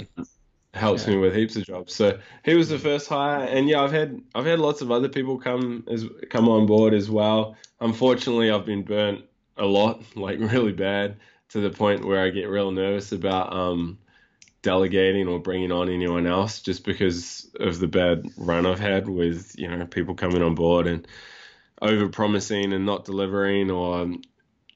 helps 0.74 1.06
yeah. 1.06 1.14
me 1.14 1.20
with 1.20 1.36
heaps 1.36 1.56
of 1.56 1.66
jobs. 1.66 1.94
So 1.94 2.20
he 2.46 2.56
was 2.56 2.70
the 2.70 2.80
first 2.80 3.08
hire, 3.08 3.44
and 3.46 3.68
yeah, 3.68 3.82
I've 3.84 3.92
had 3.92 4.22
I've 4.34 4.46
had 4.46 4.60
lots 4.60 4.82
of 4.82 4.92
other 4.92 5.10
people 5.10 5.38
come 5.38 5.86
as 5.90 6.06
come 6.30 6.48
on 6.48 6.66
board 6.66 6.94
as 6.94 7.10
well. 7.10 7.58
Unfortunately, 7.80 8.52
I've 8.52 8.66
been 8.66 8.84
burnt 8.84 9.26
a 9.58 9.66
lot, 9.66 10.02
like 10.16 10.40
really 10.40 10.72
bad, 10.72 11.18
to 11.50 11.60
the 11.60 11.70
point 11.70 12.06
where 12.06 12.24
I 12.24 12.30
get 12.30 12.46
real 12.46 12.72
nervous 12.72 13.12
about 13.12 13.54
um, 13.54 14.00
delegating 14.62 15.28
or 15.28 15.40
bringing 15.40 15.72
on 15.72 15.90
anyone 15.90 16.26
else, 16.26 16.62
just 16.62 16.86
because 16.86 17.50
of 17.60 17.80
the 17.80 17.88
bad 17.88 18.26
run 18.38 18.66
I've 18.66 18.80
had 18.80 19.10
with 19.10 19.54
you 19.58 19.68
know 19.68 19.86
people 19.86 20.16
coming 20.16 20.42
on 20.42 20.56
board 20.56 20.88
and 20.88 21.08
over 21.82 22.08
promising 22.08 22.74
and 22.74 22.86
not 22.86 23.06
delivering, 23.06 23.72
or 23.72 24.16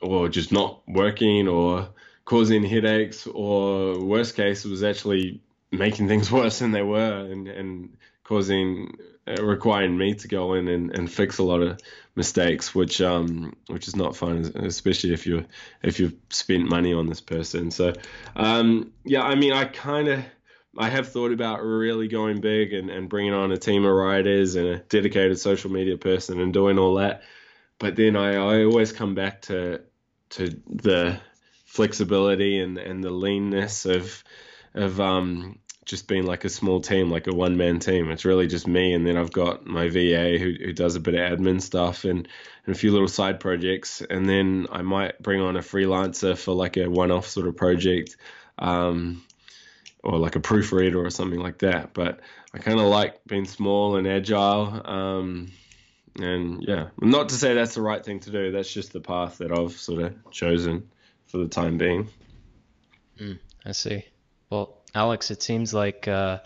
or 0.02 0.28
just 0.28 0.52
not 0.52 0.82
working, 0.88 1.48
or 1.48 1.88
causing 2.26 2.64
headaches, 2.64 3.28
or 3.28 4.04
worst 4.04 4.36
case 4.36 4.66
was 4.66 4.84
actually 4.84 5.42
making 5.78 6.08
things 6.08 6.32
worse 6.32 6.60
than 6.60 6.72
they 6.72 6.84
were 6.84 7.20
and, 7.20 7.48
and 7.48 7.98
causing 8.24 8.98
uh, 9.28 9.44
requiring 9.44 9.98
me 9.98 10.14
to 10.14 10.28
go 10.28 10.54
in 10.54 10.68
and, 10.68 10.92
and 10.92 11.12
fix 11.12 11.38
a 11.38 11.44
lot 11.44 11.62
of 11.62 11.80
mistakes, 12.16 12.76
which 12.76 13.02
um 13.02 13.56
which 13.68 13.88
is 13.88 13.96
not 13.96 14.16
fun, 14.16 14.52
especially 14.56 15.14
if 15.14 15.26
you 15.26 15.46
if 15.84 16.00
you've 16.00 16.16
spent 16.30 16.70
money 16.70 16.94
on 16.94 17.08
this 17.08 17.22
person. 17.22 17.72
So 17.72 17.94
um 18.36 18.92
yeah, 19.04 19.24
I 19.24 19.36
mean 19.36 19.54
I 19.54 19.66
kind 19.66 20.08
of 20.08 20.24
I 20.78 20.90
have 20.90 21.08
thought 21.08 21.32
about 21.32 21.64
really 21.64 22.08
going 22.08 22.42
big 22.42 22.74
and, 22.74 22.90
and 22.90 23.10
bringing 23.10 23.34
on 23.34 23.52
a 23.52 23.58
team 23.58 23.86
of 23.86 23.94
writers 23.94 24.56
and 24.56 24.68
a 24.68 24.80
dedicated 24.80 25.40
social 25.40 25.72
media 25.72 25.98
person 25.98 26.42
and 26.42 26.54
doing 26.54 26.78
all 26.78 26.96
that, 26.96 27.24
but 27.80 27.96
then 27.96 28.16
I, 28.16 28.36
I 28.36 28.66
always 28.66 28.92
come 28.92 29.16
back 29.16 29.42
to 29.44 29.82
to 30.32 30.50
the 30.68 31.20
flexibility 31.66 32.60
and, 32.60 32.78
and 32.78 33.04
the 33.04 33.12
leanness 33.12 33.86
of 33.86 34.24
of 34.74 35.00
um 35.00 35.60
just 35.86 36.08
been 36.08 36.26
like 36.26 36.44
a 36.46 36.50
small 36.50 36.82
team, 36.82 37.12
like 37.12 37.28
a 37.28 37.34
one 37.34 37.58
man 37.58 37.80
team. 37.80 38.10
It's 38.10 38.26
really 38.26 38.48
just 38.48 38.68
me, 38.68 38.94
and 38.94 39.06
then 39.06 39.18
I've 39.18 39.32
got 39.32 39.66
my 39.66 39.88
VA 39.88 40.38
who, 40.38 40.54
who 40.66 40.74
does 40.74 40.96
a 40.96 41.00
bit 41.00 41.14
of 41.14 41.20
admin 41.20 41.62
stuff 41.62 42.04
and, 42.04 42.28
and 42.66 42.76
a 42.76 42.78
few 42.78 42.92
little 42.92 43.08
side 43.08 43.40
projects, 43.40 44.02
and 44.02 44.28
then 44.28 44.68
I 44.72 44.82
might 44.82 45.22
bring 45.22 45.42
on 45.42 45.56
a 45.56 45.62
freelancer 45.62 46.38
for 46.38 46.54
like 46.54 46.78
a 46.78 46.88
one 46.88 47.12
off 47.12 47.28
sort 47.28 47.48
of 47.48 47.56
project, 47.56 48.18
um, 48.58 49.24
or 50.04 50.18
like 50.18 50.36
a 50.36 50.40
proofreader 50.40 51.04
or 51.04 51.12
something 51.12 51.40
like 51.40 51.60
that. 51.60 51.94
But 51.94 52.20
I 52.54 52.58
kind 52.58 52.80
of 52.80 52.88
like 52.88 53.24
being 53.26 53.46
small 53.46 53.98
and 53.98 54.08
agile. 54.08 54.82
Um, 54.86 55.52
and 56.18 56.64
yeah, 56.64 56.88
not 57.00 57.30
to 57.30 57.36
say 57.36 57.54
that's 57.54 57.76
the 57.76 57.82
right 57.82 58.04
thing 58.04 58.22
to 58.22 58.32
do. 58.32 58.52
That's 58.52 58.74
just 58.74 58.92
the 58.92 59.02
path 59.02 59.38
that 59.38 59.52
I've 59.52 59.74
sort 59.74 60.02
of 60.02 60.32
chosen 60.32 60.90
for 61.28 61.38
the 61.38 61.48
time 61.48 61.78
being. 61.78 62.10
Mm, 63.20 63.40
I 63.66 63.72
see. 63.74 64.06
Well, 64.50 64.78
Alex, 64.96 65.30
it 65.30 65.44
seems 65.44 65.74
like 65.74 66.08
uh, 66.08 66.40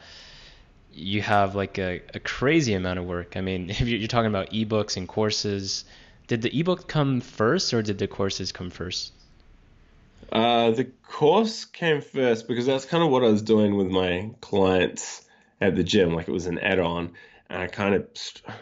you 0.91 1.21
have 1.21 1.55
like 1.55 1.77
a, 1.77 2.01
a, 2.13 2.19
crazy 2.19 2.73
amount 2.73 2.99
of 2.99 3.05
work. 3.05 3.37
I 3.37 3.41
mean, 3.41 3.69
if 3.69 3.81
you're 3.81 4.07
talking 4.07 4.29
about 4.29 4.51
ebooks 4.51 4.97
and 4.97 5.07
courses, 5.07 5.85
did 6.27 6.41
the 6.41 6.59
ebook 6.59 6.87
come 6.87 7.21
first 7.21 7.73
or 7.73 7.81
did 7.81 7.99
the 7.99 8.07
courses 8.07 8.51
come 8.51 8.69
first? 8.69 9.13
Uh, 10.31 10.71
the 10.71 10.85
course 11.07 11.65
came 11.65 12.01
first 12.01 12.47
because 12.47 12.65
that's 12.65 12.85
kind 12.85 13.03
of 13.03 13.09
what 13.09 13.23
I 13.23 13.27
was 13.27 13.41
doing 13.41 13.75
with 13.75 13.87
my 13.87 14.31
clients 14.41 15.25
at 15.61 15.75
the 15.75 15.83
gym. 15.83 16.13
Like 16.13 16.27
it 16.27 16.31
was 16.31 16.45
an 16.45 16.59
add-on, 16.59 17.13
and 17.49 17.61
I 17.61 17.67
kind 17.67 17.95
of 17.95 18.07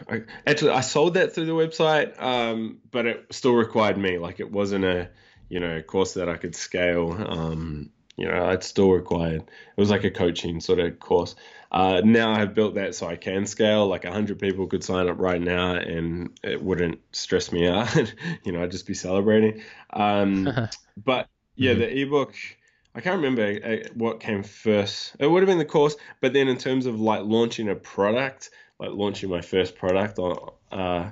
I, 0.08 0.22
actually 0.46 0.70
I 0.70 0.80
sold 0.80 1.14
that 1.14 1.34
through 1.34 1.46
the 1.46 1.52
website, 1.52 2.20
um, 2.22 2.78
but 2.90 3.06
it 3.06 3.26
still 3.30 3.54
required 3.54 3.98
me. 3.98 4.18
Like 4.18 4.40
it 4.40 4.50
wasn't 4.50 4.84
a 4.84 5.10
you 5.50 5.60
know 5.60 5.82
course 5.82 6.14
that 6.14 6.28
I 6.28 6.36
could 6.36 6.54
scale. 6.54 7.12
Um, 7.12 7.90
you 8.18 8.26
know, 8.26 8.50
it's 8.50 8.66
still 8.66 8.90
required. 8.90 9.42
It 9.42 9.80
was 9.80 9.90
like 9.90 10.04
a 10.04 10.10
coaching 10.10 10.60
sort 10.60 10.80
of 10.80 10.98
course. 10.98 11.36
Uh, 11.70 12.00
now 12.04 12.32
I 12.32 12.38
have 12.40 12.54
built 12.54 12.74
that 12.74 12.94
so 12.94 13.06
I 13.06 13.16
can 13.16 13.46
scale. 13.46 13.86
Like 13.86 14.04
100 14.04 14.38
people 14.38 14.66
could 14.66 14.82
sign 14.82 15.08
up 15.08 15.18
right 15.20 15.40
now 15.40 15.76
and 15.76 16.38
it 16.42 16.62
wouldn't 16.62 17.00
stress 17.12 17.52
me 17.52 17.68
out. 17.68 17.94
you 18.44 18.52
know, 18.52 18.62
I'd 18.62 18.72
just 18.72 18.86
be 18.86 18.94
celebrating. 18.94 19.62
Um, 19.90 20.50
but 21.04 21.28
yeah, 21.54 21.72
mm-hmm. 21.72 21.80
the 21.80 22.00
ebook, 22.02 22.34
I 22.94 23.00
can't 23.00 23.22
remember 23.22 23.60
uh, 23.64 23.88
what 23.94 24.18
came 24.18 24.42
first. 24.42 25.14
It 25.20 25.26
would 25.28 25.42
have 25.42 25.48
been 25.48 25.58
the 25.58 25.64
course, 25.64 25.94
but 26.20 26.32
then 26.32 26.48
in 26.48 26.58
terms 26.58 26.86
of 26.86 27.00
like 27.00 27.22
launching 27.22 27.68
a 27.68 27.76
product, 27.76 28.50
like 28.80 28.90
launching 28.90 29.30
my 29.30 29.42
first 29.42 29.76
product, 29.76 30.18
uh, 30.72 31.10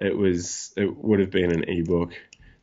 it 0.00 0.16
was 0.16 0.72
it 0.76 0.96
would 0.96 1.20
have 1.20 1.30
been 1.30 1.52
an 1.52 1.64
ebook. 1.68 2.14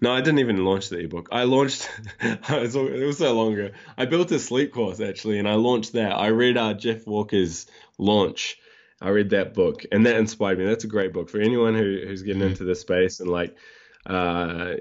No, 0.06 0.14
I 0.14 0.22
didn't 0.22 0.38
even 0.38 0.64
launch 0.64 0.90
the 0.90 1.00
ebook. 1.00 1.30
I 1.32 1.46
launched. 1.46 1.90
it 2.22 3.04
was 3.08 3.18
so 3.18 3.34
long 3.34 3.54
ago. 3.54 3.72
I 3.98 4.06
built 4.06 4.32
a 4.32 4.38
sleep 4.38 4.72
course 4.72 5.00
actually, 5.00 5.40
and 5.40 5.50
I 5.50 5.56
launched 5.56 5.94
that. 5.94 6.12
I 6.12 6.28
read 6.28 6.58
uh, 6.58 6.76
Jeff 6.76 7.08
Walker's 7.08 7.66
launch. 7.98 8.60
I 9.02 9.10
read 9.10 9.32
that 9.32 9.56
book, 9.56 9.84
and 9.92 10.06
that 10.06 10.18
inspired 10.18 10.60
me. 10.60 10.66
That's 10.66 10.84
a 10.84 10.88
great 10.88 11.12
book 11.12 11.28
for 11.32 11.40
anyone 11.40 11.74
who, 11.74 12.04
who's 12.06 12.22
getting 12.22 12.44
mm-hmm. 12.44 12.52
into 12.52 12.66
this 12.66 12.82
space 12.82 13.20
and 13.20 13.32
like 13.32 13.58
uh, 14.06 14.76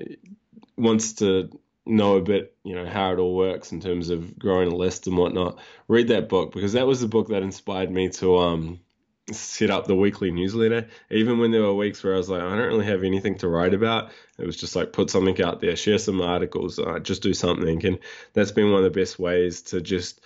wants 0.76 1.14
to 1.14 1.48
know 1.86 2.18
a 2.18 2.22
bit, 2.22 2.54
you 2.62 2.74
know, 2.74 2.84
how 2.84 3.14
it 3.14 3.18
all 3.18 3.34
works 3.34 3.72
in 3.72 3.80
terms 3.80 4.10
of 4.10 4.38
growing 4.38 4.70
a 4.70 4.76
list 4.76 5.06
and 5.06 5.16
whatnot. 5.16 5.58
Read 5.88 6.08
that 6.08 6.28
book 6.28 6.52
because 6.52 6.74
that 6.74 6.86
was 6.86 7.00
the 7.00 7.08
book 7.08 7.28
that 7.28 7.42
inspired 7.42 7.90
me 7.90 8.10
to 8.10 8.36
um 8.36 8.80
set 9.32 9.70
up 9.70 9.86
the 9.86 9.94
weekly 9.94 10.30
newsletter. 10.30 10.88
Even 11.10 11.38
when 11.38 11.50
there 11.50 11.62
were 11.62 11.74
weeks 11.74 12.02
where 12.02 12.14
I 12.14 12.18
was 12.18 12.28
like, 12.28 12.42
I 12.42 12.50
don't 12.50 12.66
really 12.66 12.86
have 12.86 13.04
anything 13.04 13.36
to 13.38 13.48
write 13.48 13.74
about, 13.74 14.10
it 14.38 14.46
was 14.46 14.56
just 14.56 14.76
like 14.76 14.92
put 14.92 15.10
something 15.10 15.40
out 15.42 15.60
there, 15.60 15.76
share 15.76 15.98
some 15.98 16.20
articles, 16.20 16.78
uh, 16.78 16.98
just 16.98 17.22
do 17.22 17.32
something. 17.32 17.84
And 17.86 17.98
that's 18.34 18.52
been 18.52 18.70
one 18.70 18.84
of 18.84 18.92
the 18.92 19.00
best 19.00 19.18
ways 19.18 19.62
to 19.62 19.80
just 19.80 20.20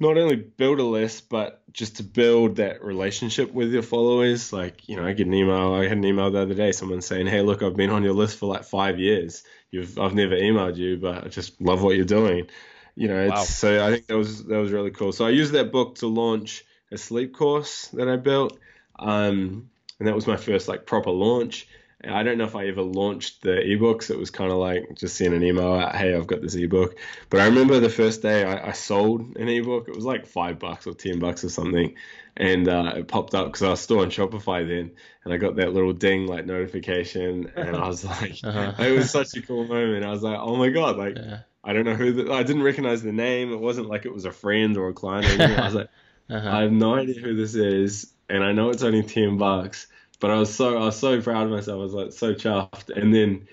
not 0.00 0.18
only 0.18 0.36
build 0.36 0.80
a 0.80 0.84
list, 0.84 1.28
but 1.28 1.62
just 1.72 1.98
to 1.98 2.02
build 2.02 2.56
that 2.56 2.82
relationship 2.82 3.52
with 3.52 3.72
your 3.72 3.82
followers. 3.82 4.52
Like, 4.52 4.88
you 4.88 4.96
know, 4.96 5.06
I 5.06 5.12
get 5.12 5.28
an 5.28 5.34
email. 5.34 5.74
I 5.74 5.84
had 5.84 5.98
an 5.98 6.04
email 6.04 6.30
the 6.30 6.40
other 6.40 6.54
day, 6.54 6.72
someone 6.72 7.02
saying, 7.02 7.26
"Hey, 7.28 7.42
look, 7.42 7.62
I've 7.62 7.76
been 7.76 7.90
on 7.90 8.02
your 8.02 8.14
list 8.14 8.38
for 8.38 8.46
like 8.46 8.64
five 8.64 8.98
years. 8.98 9.44
You've, 9.70 9.98
I've 9.98 10.14
never 10.14 10.34
emailed 10.34 10.76
you, 10.76 10.96
but 10.96 11.24
I 11.24 11.28
just 11.28 11.60
love 11.60 11.82
what 11.82 11.94
you're 11.94 12.04
doing." 12.04 12.48
You 12.96 13.08
know, 13.08 13.22
it's, 13.22 13.30
wow. 13.30 13.44
so 13.44 13.86
I 13.86 13.92
think 13.92 14.08
that 14.08 14.16
was 14.16 14.44
that 14.44 14.58
was 14.58 14.72
really 14.72 14.90
cool. 14.90 15.12
So 15.12 15.24
I 15.24 15.30
used 15.30 15.52
that 15.52 15.70
book 15.70 15.96
to 15.96 16.08
launch 16.08 16.64
a 16.92 16.98
sleep 16.98 17.34
course 17.34 17.88
that 17.88 18.08
I 18.08 18.16
built, 18.16 18.58
um, 18.98 19.70
and 19.98 20.08
that 20.08 20.14
was 20.14 20.26
my 20.26 20.36
first 20.36 20.68
like 20.68 20.86
proper 20.86 21.10
launch. 21.10 21.66
I 22.04 22.24
don't 22.24 22.36
know 22.36 22.44
if 22.44 22.56
I 22.56 22.66
ever 22.66 22.82
launched 22.82 23.42
the 23.42 23.50
ebooks. 23.50 24.10
It 24.10 24.18
was 24.18 24.30
kind 24.30 24.50
of 24.50 24.58
like 24.58 24.96
just 24.96 25.16
seeing 25.16 25.32
an 25.34 25.44
email 25.44 25.72
out, 25.72 25.94
hey, 25.94 26.14
I've 26.14 26.26
got 26.26 26.42
this 26.42 26.56
ebook. 26.56 26.96
But 27.30 27.40
I 27.40 27.46
remember 27.46 27.78
the 27.78 27.88
first 27.88 28.22
day 28.22 28.44
I, 28.44 28.70
I 28.70 28.72
sold 28.72 29.36
an 29.36 29.48
ebook. 29.48 29.88
It 29.88 29.94
was 29.94 30.04
like 30.04 30.26
five 30.26 30.58
bucks 30.58 30.86
or 30.86 30.94
ten 30.94 31.20
bucks 31.20 31.44
or 31.44 31.48
something, 31.48 31.94
and 32.36 32.68
uh, 32.68 32.94
it 32.96 33.08
popped 33.08 33.34
up 33.34 33.46
because 33.46 33.62
I 33.62 33.68
was 33.68 33.80
still 33.80 34.00
on 34.00 34.10
Shopify 34.10 34.66
then, 34.66 34.90
and 35.24 35.32
I 35.32 35.36
got 35.36 35.56
that 35.56 35.72
little 35.72 35.92
ding 35.92 36.26
like 36.26 36.44
notification, 36.44 37.52
and 37.54 37.76
I 37.76 37.86
was 37.86 38.04
like, 38.20 38.38
uh-huh. 38.42 38.82
it 38.82 38.90
was 38.96 39.10
such 39.10 39.36
a 39.36 39.42
cool 39.42 39.64
moment. 39.64 40.04
I 40.04 40.10
was 40.10 40.22
like, 40.22 40.38
oh 40.40 40.56
my 40.56 40.70
god, 40.70 40.96
like 40.96 41.16
yeah. 41.16 41.40
I 41.62 41.72
don't 41.72 41.84
know 41.84 41.94
who 41.94 42.12
the, 42.12 42.32
I 42.32 42.42
didn't 42.42 42.64
recognize 42.64 43.02
the 43.02 43.12
name. 43.12 43.52
It 43.52 43.60
wasn't 43.60 43.88
like 43.88 44.04
it 44.06 44.12
was 44.12 44.24
a 44.24 44.32
friend 44.32 44.76
or 44.76 44.88
a 44.88 44.92
client. 44.92 45.40
Or. 45.40 45.60
I 45.60 45.64
was 45.64 45.74
like, 45.74 45.90
uh-huh. 46.30 46.50
I 46.50 46.62
have 46.62 46.72
no 46.72 46.94
idea 46.94 47.20
who 47.20 47.36
this 47.36 47.54
is, 47.54 48.12
and 48.28 48.42
I 48.42 48.52
know 48.52 48.70
it's 48.70 48.82
only 48.82 49.02
ten 49.02 49.38
bucks 49.38 49.86
but 50.22 50.30
I 50.30 50.38
was 50.38 50.54
so 50.54 50.78
I 50.78 50.84
was 50.84 50.98
so 50.98 51.20
proud 51.20 51.46
of 51.46 51.50
myself. 51.50 51.80
I 51.80 51.82
was 51.82 51.92
like 51.92 52.12
so 52.12 52.32
chuffed. 52.32 52.90
And 52.90 53.12
then 53.12 53.48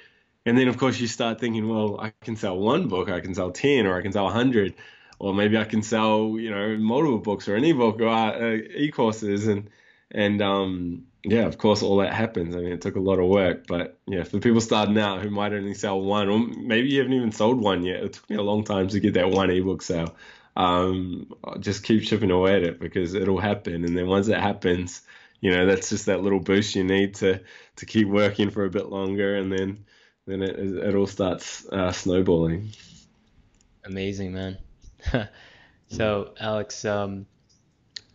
and 0.46 0.58
then 0.58 0.68
of 0.70 0.78
course 0.78 1.00
you 1.00 1.08
start 1.08 1.40
thinking, 1.40 1.68
well, 1.68 2.00
I 2.00 2.14
can 2.22 2.36
sell 2.38 2.58
one 2.58 2.88
book, 2.88 3.10
I 3.10 3.20
can 3.22 3.34
sell 3.34 3.52
ten, 3.52 3.88
or 3.88 3.98
I 3.98 4.04
can 4.04 4.14
sell 4.14 4.28
a 4.28 4.32
hundred, 4.32 4.76
or 5.18 5.34
maybe 5.34 5.58
I 5.58 5.66
can 5.66 5.82
sell 5.82 6.38
you 6.38 6.52
know 6.52 6.78
multiple 6.78 7.18
books 7.18 7.50
or 7.50 7.56
an 7.56 7.66
ebook 7.66 8.00
or 8.00 8.08
uh, 8.08 8.54
e-courses 8.54 9.48
and 9.48 9.70
and 10.12 10.42
um 10.42 11.06
yeah, 11.24 11.48
of 11.48 11.58
course, 11.58 11.82
all 11.84 11.98
that 11.98 12.14
happens. 12.14 12.56
I 12.56 12.60
mean, 12.60 12.72
it 12.72 12.82
took 12.82 12.96
a 12.96 13.02
lot 13.02 13.20
of 13.20 13.28
work, 13.28 13.68
but 13.68 14.00
yeah, 14.08 14.24
for 14.24 14.40
people 14.40 14.62
starting 14.62 14.98
out 14.98 15.22
who 15.22 15.30
might 15.30 15.52
only 15.52 15.74
sell 15.74 16.00
one, 16.00 16.30
or 16.30 16.40
maybe 16.40 16.88
you 16.88 17.00
haven't 17.00 17.14
even 17.14 17.34
sold 17.34 17.60
one 17.60 17.84
yet, 17.84 18.04
it 18.04 18.14
took 18.14 18.30
me 18.30 18.38
a 18.38 18.42
long 18.42 18.64
time 18.64 18.88
to 18.88 19.00
get 19.02 19.16
that 19.16 19.30
one 19.30 19.50
ebook 19.50 19.82
sale. 19.82 20.16
Um, 20.60 21.34
just 21.62 21.84
keep 21.84 22.04
chipping 22.04 22.32
away 22.32 22.58
at 22.58 22.64
it 22.64 22.80
because 22.82 23.14
it'll 23.14 23.40
happen, 23.40 23.86
and 23.86 23.98
then 23.98 24.08
once 24.08 24.28
it 24.28 24.38
happens, 24.38 25.02
you 25.40 25.52
know 25.52 25.66
that's 25.66 25.90
just 25.90 26.08
that 26.08 26.22
little 26.22 26.42
boost 26.42 26.76
you 26.76 26.84
need 26.84 27.16
to 27.16 27.40
to 27.78 27.86
keep 27.86 28.10
working 28.10 28.50
for 28.50 28.66
a 28.66 28.70
bit 28.70 28.88
longer, 28.90 29.38
and 29.38 29.50
then 29.54 29.86
then 30.28 30.42
it 30.42 30.60
it 30.60 30.96
all 30.96 31.08
starts 31.08 31.66
uh, 31.70 31.94
snowballing. 31.94 32.72
Amazing, 33.86 34.34
man. 34.34 34.58
so 35.88 36.34
Alex, 36.42 36.84
um, 36.84 37.26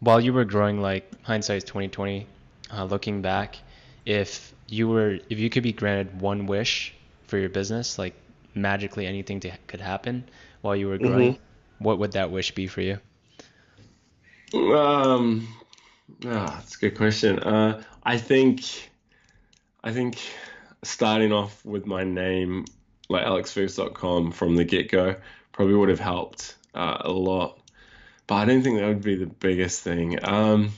while 0.01 0.21
you 0.21 0.35
were 0.35 0.45
growing, 0.45 0.83
like 0.83 1.11
hindsight 1.23 1.57
is 1.57 1.65
twenty 1.65 1.89
twenty. 1.89 2.27
Uh, 2.71 2.85
looking 2.85 3.23
back, 3.23 3.57
if 4.05 4.53
you 4.69 4.89
were 4.89 5.19
if 5.31 5.39
you 5.39 5.49
could 5.49 5.63
be 5.63 5.73
granted 5.73 6.21
one 6.21 6.45
wish 6.47 6.93
for 7.27 7.39
your 7.39 7.49
business, 7.49 7.99
like 7.99 8.13
magically 8.55 9.07
anything 9.07 9.41
to, 9.41 9.51
could 9.67 9.81
happen 9.81 10.25
while 10.61 10.77
you 10.77 10.89
were 10.89 10.99
growing, 10.99 11.35
mm-hmm. 11.35 11.43
What 11.85 11.99
would 11.99 12.12
that 12.12 12.30
wish 12.30 12.53
be 12.53 12.66
for 12.66 12.80
you? 12.80 12.99
Um, 14.55 15.49
oh, 16.24 16.47
that's 16.47 16.76
a 16.76 16.78
good 16.78 16.97
question. 16.97 17.39
Uh, 17.39 17.82
I 18.03 18.18
think, 18.18 18.91
I 19.82 19.93
think 19.93 20.18
starting 20.82 21.32
off 21.32 21.64
with 21.64 21.87
my 21.87 22.05
name, 22.05 22.64
like 23.09 23.24
alexfergus.com 23.24 24.32
from 24.32 24.57
the 24.57 24.64
get 24.64 24.91
go, 24.91 25.16
probably 25.53 25.74
would 25.74 25.89
have 25.89 26.01
helped 26.01 26.57
uh, 26.74 26.99
a 27.01 27.11
lot. 27.11 27.61
But 28.26 28.37
I 28.37 28.45
don't 28.47 28.62
think 28.62 28.78
that 28.78 28.89
would 28.89 29.03
be 29.03 29.16
the 29.16 29.26
biggest 29.26 29.82
thing. 29.82 30.18
Um, 30.24 30.70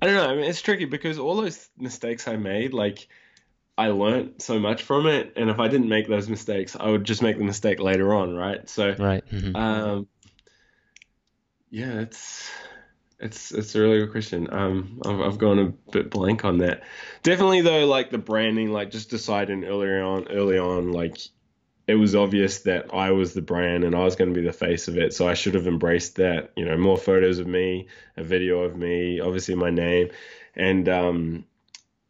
I 0.00 0.06
don't 0.06 0.14
know. 0.14 0.28
I 0.28 0.34
mean, 0.34 0.44
it's 0.44 0.62
tricky 0.62 0.84
because 0.84 1.18
all 1.18 1.36
those 1.36 1.68
mistakes 1.78 2.28
I 2.28 2.36
made, 2.36 2.72
like, 2.72 3.08
I 3.78 3.88
learned 3.90 4.42
so 4.42 4.58
much 4.58 4.82
from 4.82 5.06
it, 5.06 5.34
and 5.36 5.48
if 5.48 5.60
I 5.60 5.68
didn't 5.68 5.88
make 5.88 6.08
those 6.08 6.28
mistakes, 6.28 6.76
I 6.78 6.90
would 6.90 7.04
just 7.04 7.22
make 7.22 7.38
the 7.38 7.44
mistake 7.44 7.78
later 7.78 8.12
on, 8.12 8.34
right? 8.34 8.68
So, 8.68 8.96
right. 8.98 9.24
Mm-hmm. 9.30 9.54
Um, 9.54 10.08
yeah, 11.70 12.00
it's 12.00 12.50
it's 13.20 13.52
it's 13.52 13.76
a 13.76 13.80
really 13.80 13.98
good 13.98 14.10
question. 14.10 14.48
Um, 14.52 15.00
I've, 15.06 15.20
I've 15.20 15.38
gone 15.38 15.60
a 15.60 15.66
bit 15.92 16.10
blank 16.10 16.44
on 16.44 16.58
that. 16.58 16.82
Definitely 17.22 17.60
though, 17.60 17.86
like 17.86 18.10
the 18.10 18.18
branding, 18.18 18.72
like 18.72 18.90
just 18.90 19.10
deciding 19.10 19.64
earlier 19.64 20.02
on, 20.02 20.26
early 20.28 20.58
on, 20.58 20.90
like 20.90 21.16
it 21.86 21.94
was 21.94 22.16
obvious 22.16 22.60
that 22.62 22.92
I 22.92 23.12
was 23.12 23.32
the 23.32 23.42
brand 23.42 23.84
and 23.84 23.94
I 23.94 24.04
was 24.04 24.16
going 24.16 24.34
to 24.34 24.38
be 24.38 24.44
the 24.44 24.52
face 24.52 24.88
of 24.88 24.98
it. 24.98 25.14
So 25.14 25.28
I 25.28 25.34
should 25.34 25.54
have 25.54 25.68
embraced 25.68 26.16
that. 26.16 26.50
You 26.56 26.64
know, 26.64 26.76
more 26.76 26.98
photos 26.98 27.38
of 27.38 27.46
me, 27.46 27.86
a 28.16 28.24
video 28.24 28.62
of 28.62 28.76
me, 28.76 29.20
obviously 29.20 29.54
my 29.54 29.70
name, 29.70 30.10
and 30.56 30.88
um, 30.88 31.44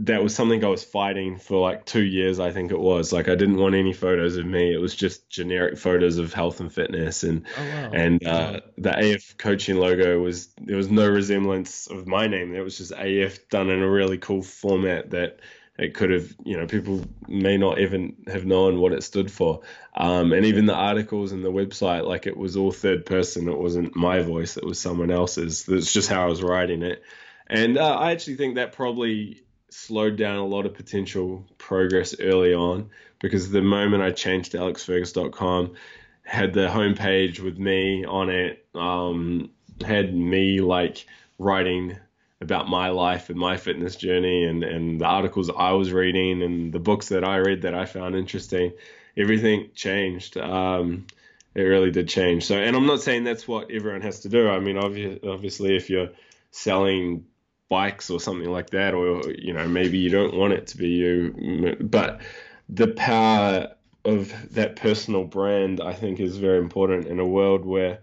that 0.00 0.22
was 0.22 0.34
something 0.34 0.64
I 0.64 0.68
was 0.68 0.84
fighting 0.84 1.38
for 1.38 1.60
like 1.60 1.84
two 1.84 2.04
years, 2.04 2.38
I 2.38 2.52
think 2.52 2.70
it 2.70 2.78
was. 2.78 3.12
Like 3.12 3.28
I 3.28 3.34
didn't 3.34 3.56
want 3.56 3.74
any 3.74 3.92
photos 3.92 4.36
of 4.36 4.46
me. 4.46 4.72
It 4.72 4.80
was 4.80 4.94
just 4.94 5.28
generic 5.28 5.76
photos 5.76 6.18
of 6.18 6.32
health 6.32 6.60
and 6.60 6.72
fitness, 6.72 7.24
and 7.24 7.44
oh, 7.58 7.62
wow. 7.62 7.90
and 7.92 8.26
uh, 8.26 8.60
the 8.76 9.14
AF 9.14 9.36
coaching 9.38 9.76
logo 9.76 10.20
was 10.20 10.48
there 10.60 10.76
was 10.76 10.90
no 10.90 11.08
resemblance 11.08 11.88
of 11.88 12.06
my 12.06 12.28
name. 12.28 12.54
It 12.54 12.60
was 12.60 12.78
just 12.78 12.92
AF 12.92 13.48
done 13.48 13.70
in 13.70 13.82
a 13.82 13.90
really 13.90 14.18
cool 14.18 14.42
format 14.42 15.10
that 15.10 15.40
it 15.78 15.94
could 15.94 16.10
have, 16.10 16.34
you 16.44 16.56
know, 16.56 16.66
people 16.66 17.04
may 17.28 17.56
not 17.56 17.78
even 17.80 18.16
have 18.26 18.44
known 18.44 18.80
what 18.80 18.92
it 18.92 19.04
stood 19.04 19.30
for. 19.30 19.60
Um, 19.94 20.32
and 20.32 20.44
even 20.44 20.66
the 20.66 20.74
articles 20.74 21.30
and 21.30 21.44
the 21.44 21.52
website, 21.52 22.04
like 22.04 22.26
it 22.26 22.36
was 22.36 22.56
all 22.56 22.72
third 22.72 23.06
person. 23.06 23.48
It 23.48 23.58
wasn't 23.58 23.94
my 23.94 24.22
voice. 24.22 24.56
It 24.56 24.64
was 24.64 24.80
someone 24.80 25.12
else's. 25.12 25.64
That's 25.64 25.92
just 25.92 26.08
how 26.08 26.22
I 26.22 26.26
was 26.26 26.42
writing 26.42 26.82
it. 26.82 27.02
And 27.46 27.78
uh, 27.78 27.96
I 27.96 28.10
actually 28.10 28.36
think 28.36 28.56
that 28.56 28.72
probably 28.72 29.42
slowed 29.70 30.16
down 30.16 30.36
a 30.36 30.46
lot 30.46 30.66
of 30.66 30.74
potential 30.74 31.44
progress 31.58 32.14
early 32.20 32.54
on 32.54 32.90
because 33.20 33.50
the 33.50 33.62
moment 33.62 34.02
I 34.02 34.12
changed 34.12 34.52
to 34.52 34.58
alexfergus.com, 34.58 35.74
had 36.22 36.52
the 36.52 36.68
homepage 36.68 37.40
with 37.40 37.58
me 37.58 38.04
on 38.04 38.30
it, 38.30 38.66
um, 38.74 39.50
had 39.84 40.14
me 40.14 40.60
like 40.60 41.06
writing 41.38 41.96
about 42.40 42.68
my 42.68 42.90
life 42.90 43.30
and 43.30 43.38
my 43.38 43.56
fitness 43.56 43.96
journey 43.96 44.44
and, 44.44 44.62
and 44.62 45.00
the 45.00 45.04
articles 45.04 45.50
I 45.50 45.72
was 45.72 45.92
reading 45.92 46.42
and 46.42 46.72
the 46.72 46.78
books 46.78 47.08
that 47.08 47.24
I 47.24 47.38
read 47.38 47.62
that 47.62 47.74
I 47.74 47.86
found 47.86 48.14
interesting. 48.14 48.72
Everything 49.16 49.70
changed. 49.74 50.36
Um, 50.36 51.06
it 51.54 51.62
really 51.62 51.90
did 51.90 52.08
change. 52.08 52.44
So, 52.44 52.56
and 52.56 52.76
I'm 52.76 52.86
not 52.86 53.02
saying 53.02 53.24
that's 53.24 53.48
what 53.48 53.70
everyone 53.70 54.02
has 54.02 54.20
to 54.20 54.28
do. 54.28 54.48
I 54.48 54.60
mean, 54.60 54.78
obviously, 54.78 55.28
obviously 55.28 55.76
if 55.76 55.90
you're 55.90 56.10
selling 56.52 57.24
bikes 57.68 58.10
or 58.10 58.20
something 58.20 58.50
like 58.50 58.70
that, 58.70 58.94
or 58.94 59.30
you 59.30 59.52
know 59.52 59.68
maybe 59.68 59.98
you 59.98 60.10
don't 60.10 60.34
want 60.34 60.52
it 60.52 60.66
to 60.68 60.76
be 60.76 60.88
you, 60.88 61.76
but 61.80 62.20
the 62.68 62.88
power 62.88 63.68
of 64.04 64.32
that 64.54 64.76
personal 64.76 65.24
brand 65.24 65.80
I 65.80 65.92
think 65.92 66.20
is 66.20 66.36
very 66.36 66.58
important 66.58 67.06
in 67.06 67.18
a 67.18 67.26
world 67.26 67.64
where 67.64 68.00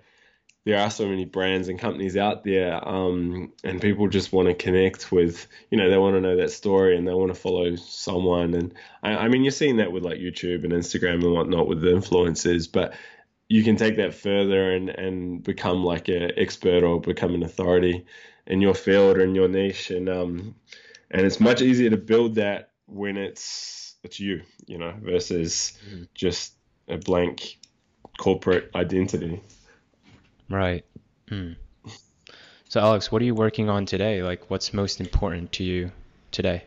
there 0.65 0.79
are 0.79 0.89
so 0.89 1.07
many 1.07 1.25
brands 1.25 1.67
and 1.67 1.77
companies 1.77 2.17
out 2.17 2.43
there, 2.43 2.85
um, 2.87 3.53
and 3.63 3.79
people 3.79 4.07
just 4.07 4.33
want 4.33 4.47
to 4.47 4.55
connect 4.55 5.11
with, 5.11 5.45
you 5.69 5.77
know, 5.77 5.91
they 5.91 5.97
want 5.97 6.15
to 6.15 6.21
know 6.21 6.35
that 6.37 6.49
story 6.49 6.97
and 6.97 7.07
they 7.07 7.13
want 7.13 7.33
to 7.33 7.39
follow 7.39 7.75
someone. 7.75 8.55
And 8.55 8.73
I, 9.03 9.15
I 9.15 9.27
mean, 9.27 9.43
you're 9.43 9.51
seeing 9.51 9.77
that 9.77 9.91
with 9.91 10.03
like 10.03 10.17
YouTube 10.17 10.63
and 10.63 10.73
Instagram 10.73 11.23
and 11.23 11.33
whatnot 11.33 11.67
with 11.67 11.81
the 11.81 11.89
influencers, 11.89 12.71
but 12.71 12.95
you 13.47 13.63
can 13.63 13.75
take 13.75 13.97
that 13.97 14.15
further 14.15 14.71
and, 14.71 14.89
and 14.89 15.43
become 15.43 15.83
like 15.83 16.07
an 16.07 16.31
expert 16.35 16.83
or 16.83 16.99
become 16.99 17.35
an 17.35 17.43
authority 17.43 18.03
in 18.47 18.61
your 18.61 18.73
field 18.73 19.17
or 19.17 19.21
in 19.21 19.35
your 19.35 19.47
niche, 19.47 19.91
and 19.91 20.09
um, 20.09 20.55
and 21.11 21.25
it's 21.25 21.39
much 21.39 21.61
easier 21.61 21.89
to 21.89 21.97
build 21.97 22.35
that 22.35 22.69
when 22.87 23.17
it's 23.17 23.95
it's 24.03 24.19
you, 24.19 24.43
you 24.67 24.77
know, 24.77 24.93
versus 25.01 25.77
mm-hmm. 25.87 26.03
just 26.13 26.53
a 26.87 26.97
blank 26.97 27.57
corporate 28.17 28.69
identity. 28.75 29.41
Right. 30.49 30.85
Mm. 31.29 31.55
So, 32.69 32.79
Alex, 32.79 33.11
what 33.11 33.21
are 33.21 33.25
you 33.25 33.35
working 33.35 33.69
on 33.69 33.85
today? 33.85 34.21
Like, 34.21 34.49
what's 34.49 34.73
most 34.73 34.99
important 34.99 35.53
to 35.53 35.63
you 35.63 35.91
today? 36.31 36.63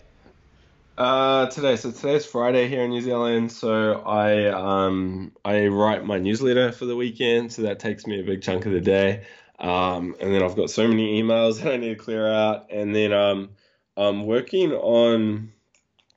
Uh, 0.97 1.47
today, 1.47 1.77
so 1.77 1.93
today's 1.93 2.27
Friday 2.27 2.67
here 2.67 2.83
in 2.83 2.91
New 2.91 3.01
Zealand. 3.01 3.53
So 3.53 4.01
I 4.01 4.47
um 4.47 5.31
I 5.45 5.69
write 5.69 6.05
my 6.05 6.19
newsletter 6.19 6.73
for 6.73 6.87
the 6.87 6.97
weekend, 6.97 7.53
so 7.53 7.63
that 7.63 7.79
takes 7.79 8.05
me 8.07 8.19
a 8.19 8.25
big 8.25 8.43
chunk 8.43 8.67
of 8.67 8.73
the 8.73 8.81
day. 8.81 9.25
Um, 9.59 10.15
and 10.21 10.33
then 10.33 10.43
I've 10.43 10.57
got 10.57 10.71
so 10.71 10.87
many 10.87 11.23
emails 11.23 11.61
that 11.63 11.73
I 11.73 11.77
need 11.77 11.89
to 11.91 11.95
clear 11.97 12.31
out. 12.31 12.71
And 12.71 12.95
then 12.95 13.13
um, 13.13 13.51
I'm 13.97 14.27
working 14.27 14.73
on 14.73 15.53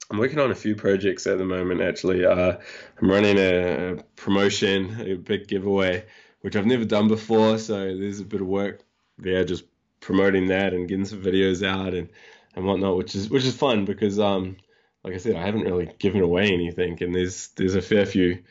I'm 0.09 0.17
working 0.17 0.39
on 0.39 0.51
a 0.51 0.55
few 0.55 0.75
projects 0.75 1.25
at 1.25 1.37
the 1.37 1.45
moment. 1.45 1.81
Actually, 1.81 2.25
uh, 2.25 2.57
I'm 3.01 3.09
running 3.09 3.37
a, 3.37 3.93
a 3.93 4.03
promotion, 4.17 4.99
a 4.99 5.15
big 5.15 5.47
giveaway, 5.47 6.05
which 6.41 6.57
I've 6.57 6.65
never 6.65 6.83
done 6.83 7.07
before. 7.07 7.57
So 7.57 7.75
there's 7.75 8.19
a 8.19 8.25
bit 8.25 8.41
of 8.41 8.47
work 8.47 8.81
there, 9.17 9.45
just 9.45 9.63
promoting 10.01 10.47
that 10.47 10.73
and 10.73 10.87
getting 10.87 11.05
some 11.05 11.21
videos 11.21 11.65
out 11.65 11.93
and 11.93 12.09
and 12.55 12.65
whatnot, 12.65 12.97
which 12.97 13.15
is 13.15 13.29
which 13.29 13.45
is 13.45 13.55
fun 13.55 13.85
because 13.85 14.19
um, 14.19 14.57
like 15.03 15.13
I 15.13 15.17
said, 15.17 15.35
I 15.35 15.45
haven't 15.45 15.61
really 15.61 15.89
given 15.97 16.21
away 16.21 16.51
anything, 16.51 17.01
and 17.01 17.15
there's 17.15 17.47
there's 17.55 17.75
a 17.75 17.81
fair 17.81 18.05
few 18.05 18.43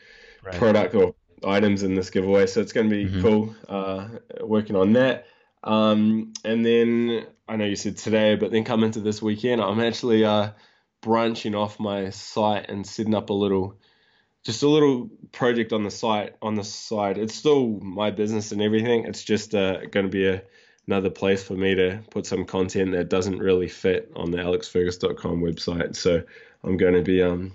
right. 0.43 0.55
product 0.55 0.95
or 0.95 1.13
items 1.43 1.83
in 1.83 1.95
this 1.95 2.09
giveaway, 2.09 2.45
so 2.47 2.61
it's 2.61 2.73
going 2.73 2.89
to 2.89 2.95
be 2.95 3.09
Mhm. 3.11 3.21
cool. 3.21 3.55
Uh, 3.67 4.07
working 4.41 4.75
on 4.75 4.93
that. 4.93 5.25
Um, 5.63 6.33
and 6.43 6.65
then 6.65 7.25
I 7.47 7.55
know 7.55 7.65
you 7.65 7.75
said 7.75 7.97
today, 7.97 8.35
but 8.35 8.51
then 8.51 8.63
come 8.63 8.83
into 8.83 8.99
this 8.99 9.21
weekend, 9.21 9.61
I'm 9.61 9.79
actually 9.79 10.23
uh, 10.25 10.49
branching 11.01 11.55
off 11.55 11.79
my 11.79 12.09
site 12.09 12.69
and 12.69 12.85
setting 12.85 13.13
up 13.15 13.29
a 13.29 13.33
little, 13.33 13.75
just 14.43 14.63
a 14.63 14.67
little 14.67 15.09
project 15.31 15.71
on 15.73 15.83
the 15.83 15.91
site 15.91 16.35
on 16.41 16.55
the 16.55 16.63
side. 16.63 17.17
It's 17.17 17.35
still 17.35 17.79
my 17.81 18.11
business 18.11 18.51
and 18.51 18.61
everything. 18.61 19.05
It's 19.05 19.23
just 19.23 19.53
uh, 19.53 19.85
going 19.85 20.05
to 20.05 20.11
be 20.11 20.27
a, 20.27 20.41
another 20.87 21.09
place 21.11 21.43
for 21.43 21.53
me 21.53 21.75
to 21.75 21.99
put 22.09 22.25
some 22.25 22.45
content 22.45 22.91
that 22.93 23.09
doesn't 23.09 23.37
really 23.39 23.67
fit 23.67 24.11
on 24.15 24.31
the 24.31 24.37
alexfergus.com 24.39 25.41
website. 25.41 25.95
So 25.95 26.23
I'm 26.63 26.77
going 26.77 26.95
to 26.95 27.01
be 27.03 27.21
um, 27.21 27.53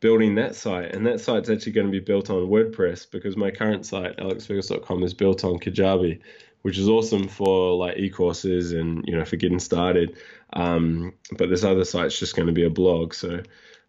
building 0.00 0.36
that 0.36 0.54
site, 0.54 0.94
and 0.94 1.06
that 1.06 1.20
site's 1.20 1.50
actually 1.50 1.72
going 1.72 1.86
to 1.86 1.92
be 1.92 2.00
built 2.00 2.30
on 2.30 2.46
WordPress 2.46 3.10
because 3.10 3.36
my 3.36 3.50
current 3.50 3.84
site, 3.84 4.16
alexfergus.com, 4.18 5.02
is 5.02 5.14
built 5.14 5.44
on 5.44 5.58
Kajabi, 5.58 6.20
which 6.62 6.78
is 6.78 6.88
awesome 6.88 7.28
for 7.28 7.76
like 7.76 7.98
e-courses 7.98 8.72
and 8.72 9.04
you 9.06 9.16
know 9.16 9.24
for 9.24 9.36
getting 9.36 9.58
started. 9.58 10.16
Um, 10.52 11.14
but 11.36 11.50
this 11.50 11.64
other 11.64 11.84
site's 11.84 12.18
just 12.18 12.36
going 12.36 12.46
to 12.46 12.52
be 12.52 12.64
a 12.64 12.70
blog, 12.70 13.14
so 13.14 13.40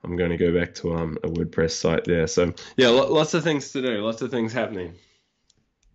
I'm 0.03 0.15
going 0.15 0.31
to 0.31 0.37
go 0.37 0.57
back 0.57 0.73
to 0.75 0.95
um, 0.95 1.17
a 1.23 1.27
WordPress 1.27 1.71
site 1.71 2.05
there. 2.05 2.27
So 2.27 2.53
yeah, 2.77 2.89
lo- 2.89 3.11
lots 3.11 3.33
of 3.33 3.43
things 3.43 3.71
to 3.73 3.81
do, 3.81 4.03
lots 4.03 4.21
of 4.21 4.31
things 4.31 4.53
happening. 4.53 4.95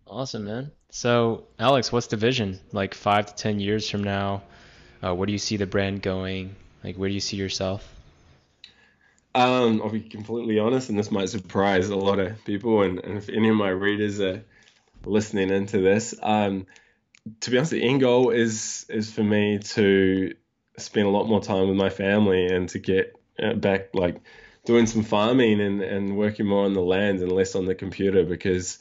Awesome, 0.07 0.45
man. 0.45 0.71
So, 0.91 1.47
Alex, 1.59 1.91
what's 1.91 2.07
the 2.07 2.15
vision? 2.15 2.59
Like 2.71 2.93
five 2.93 3.25
to 3.25 3.35
ten 3.35 3.59
years 3.59 3.89
from 3.89 4.03
now, 4.03 4.43
uh, 5.03 5.13
where 5.13 5.25
do 5.25 5.33
you 5.33 5.39
see 5.39 5.57
the 5.57 5.65
brand 5.65 6.01
going? 6.01 6.55
Like, 6.83 6.95
where 6.95 7.09
do 7.09 7.15
you 7.15 7.19
see 7.21 7.37
yourself? 7.37 7.94
Um, 9.35 9.81
I'll 9.81 9.89
be 9.89 9.99
completely 9.99 10.59
honest, 10.59 10.89
and 10.89 10.97
this 10.97 11.11
might 11.11 11.27
surprise 11.27 11.89
a 11.89 11.95
lot 11.95 12.19
of 12.19 12.43
people, 12.45 12.83
and, 12.83 12.99
and 12.99 13.17
if 13.17 13.27
any 13.27 13.49
of 13.49 13.55
my 13.57 13.67
readers 13.67 14.21
are 14.21 14.41
listening 15.05 15.49
into 15.49 15.79
this, 15.79 16.15
um, 16.23 16.65
to 17.41 17.51
be 17.51 17.57
honest, 17.57 17.71
the 17.71 17.83
end 17.83 17.99
goal 17.99 18.29
is 18.29 18.85
is 18.87 19.11
for 19.11 19.23
me 19.23 19.59
to 19.59 20.33
spend 20.77 21.05
a 21.05 21.09
lot 21.09 21.27
more 21.27 21.41
time 21.41 21.67
with 21.67 21.77
my 21.77 21.89
family 21.89 22.45
and 22.47 22.69
to 22.69 22.79
get 22.79 23.13
uh, 23.43 23.53
back 23.53 23.93
like 23.93 24.21
doing 24.65 24.85
some 24.85 25.03
farming 25.03 25.59
and, 25.59 25.81
and 25.81 26.17
working 26.17 26.45
more 26.45 26.65
on 26.65 26.73
the 26.73 26.81
land 26.81 27.19
and 27.19 27.31
less 27.31 27.55
on 27.55 27.65
the 27.65 27.75
computer 27.75 28.23
because 28.23 28.79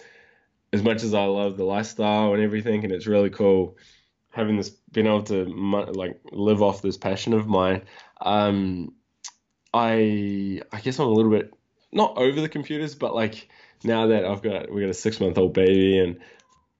as 0.73 0.83
much 0.83 1.03
as 1.03 1.15
I 1.15 1.25
love 1.25 1.57
the 1.57 1.65
lifestyle 1.65 2.35
and 2.35 2.43
everything 2.43 2.85
and 2.85 2.93
it's 2.93 3.07
really 3.07 3.31
cool 3.31 3.77
having 4.31 4.57
this 4.57 4.71
being 4.71 5.07
able 5.07 5.23
to 5.25 5.45
like 5.93 6.21
live 6.33 6.63
off 6.63 6.83
this 6.83 6.97
passion 6.97 7.33
of 7.33 7.47
mine 7.47 7.83
um 8.21 8.93
I 9.75 10.63
I 10.73 10.81
guess 10.81 10.99
I'm 11.01 11.09
a 11.09 11.13
little 11.13 11.33
bit 11.33 11.53
not 11.93 12.17
over 12.17 12.41
the 12.41 12.49
computers 12.49 12.95
but 12.95 13.15
like 13.15 13.49
now 13.83 14.07
that 14.09 14.25
I've 14.25 14.43
got 14.43 14.73
we 14.73 14.81
got 14.81 14.91
a 14.91 14.95
six 14.95 15.21
month 15.21 15.37
old 15.37 15.53
baby 15.53 15.99
and 15.99 16.21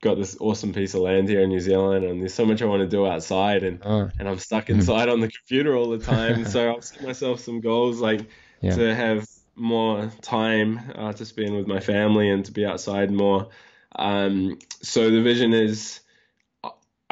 got 0.01 0.17
this 0.17 0.37
awesome 0.41 0.73
piece 0.73 0.95
of 0.95 1.01
land 1.01 1.29
here 1.29 1.41
in 1.41 1.49
New 1.49 1.61
Zealand 1.61 2.05
and 2.05 2.21
there's 2.21 2.35
so 2.35 2.47
much 2.47 2.63
I 2.63 2.67
want 2.67 2.83
to 2.83 2.89
do 2.89 3.07
outside 3.07 3.65
and 3.65 3.81
Oh, 3.85 4.09
and 4.19 4.29
I'm 4.29 4.39
stuck 4.39 4.71
inside 4.71 5.09
on 5.09 5.21
the 5.21 5.29
computer 5.31 5.77
all 5.77 5.91
the 5.91 5.99
time. 5.99 6.45
So 6.53 6.75
I've 6.75 6.85
set 6.85 7.03
myself 7.03 7.41
some 7.41 7.61
goals 7.61 8.01
like 8.01 8.29
Yeah. 8.61 8.77
to 8.77 8.95
have 8.95 9.27
more 9.57 10.11
time 10.23 10.81
uh, 10.95 11.13
to 11.15 11.25
spend 11.25 11.57
with 11.57 11.67
my 11.67 11.81
family 11.81 12.31
and 12.31 12.45
to 12.45 12.53
be 12.53 12.65
outside 12.67 13.11
more. 13.11 13.49
Um, 13.97 14.59
so 14.83 15.11
the 15.11 15.23
vision 15.23 15.53
is 15.53 16.01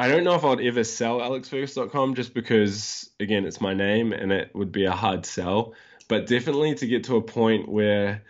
I 0.03 0.09
don't 0.09 0.25
know 0.25 0.35
if 0.35 0.45
I'd 0.45 0.61
ever 0.61 0.83
sell 0.83 1.21
alexfergus.com 1.21 2.17
just 2.17 2.35
because 2.35 3.09
again 3.21 3.45
it's 3.45 3.61
my 3.61 3.73
name 3.73 4.13
and 4.13 4.33
it 4.33 4.53
would 4.53 4.73
be 4.73 4.85
a 4.85 4.91
hard 4.91 5.25
sell, 5.25 5.75
but 6.09 6.27
definitely 6.27 6.75
to 6.75 6.89
get 6.89 7.05
to 7.05 7.15
a 7.15 7.23
point 7.23 7.69
where 7.69 8.25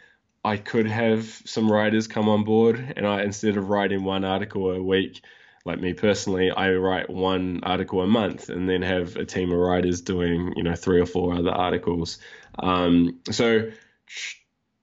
I 0.45 0.59
could 0.59 0.87
have 0.87 1.25
some 1.47 1.73
writers 1.73 2.07
come 2.07 2.29
on 2.29 2.45
board 2.45 2.93
and 2.95 3.07
I 3.07 3.23
instead 3.23 3.57
of 3.57 3.71
writing 3.71 4.05
one 4.05 4.23
article 4.23 4.71
a 4.71 4.83
week, 4.83 5.25
like 5.65 5.81
me 5.81 5.95
personally, 5.95 6.51
I 6.51 6.75
write 6.75 7.09
one 7.09 7.61
article 7.63 8.03
a 8.03 8.07
month 8.07 8.51
and 8.51 8.69
then 8.69 8.83
have 8.83 9.17
a 9.17 9.25
team 9.25 9.51
of 9.51 9.59
writers 9.59 10.03
doing, 10.03 10.53
you 10.55 10.65
know, 10.65 10.75
three 10.75 11.01
or 11.01 11.07
four 11.07 11.33
other 11.33 11.53
articles. 11.53 12.19
Um, 12.59 13.21
so 13.31 13.71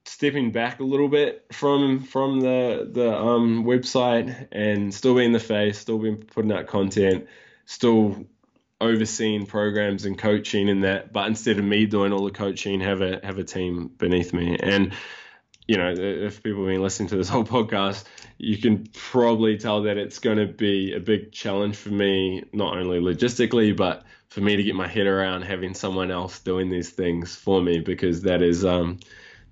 stepping 0.05 0.51
back 0.51 0.79
a 0.79 0.83
little 0.83 1.07
bit 1.07 1.45
from 1.51 2.01
from 2.01 2.39
the 2.39 2.89
the 2.91 3.15
um, 3.15 3.63
website 3.65 4.47
and 4.51 4.93
still 4.93 5.15
being 5.15 5.31
the 5.31 5.39
face, 5.39 5.77
still 5.77 5.97
being 5.99 6.17
putting 6.17 6.51
out 6.51 6.67
content, 6.67 7.27
still 7.65 8.25
overseeing 8.81 9.45
programs 9.45 10.05
and 10.05 10.17
coaching 10.17 10.69
and 10.69 10.83
that, 10.85 11.11
but 11.11 11.27
instead 11.27 11.59
of 11.59 11.65
me 11.65 11.85
doing 11.85 12.13
all 12.13 12.23
the 12.23 12.31
coaching, 12.31 12.79
have 12.81 13.01
a 13.01 13.19
have 13.23 13.37
a 13.37 13.43
team 13.43 13.87
beneath 13.97 14.33
me. 14.33 14.57
And 14.57 14.93
you 15.67 15.77
know, 15.77 15.93
if 15.95 16.41
people 16.41 16.63
have 16.63 16.73
been 16.73 16.81
listening 16.81 17.09
to 17.09 17.15
this 17.15 17.29
whole 17.29 17.43
podcast, 17.43 18.05
you 18.39 18.57
can 18.57 18.87
probably 18.91 19.57
tell 19.57 19.83
that 19.83 19.97
it's 19.97 20.17
going 20.17 20.37
to 20.37 20.47
be 20.47 20.93
a 20.93 20.99
big 20.99 21.31
challenge 21.31 21.75
for 21.75 21.89
me, 21.89 22.43
not 22.51 22.75
only 22.75 22.99
logistically, 22.99 23.77
but 23.77 24.03
for 24.29 24.41
me 24.41 24.55
to 24.55 24.63
get 24.63 24.73
my 24.73 24.87
head 24.87 25.05
around 25.05 25.43
having 25.43 25.75
someone 25.75 26.09
else 26.09 26.39
doing 26.39 26.69
these 26.69 26.89
things 26.89 27.35
for 27.35 27.61
me, 27.61 27.81
because 27.81 28.23
that 28.23 28.41
is, 28.41 28.65
um, 28.65 28.97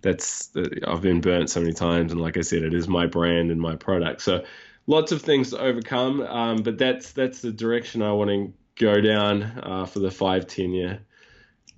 that's, 0.08 0.52
I've 0.88 1.02
been 1.02 1.22
burnt 1.22 1.50
so 1.50 1.60
many 1.60 1.74
times. 1.74 2.12
And 2.12 2.22
like 2.22 2.38
I 2.38 2.42
said, 2.42 2.64
it 2.64 2.74
is 2.74 2.88
my 2.88 3.06
brand 3.06 3.52
and 3.52 3.60
my 3.60 3.76
product. 3.76 4.22
So 4.22 4.44
lots 4.88 5.12
of 5.12 5.22
things 5.22 5.52
to 5.52 5.60
overcome. 5.60 6.22
Um, 6.22 6.58
but 6.58 6.78
that's, 6.78 7.12
that's 7.12 7.42
the 7.42 7.52
direction 7.52 8.02
I 8.02 8.12
want 8.14 8.30
to 8.30 8.54
go 8.76 9.02
down, 9.02 9.44
uh, 9.44 9.86
for 9.86 10.00
the 10.00 10.12
five, 10.12 10.48
10 10.48 10.72
year, 10.72 11.00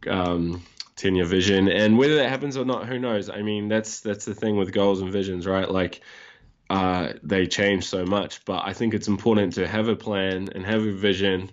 um, 0.08 0.64
10 1.00 1.16
year 1.16 1.26
vision 1.26 1.70
and 1.70 1.98
whether 1.98 2.16
that 2.16 2.30
happens 2.30 2.58
or 2.58 2.66
not 2.66 2.86
who 2.86 3.00
knows 3.00 3.30
i 3.30 3.42
mean 3.42 3.70
that's 3.70 4.02
that's 4.02 4.26
the 4.26 4.36
thing 4.36 4.58
with 4.58 4.74
goals 4.74 5.00
and 5.00 5.10
visions 5.14 5.48
right 5.48 5.72
like 5.72 6.02
uh, 6.70 7.14
they 7.24 7.48
change 7.48 7.88
so 7.88 8.06
much 8.06 8.44
but 8.44 8.62
i 8.66 8.74
think 8.74 8.94
it's 8.94 9.08
important 9.08 9.54
to 9.54 9.66
have 9.66 9.88
a 9.88 9.96
plan 9.96 10.50
and 10.54 10.66
have 10.66 10.82
a 10.82 10.92
vision 10.92 11.50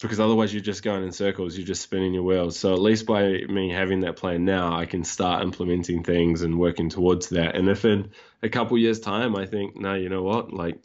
because 0.00 0.20
otherwise 0.20 0.52
you're 0.52 0.62
just 0.62 0.82
going 0.82 1.02
in 1.02 1.12
circles 1.12 1.56
you're 1.56 1.66
just 1.66 1.82
spinning 1.82 2.12
your 2.12 2.22
wheels 2.22 2.58
so 2.58 2.72
at 2.72 2.80
least 2.80 3.06
by 3.06 3.42
me 3.48 3.70
having 3.70 4.00
that 4.00 4.16
plan 4.16 4.44
now 4.44 4.76
i 4.76 4.84
can 4.84 5.04
start 5.04 5.42
implementing 5.42 6.02
things 6.02 6.42
and 6.42 6.58
working 6.58 6.88
towards 6.88 7.30
that 7.30 7.56
and 7.56 7.68
if 7.68 7.84
in 7.84 8.10
a 8.42 8.48
couple 8.48 8.76
years 8.76 9.00
time 9.00 9.36
i 9.36 9.46
think 9.46 9.76
no 9.76 9.94
you 9.94 10.08
know 10.08 10.22
what 10.22 10.52
like 10.52 10.78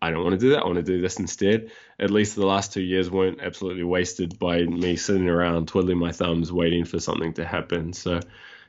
I 0.00 0.10
don't 0.10 0.22
want 0.22 0.34
to 0.34 0.38
do 0.38 0.50
that. 0.50 0.62
I 0.62 0.64
want 0.64 0.76
to 0.76 0.82
do 0.82 1.00
this 1.00 1.18
instead. 1.18 1.70
At 1.98 2.10
least 2.10 2.36
the 2.36 2.46
last 2.46 2.72
two 2.72 2.82
years 2.82 3.10
weren't 3.10 3.40
absolutely 3.40 3.82
wasted 3.82 4.38
by 4.38 4.62
me 4.62 4.96
sitting 4.96 5.28
around 5.28 5.68
twiddling 5.68 5.98
my 5.98 6.12
thumbs 6.12 6.52
waiting 6.52 6.84
for 6.84 7.00
something 7.00 7.32
to 7.34 7.44
happen. 7.44 7.92
So, 7.92 8.20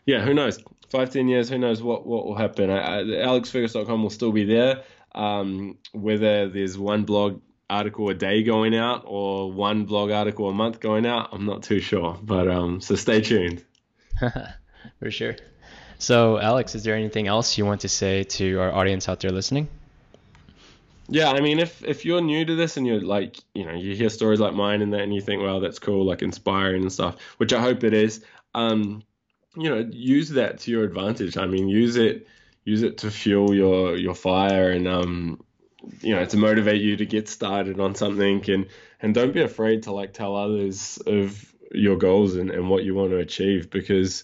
yeah, 0.05 0.21
who 0.21 0.33
knows? 0.33 0.59
Five, 0.89 1.11
ten 1.11 1.27
years, 1.27 1.49
who 1.49 1.59
knows 1.59 1.83
what, 1.83 2.07
what 2.07 2.25
will 2.25 2.35
happen? 2.35 2.71
I, 2.71 2.99
I, 2.99 3.03
AlexFergus.com 3.03 4.01
will 4.01 4.09
still 4.09 4.31
be 4.31 4.45
there. 4.45 4.83
Um, 5.13 5.77
whether 5.91 6.49
there's 6.49 6.77
one 6.77 7.03
blog 7.03 7.41
article 7.69 8.09
a 8.09 8.13
day 8.13 8.43
going 8.43 8.75
out 8.75 9.03
or 9.05 9.51
one 9.51 9.85
blog 9.85 10.11
article 10.11 10.49
a 10.49 10.53
month 10.53 10.79
going 10.79 11.05
out, 11.05 11.29
I'm 11.31 11.45
not 11.45 11.63
too 11.63 11.79
sure. 11.79 12.17
But 12.21 12.47
um, 12.47 12.81
so 12.81 12.95
stay 12.95 13.21
tuned. 13.21 13.63
For 14.99 15.11
sure. 15.11 15.35
So, 15.97 16.39
Alex, 16.39 16.75
is 16.75 16.83
there 16.83 16.95
anything 16.95 17.27
else 17.27 17.57
you 17.57 17.65
want 17.65 17.81
to 17.81 17.89
say 17.89 18.23
to 18.23 18.59
our 18.59 18.71
audience 18.71 19.09
out 19.09 19.19
there 19.19 19.31
listening? 19.31 19.67
Yeah, 21.09 21.31
I 21.31 21.41
mean, 21.41 21.59
if 21.59 21.83
if 21.83 22.05
you're 22.05 22.21
new 22.21 22.45
to 22.45 22.55
this 22.55 22.77
and 22.77 22.85
you're 22.85 23.01
like, 23.01 23.37
you 23.53 23.65
know, 23.65 23.73
you 23.73 23.95
hear 23.95 24.09
stories 24.09 24.39
like 24.39 24.53
mine 24.53 24.81
and 24.81 24.93
that, 24.93 25.01
and 25.01 25.13
you 25.13 25.21
think, 25.21 25.41
well, 25.41 25.59
that's 25.59 25.79
cool, 25.79 26.05
like 26.05 26.21
inspiring 26.21 26.83
and 26.83 26.91
stuff, 26.91 27.17
which 27.37 27.51
I 27.51 27.59
hope 27.59 27.83
it 27.83 27.93
is. 27.93 28.23
Um, 28.53 29.03
you 29.55 29.69
know, 29.69 29.89
use 29.91 30.29
that 30.29 30.59
to 30.59 30.71
your 30.71 30.83
advantage. 30.83 31.35
I 31.35 31.47
mean, 31.47 31.67
use 31.67 31.97
it, 31.97 32.27
use 32.63 32.83
it 32.83 32.99
to 32.99 33.11
fuel 33.11 33.55
your 33.55 33.97
your 33.97 34.13
fire 34.13 34.69
and 34.69 34.87
um, 34.87 35.43
you 36.01 36.15
know, 36.15 36.25
to 36.25 36.37
motivate 36.37 36.81
you 36.81 36.97
to 36.97 37.05
get 37.05 37.27
started 37.27 37.79
on 37.79 37.95
something 37.95 38.49
and 38.49 38.67
and 39.01 39.13
don't 39.13 39.33
be 39.33 39.41
afraid 39.41 39.83
to 39.83 39.91
like 39.91 40.13
tell 40.13 40.35
others 40.35 40.97
of 41.05 41.53
your 41.71 41.97
goals 41.97 42.35
and, 42.35 42.51
and 42.51 42.69
what 42.69 42.83
you 42.83 42.95
want 42.95 43.11
to 43.11 43.17
achieve 43.17 43.69
because 43.69 44.23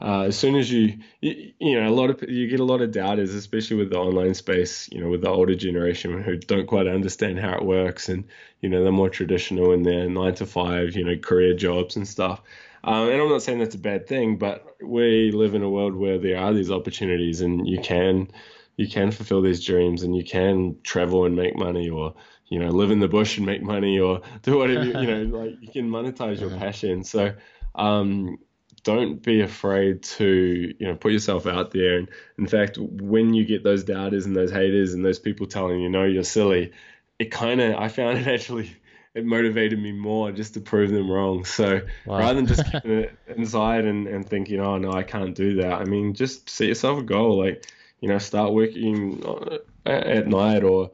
uh, 0.00 0.22
as 0.22 0.38
soon 0.38 0.56
as 0.56 0.70
you, 0.70 0.98
you, 1.22 1.52
you 1.58 1.80
know, 1.80 1.88
a 1.88 1.94
lot 1.94 2.10
of 2.10 2.28
you 2.28 2.48
get 2.48 2.60
a 2.60 2.64
lot 2.64 2.82
of 2.82 2.92
doubters, 2.92 3.32
especially 3.32 3.76
with 3.76 3.88
the 3.90 3.96
online 3.96 4.34
space. 4.34 4.90
You 4.92 5.00
know, 5.00 5.08
with 5.08 5.22
the 5.22 5.30
older 5.30 5.54
generation 5.54 6.22
who 6.22 6.36
don't 6.36 6.66
quite 6.66 6.86
understand 6.86 7.38
how 7.38 7.54
it 7.54 7.64
works, 7.64 8.10
and 8.10 8.24
you 8.60 8.68
know, 8.68 8.82
they're 8.82 8.92
more 8.92 9.08
traditional 9.08 9.72
in 9.72 9.84
their 9.84 10.08
nine 10.10 10.34
to 10.34 10.44
five, 10.44 10.94
you 10.96 11.04
know, 11.04 11.16
career 11.16 11.54
jobs 11.54 11.96
and 11.96 12.06
stuff. 12.06 12.42
Um, 12.84 13.08
and 13.08 13.20
I'm 13.20 13.28
not 13.30 13.42
saying 13.42 13.58
that's 13.58 13.74
a 13.74 13.78
bad 13.78 14.06
thing, 14.06 14.36
but 14.36 14.76
we 14.82 15.32
live 15.32 15.54
in 15.54 15.62
a 15.62 15.70
world 15.70 15.96
where 15.96 16.18
there 16.18 16.38
are 16.38 16.52
these 16.52 16.70
opportunities, 16.70 17.40
and 17.40 17.66
you 17.66 17.80
can, 17.80 18.28
you 18.76 18.88
can 18.88 19.10
fulfill 19.10 19.42
these 19.42 19.64
dreams, 19.64 20.02
and 20.02 20.14
you 20.16 20.24
can 20.24 20.76
travel 20.82 21.24
and 21.24 21.34
make 21.36 21.56
money, 21.56 21.88
or 21.88 22.14
you 22.48 22.58
know, 22.60 22.68
live 22.68 22.90
in 22.90 23.00
the 23.00 23.08
bush 23.08 23.36
and 23.38 23.46
make 23.46 23.62
money, 23.62 23.98
or 23.98 24.20
do 24.42 24.56
whatever 24.58 24.84
you, 24.84 25.00
you 25.00 25.06
know, 25.06 25.38
like 25.38 25.56
you 25.60 25.68
can 25.68 25.88
monetize 25.90 26.40
your 26.40 26.50
passion. 26.50 27.04
So. 27.04 27.34
Um, 27.74 28.38
don't 28.82 29.20
be 29.20 29.40
afraid 29.40 30.00
to 30.04 30.72
you 30.78 30.86
know 30.86 30.94
put 30.94 31.10
yourself 31.10 31.44
out 31.46 31.72
there 31.72 31.98
and 31.98 32.08
in 32.38 32.46
fact 32.46 32.78
when 32.78 33.34
you 33.34 33.44
get 33.44 33.64
those 33.64 33.82
doubters 33.82 34.26
and 34.26 34.36
those 34.36 34.52
haters 34.52 34.94
and 34.94 35.04
those 35.04 35.18
people 35.18 35.44
telling 35.44 35.80
you 35.80 35.88
no 35.88 36.04
you're 36.04 36.22
silly 36.22 36.70
it 37.18 37.32
kind 37.32 37.60
of 37.60 37.74
i 37.74 37.88
found 37.88 38.16
it 38.16 38.28
actually 38.28 38.70
it 39.14 39.24
motivated 39.24 39.80
me 39.80 39.90
more 39.90 40.30
just 40.30 40.54
to 40.54 40.60
prove 40.60 40.90
them 40.90 41.10
wrong 41.10 41.44
so 41.44 41.80
Wow. 42.04 42.18
rather 42.18 42.34
than 42.34 42.46
just 42.46 42.64
keeping 42.70 42.92
it 42.92 43.18
inside 43.26 43.84
and, 43.86 44.06
and 44.06 44.28
thinking 44.28 44.60
oh 44.60 44.78
no 44.78 44.92
i 44.92 45.02
can't 45.02 45.34
do 45.34 45.56
that 45.56 45.72
i 45.72 45.84
mean 45.84 46.14
just 46.14 46.48
set 46.48 46.68
yourself 46.68 47.00
a 47.00 47.02
goal 47.02 47.38
like 47.44 47.66
you 48.06 48.12
know, 48.12 48.18
start 48.18 48.52
working 48.52 49.20
uh, 49.26 49.58
at 49.84 50.28
night 50.28 50.62
or 50.62 50.92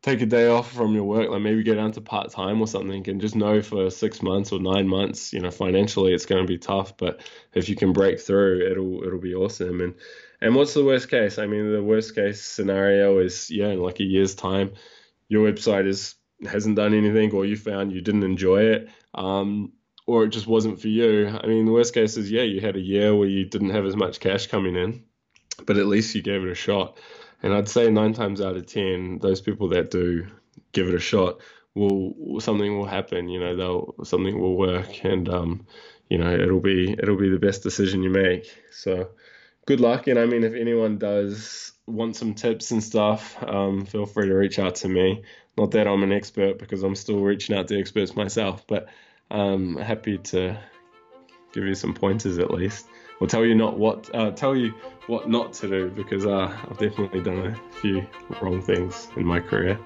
take 0.00 0.20
a 0.20 0.26
day 0.26 0.46
off 0.46 0.70
from 0.70 0.94
your 0.94 1.02
work, 1.02 1.28
like 1.28 1.42
maybe 1.42 1.64
go 1.64 1.74
down 1.74 1.90
to 1.90 2.00
part 2.00 2.30
time 2.30 2.60
or 2.60 2.68
something, 2.68 3.08
and 3.08 3.20
just 3.20 3.34
know 3.34 3.60
for 3.60 3.90
six 3.90 4.22
months 4.22 4.52
or 4.52 4.60
nine 4.60 4.86
months, 4.86 5.32
you 5.32 5.40
know, 5.40 5.50
financially 5.50 6.14
it's 6.14 6.24
going 6.24 6.40
to 6.40 6.46
be 6.46 6.58
tough, 6.58 6.96
but 6.96 7.20
if 7.52 7.68
you 7.68 7.74
can 7.74 7.92
break 7.92 8.20
through, 8.20 8.70
it'll 8.70 9.02
it'll 9.02 9.18
be 9.18 9.34
awesome. 9.34 9.80
And 9.80 9.94
and 10.40 10.54
what's 10.54 10.72
the 10.72 10.84
worst 10.84 11.10
case? 11.10 11.36
I 11.36 11.48
mean, 11.48 11.72
the 11.72 11.82
worst 11.82 12.14
case 12.14 12.40
scenario 12.40 13.18
is 13.18 13.50
yeah, 13.50 13.70
in 13.70 13.80
like 13.80 13.98
a 13.98 14.04
year's 14.04 14.36
time, 14.36 14.74
your 15.26 15.50
website 15.50 15.88
is 15.88 16.14
hasn't 16.46 16.76
done 16.76 16.94
anything, 16.94 17.32
or 17.32 17.44
you 17.44 17.56
found 17.56 17.92
you 17.92 18.02
didn't 18.02 18.22
enjoy 18.22 18.62
it, 18.66 18.88
um, 19.14 19.72
or 20.06 20.22
it 20.22 20.28
just 20.28 20.46
wasn't 20.46 20.80
for 20.80 20.86
you. 20.86 21.26
I 21.26 21.44
mean, 21.48 21.66
the 21.66 21.72
worst 21.72 21.92
case 21.92 22.16
is 22.16 22.30
yeah, 22.30 22.42
you 22.42 22.60
had 22.60 22.76
a 22.76 22.80
year 22.80 23.16
where 23.16 23.26
you 23.26 23.46
didn't 23.46 23.70
have 23.70 23.84
as 23.84 23.96
much 23.96 24.20
cash 24.20 24.46
coming 24.46 24.76
in, 24.76 25.02
but 25.54 25.76
at 25.76 25.86
least 25.86 26.14
you 26.14 26.22
gave 26.22 26.42
it 26.42 26.50
a 26.50 26.54
shot. 26.54 26.98
And 27.42 27.52
I'd 27.52 27.68
say 27.68 27.90
nine 27.90 28.12
times 28.12 28.40
out 28.40 28.56
of 28.56 28.66
ten, 28.66 29.18
those 29.18 29.40
people 29.40 29.68
that 29.70 29.90
do 29.90 30.26
give 30.72 30.88
it 30.88 30.94
a 30.94 31.00
shot 31.00 31.40
will 31.74 32.40
something 32.40 32.78
will 32.78 32.86
happen. 32.86 33.28
You 33.28 33.40
know, 33.40 33.56
they'll 33.56 34.04
something 34.04 34.38
will 34.38 34.56
work, 34.56 35.04
and 35.04 35.28
um, 35.28 35.66
you 36.08 36.18
know, 36.18 36.32
it'll 36.32 36.60
be 36.60 36.92
it'll 36.92 37.16
be 37.16 37.30
the 37.30 37.38
best 37.38 37.62
decision 37.62 38.02
you 38.02 38.10
make. 38.10 38.46
So, 38.70 39.08
good 39.66 39.80
luck. 39.80 40.06
And 40.06 40.18
I 40.18 40.26
mean, 40.26 40.44
if 40.44 40.54
anyone 40.54 40.98
does 40.98 41.72
want 41.86 42.16
some 42.16 42.34
tips 42.34 42.70
and 42.70 42.82
stuff, 42.82 43.42
um, 43.42 43.86
feel 43.86 44.06
free 44.06 44.28
to 44.28 44.34
reach 44.34 44.58
out 44.58 44.76
to 44.76 44.88
me. 44.88 45.22
Not 45.58 45.72
that 45.72 45.86
I'm 45.86 46.02
an 46.02 46.12
expert 46.12 46.58
because 46.58 46.82
I'm 46.82 46.94
still 46.94 47.20
reaching 47.20 47.56
out 47.56 47.68
to 47.68 47.78
experts 47.78 48.14
myself, 48.14 48.66
but 48.66 48.88
um, 49.30 49.76
happy 49.76 50.18
to 50.18 50.58
give 51.52 51.64
you 51.64 51.74
some 51.74 51.92
pointers 51.92 52.38
at 52.38 52.50
least 52.50 52.86
or 53.22 53.26
tell 53.28 53.44
you 53.46 53.54
not 53.54 53.78
what 53.78 54.12
uh, 54.16 54.32
tell 54.32 54.56
you 54.56 54.74
what 55.06 55.28
not 55.28 55.52
to 55.52 55.68
do 55.68 55.88
because 55.90 56.26
uh, 56.26 56.52
I've 56.68 56.76
definitely 56.76 57.20
done 57.20 57.38
a 57.46 57.72
few 57.76 58.04
wrong 58.40 58.60
things 58.60 59.06
in 59.14 59.24
my 59.24 59.38
career. 59.38 59.78